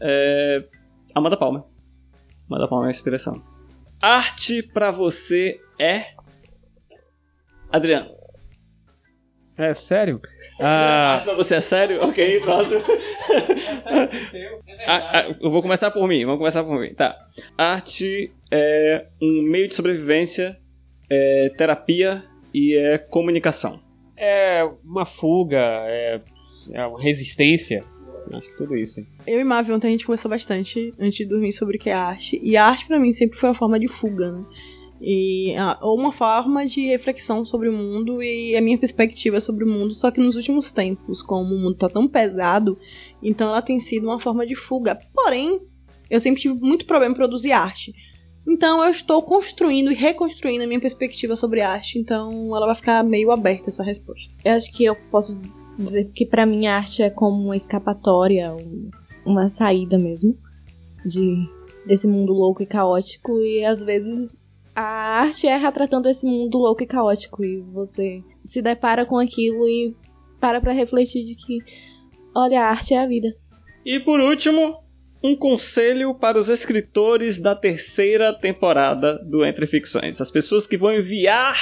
É... 0.01 0.67
Amanda 1.13 1.37
Palmer. 1.37 1.63
Amanda 2.49 2.67
Palmer 2.67 2.89
é 2.89 2.91
a 2.91 2.95
inspiração. 2.95 3.54
Arte 4.05 4.61
pra 4.61 4.91
você 4.91 5.59
é. 5.79 6.05
Adriano. 7.71 8.11
É 9.57 9.73
sério? 9.73 10.21
Ah, 10.59 11.15
Ah, 11.15 11.21
pra 11.23 11.33
você 11.33 11.55
é 11.55 11.61
sério? 11.61 12.03
Ok, 12.03 12.39
próximo. 12.41 12.81
Ah, 14.85 15.09
ah, 15.11 15.35
eu 15.41 15.49
vou 15.49 15.63
começar 15.63 15.89
por 15.89 16.07
mim, 16.07 16.23
vamos 16.23 16.37
começar 16.37 16.63
por 16.63 16.79
mim. 16.79 16.93
Tá. 16.93 17.17
Arte 17.57 18.31
é 18.51 19.07
um 19.19 19.41
meio 19.41 19.67
de 19.69 19.73
sobrevivência, 19.73 20.55
é 21.09 21.49
terapia 21.57 22.23
e 22.53 22.75
é 22.77 22.99
comunicação. 22.99 23.79
é 24.15 24.63
uma 24.83 25.07
fuga, 25.07 25.57
é, 25.87 26.21
é 26.73 26.85
uma 26.85 27.01
resistência. 27.01 27.83
Acho 28.33 28.49
que 28.49 28.57
tudo 28.57 28.75
isso. 28.75 29.05
Eu 29.27 29.39
e 29.39 29.43
Mavi 29.43 29.71
ontem 29.71 29.87
a 29.87 29.91
gente 29.91 30.05
conversou 30.05 30.29
bastante 30.29 30.93
antes 30.99 31.17
de 31.17 31.25
dormir 31.25 31.53
sobre 31.53 31.77
o 31.77 31.79
que 31.79 31.89
é 31.89 31.93
arte. 31.93 32.39
E 32.41 32.57
a 32.57 32.65
arte 32.65 32.87
pra 32.87 32.99
mim 32.99 33.13
sempre 33.13 33.37
foi 33.39 33.49
uma 33.49 33.55
forma 33.55 33.79
de 33.79 33.87
fuga, 33.87 34.31
né? 34.31 34.45
E, 35.01 35.53
ah, 35.57 35.77
ou 35.81 35.97
uma 35.97 36.13
forma 36.13 36.65
de 36.65 36.87
reflexão 36.87 37.43
sobre 37.45 37.67
o 37.67 37.73
mundo 37.73 38.23
e 38.23 38.55
a 38.55 38.61
minha 38.61 38.77
perspectiva 38.77 39.39
sobre 39.39 39.63
o 39.63 39.67
mundo. 39.67 39.93
Só 39.93 40.09
que 40.09 40.21
nos 40.21 40.35
últimos 40.35 40.71
tempos, 40.71 41.21
como 41.21 41.53
o 41.53 41.59
mundo 41.59 41.75
tá 41.75 41.89
tão 41.89 42.07
pesado, 42.07 42.77
então 43.21 43.49
ela 43.49 43.61
tem 43.61 43.79
sido 43.79 44.07
uma 44.07 44.19
forma 44.19 44.45
de 44.45 44.55
fuga. 44.55 44.97
Porém, 45.13 45.59
eu 46.09 46.19
sempre 46.19 46.41
tive 46.41 46.55
muito 46.55 46.85
problema 46.85 47.13
em 47.13 47.17
produzir 47.17 47.51
arte. 47.51 47.93
Então 48.47 48.83
eu 48.83 48.91
estou 48.91 49.23
construindo 49.23 49.91
e 49.91 49.95
reconstruindo 49.95 50.63
a 50.63 50.67
minha 50.67 50.79
perspectiva 50.79 51.35
sobre 51.35 51.61
arte. 51.61 51.99
Então 51.99 52.55
ela 52.55 52.67
vai 52.67 52.75
ficar 52.75 53.03
meio 53.03 53.31
aberta 53.31 53.69
essa 53.69 53.83
resposta. 53.83 54.31
Eu 54.43 54.53
acho 54.53 54.71
que 54.71 54.85
eu 54.85 54.95
posso 55.11 55.39
dizer 55.77 56.11
que 56.13 56.25
pra 56.25 56.45
mim 56.45 56.67
a 56.67 56.77
arte 56.77 57.01
é 57.03 57.09
como 57.09 57.43
uma 57.45 57.57
escapatória, 57.57 58.53
um- 58.53 58.89
uma 59.25 59.49
saída 59.51 59.97
mesmo 59.97 60.37
de 61.05 61.47
desse 61.85 62.07
mundo 62.07 62.33
louco 62.33 62.63
e 62.63 62.65
caótico 62.65 63.39
e 63.41 63.63
às 63.63 63.79
vezes 63.83 64.29
a 64.75 64.81
arte 65.21 65.47
é 65.47 65.55
retratando 65.57 66.09
esse 66.09 66.25
mundo 66.25 66.57
louco 66.57 66.81
e 66.83 66.87
caótico 66.87 67.43
e 67.45 67.61
você 67.61 68.23
se 68.49 68.61
depara 68.61 69.05
com 69.05 69.19
aquilo 69.19 69.67
e 69.67 69.95
para 70.39 70.59
pra 70.59 70.73
refletir 70.73 71.23
de 71.25 71.35
que 71.35 71.59
olha, 72.35 72.61
a 72.61 72.69
arte 72.69 72.93
é 72.93 72.99
a 73.03 73.07
vida. 73.07 73.27
E 73.85 73.99
por 73.99 74.19
último, 74.19 74.77
um 75.23 75.35
conselho 75.35 76.13
para 76.15 76.39
os 76.39 76.49
escritores 76.49 77.39
da 77.39 77.55
terceira 77.55 78.33
temporada 78.33 79.17
do 79.23 79.45
Entre 79.45 79.65
Ficções. 79.67 80.19
As 80.19 80.29
pessoas 80.31 80.67
que 80.67 80.77
vão 80.77 80.93
enviar 80.93 81.55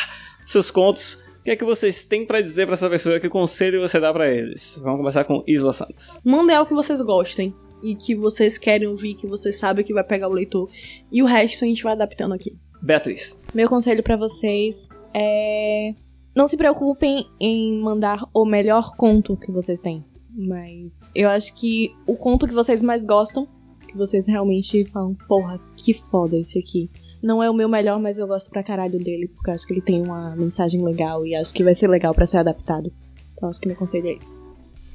seus 0.47 0.71
contos. 0.71 1.21
O 1.43 1.45
que 1.45 1.51
é 1.51 1.57
que 1.57 1.65
vocês 1.65 2.05
têm 2.05 2.25
para 2.25 2.39
dizer 2.39 2.65
para 2.65 2.75
essa 2.75 2.89
pessoa? 2.89 3.19
Que 3.19 3.27
conselho 3.27 3.81
você 3.81 3.99
dá 3.99 4.13
para 4.13 4.33
eles? 4.33 4.79
Vamos 4.81 4.99
começar 4.99 5.25
com 5.25 5.43
Isla 5.45 5.73
Santos. 5.73 6.09
Mandem 6.23 6.55
algo 6.55 6.69
que 6.69 6.73
vocês 6.73 7.01
gostem 7.01 7.53
e 7.83 7.97
que 7.97 8.15
vocês 8.15 8.57
querem 8.57 8.87
ouvir, 8.87 9.15
que 9.15 9.27
vocês 9.27 9.59
sabem 9.59 9.83
que 9.83 9.93
vai 9.93 10.05
pegar 10.05 10.29
o 10.29 10.31
leitor. 10.31 10.69
E 11.11 11.21
o 11.21 11.25
resto 11.25 11.65
a 11.65 11.67
gente 11.67 11.83
vai 11.83 11.91
adaptando 11.91 12.33
aqui. 12.33 12.53
Beatriz. 12.81 13.37
Meu 13.53 13.67
conselho 13.67 14.01
para 14.01 14.15
vocês 14.15 14.87
é 15.13 15.93
não 16.33 16.47
se 16.47 16.55
preocupem 16.55 17.27
em 17.41 17.77
mandar 17.77 18.23
o 18.33 18.45
melhor 18.45 18.95
conto 18.95 19.35
que 19.35 19.51
vocês 19.51 19.77
têm, 19.81 20.01
mas 20.33 20.93
eu 21.13 21.27
acho 21.27 21.53
que 21.55 21.93
o 22.07 22.15
conto 22.15 22.47
que 22.47 22.53
vocês 22.53 22.81
mais 22.81 23.03
gostam, 23.03 23.49
que 23.85 23.97
vocês 23.97 24.25
realmente 24.25 24.85
falam, 24.93 25.13
porra, 25.27 25.59
que 25.75 25.93
foda 26.09 26.37
esse 26.37 26.57
aqui. 26.57 26.89
Não 27.23 27.41
é 27.41 27.49
o 27.49 27.53
meu 27.53 27.69
melhor, 27.69 27.99
mas 28.01 28.17
eu 28.17 28.27
gosto 28.27 28.49
pra 28.49 28.61
caralho 28.61 28.99
dele, 28.99 29.29
porque 29.29 29.49
eu 29.49 29.53
acho 29.53 29.65
que 29.65 29.73
ele 29.73 29.81
tem 29.81 30.01
uma 30.01 30.35
mensagem 30.35 30.83
legal 30.83 31.25
e 31.25 31.33
acho 31.33 31.53
que 31.53 31.63
vai 31.63 31.73
ser 31.73 31.87
legal 31.87 32.13
para 32.13 32.27
ser 32.27 32.37
adaptado. 32.37 32.91
Então 33.33 33.49
acho 33.49 33.61
que 33.61 33.67
meu 33.69 33.77
conselho 33.77 34.07
é 34.07 34.11
esse. 34.13 34.27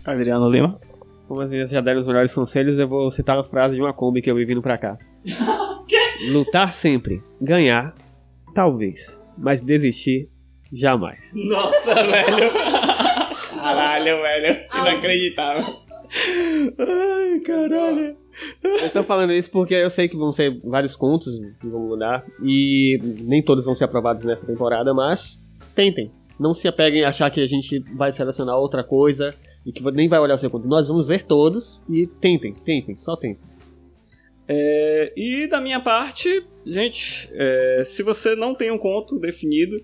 Adriano 0.05 0.51
Lima. 0.51 0.79
Como 1.27 1.41
as 1.41 1.51
meninas 1.51 1.71
já 1.71 1.81
deram 1.81 2.01
os 2.01 2.07
melhores 2.07 2.35
conselhos, 2.35 2.79
eu 2.79 2.87
vou 2.87 3.11
citar 3.11 3.39
a 3.39 3.45
frase 3.45 3.77
de 3.77 3.81
uma 3.81 3.95
Kombi 3.95 4.21
que 4.21 4.31
eu 4.31 4.35
vi 4.35 4.45
vindo 4.45 4.61
pra 4.61 4.77
cá. 4.77 4.99
Lutar 6.31 6.75
sempre. 6.83 7.23
Ganhar, 7.41 7.95
talvez. 8.55 9.01
Mas 9.37 9.63
desistir, 9.63 10.29
jamais. 10.73 11.19
Nossa, 11.33 11.95
velho. 11.95 12.53
Caralho, 13.59 14.23
velho. 14.23 14.61
Inacreditável. 14.75 15.65
Ai, 16.79 17.41
caralho. 17.41 18.17
Eu 18.63 18.87
estou 18.87 19.05
falando 19.05 19.33
isso 19.33 19.51
porque 19.51 19.75
eu 19.75 19.91
sei 19.91 20.09
que 20.09 20.17
vão 20.17 20.33
ser 20.33 20.61
vários 20.65 20.95
contos 20.95 21.33
que 21.61 21.67
vão 21.67 21.89
mudar 21.89 22.25
e 22.43 22.99
nem 23.21 23.43
todos 23.43 23.65
vão 23.65 23.75
ser 23.75 23.85
aprovados 23.85 24.25
nessa 24.25 24.47
temporada, 24.47 24.95
mas 24.95 25.41
tentem. 25.75 26.11
Não 26.39 26.55
se 26.55 26.69
apeguem 26.69 27.05
a 27.05 27.09
achar 27.09 27.31
que 27.31 27.41
a 27.41 27.47
gente 27.47 27.81
vai 27.97 28.13
selecionar 28.13 28.57
outra 28.57 28.85
coisa 28.85 29.35
e 29.67 29.73
que 29.73 29.83
nem 29.91 30.09
vai 30.09 30.21
olhar 30.21 30.37
o 30.37 30.39
seu 30.39 30.51
conto. 30.51 30.69
Nós 30.69 30.87
vamos 30.87 31.07
ver 31.07 31.27
todos 31.27 31.81
e 31.89 32.07
tentem, 32.21 32.55
tentem, 32.65 32.97
só 32.97 33.17
tentem. 33.17 33.43
É, 34.47 35.13
e 35.17 35.47
da 35.49 35.61
minha 35.61 35.81
parte, 35.81 36.45
gente, 36.65 37.29
é, 37.33 37.85
se 37.97 38.03
você 38.03 38.35
não 38.35 38.55
tem 38.55 38.71
um 38.71 38.79
conto 38.79 39.19
definido 39.19 39.77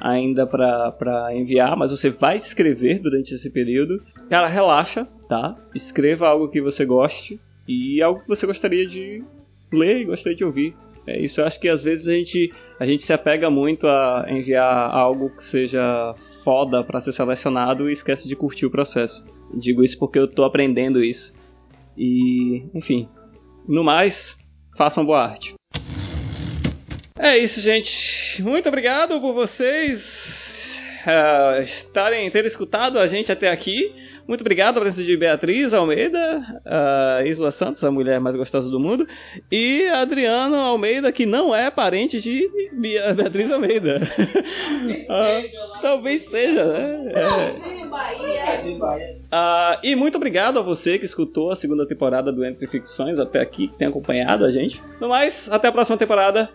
ainda 0.00 0.46
para 0.46 1.30
enviar, 1.34 1.76
mas 1.76 1.90
você 1.90 2.10
vai 2.10 2.38
escrever 2.38 3.00
durante 3.00 3.34
esse 3.34 3.50
período, 3.50 4.02
cara, 4.28 4.48
relaxa, 4.48 5.06
tá? 5.28 5.56
Escreva 5.74 6.26
algo 6.28 6.48
que 6.48 6.60
você 6.60 6.84
goste 6.84 7.38
e 7.68 8.02
algo 8.02 8.20
que 8.22 8.28
você 8.28 8.46
gostaria 8.46 8.86
de 8.86 9.22
ler 9.70 10.00
e 10.00 10.04
gostaria 10.06 10.36
de 10.36 10.44
ouvir. 10.44 10.74
É 11.06 11.18
isso, 11.20 11.40
eu 11.40 11.46
acho 11.46 11.60
que 11.60 11.68
às 11.68 11.82
vezes 11.82 12.06
a 12.08 12.12
gente, 12.12 12.52
a 12.80 12.86
gente 12.86 13.02
se 13.02 13.12
apega 13.12 13.48
muito 13.48 13.86
a 13.86 14.26
enviar 14.28 14.90
algo 14.90 15.30
que 15.36 15.44
seja 15.44 16.14
foda 16.42 16.82
para 16.82 17.00
ser 17.00 17.12
selecionado 17.12 17.88
e 17.88 17.92
esquece 17.92 18.26
de 18.26 18.34
curtir 18.34 18.66
o 18.66 18.70
processo. 18.70 19.24
Digo 19.54 19.82
isso 19.84 19.98
porque 19.98 20.18
eu 20.18 20.26
tô 20.26 20.44
aprendendo 20.44 21.02
isso. 21.02 21.32
E, 21.96 22.64
enfim, 22.74 23.08
no 23.66 23.82
mais, 23.82 24.36
façam 24.76 25.04
boa 25.04 25.24
arte. 25.24 25.54
É 27.18 27.36
isso, 27.38 27.60
gente. 27.60 28.42
Muito 28.42 28.68
obrigado 28.68 29.20
por 29.20 29.32
vocês 29.32 30.00
uh, 31.04 31.62
estarem 31.62 32.30
ter 32.30 32.44
escutado 32.44 32.98
a 32.98 33.06
gente 33.06 33.32
até 33.32 33.50
aqui. 33.50 34.07
Muito 34.28 34.42
obrigado 34.42 34.76
a 34.76 34.80
presença 34.82 35.02
de 35.02 35.16
Beatriz 35.16 35.72
Almeida, 35.72 36.60
a 36.66 37.24
Isla 37.24 37.50
Santos, 37.50 37.82
a 37.82 37.90
mulher 37.90 38.20
mais 38.20 38.36
gostosa 38.36 38.68
do 38.68 38.78
mundo, 38.78 39.08
e 39.50 39.88
Adriano 39.88 40.54
Almeida, 40.54 41.10
que 41.10 41.24
não 41.24 41.54
é 41.54 41.70
parente 41.70 42.20
de 42.20 42.46
Beatriz 42.78 43.50
Almeida. 43.50 44.00
talvez 45.80 46.28
seja, 46.28 46.62
né? 46.62 47.12
É. 47.14 47.78
Uh, 49.32 49.80
e 49.82 49.96
muito 49.96 50.16
obrigado 50.16 50.58
a 50.58 50.62
você 50.62 50.98
que 50.98 51.06
escutou 51.06 51.50
a 51.50 51.56
segunda 51.56 51.86
temporada 51.86 52.30
do 52.30 52.44
Entre 52.44 52.66
Ficções 52.66 53.18
até 53.18 53.40
aqui, 53.40 53.68
que 53.68 53.78
tem 53.78 53.88
acompanhado 53.88 54.44
a 54.44 54.50
gente. 54.50 54.78
No 55.00 55.08
mais, 55.08 55.34
até 55.50 55.68
a 55.68 55.72
próxima 55.72 55.96
temporada. 55.96 56.50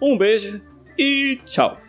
Um 0.00 0.16
beijo 0.16 0.62
e 0.98 1.38
tchau. 1.44 1.87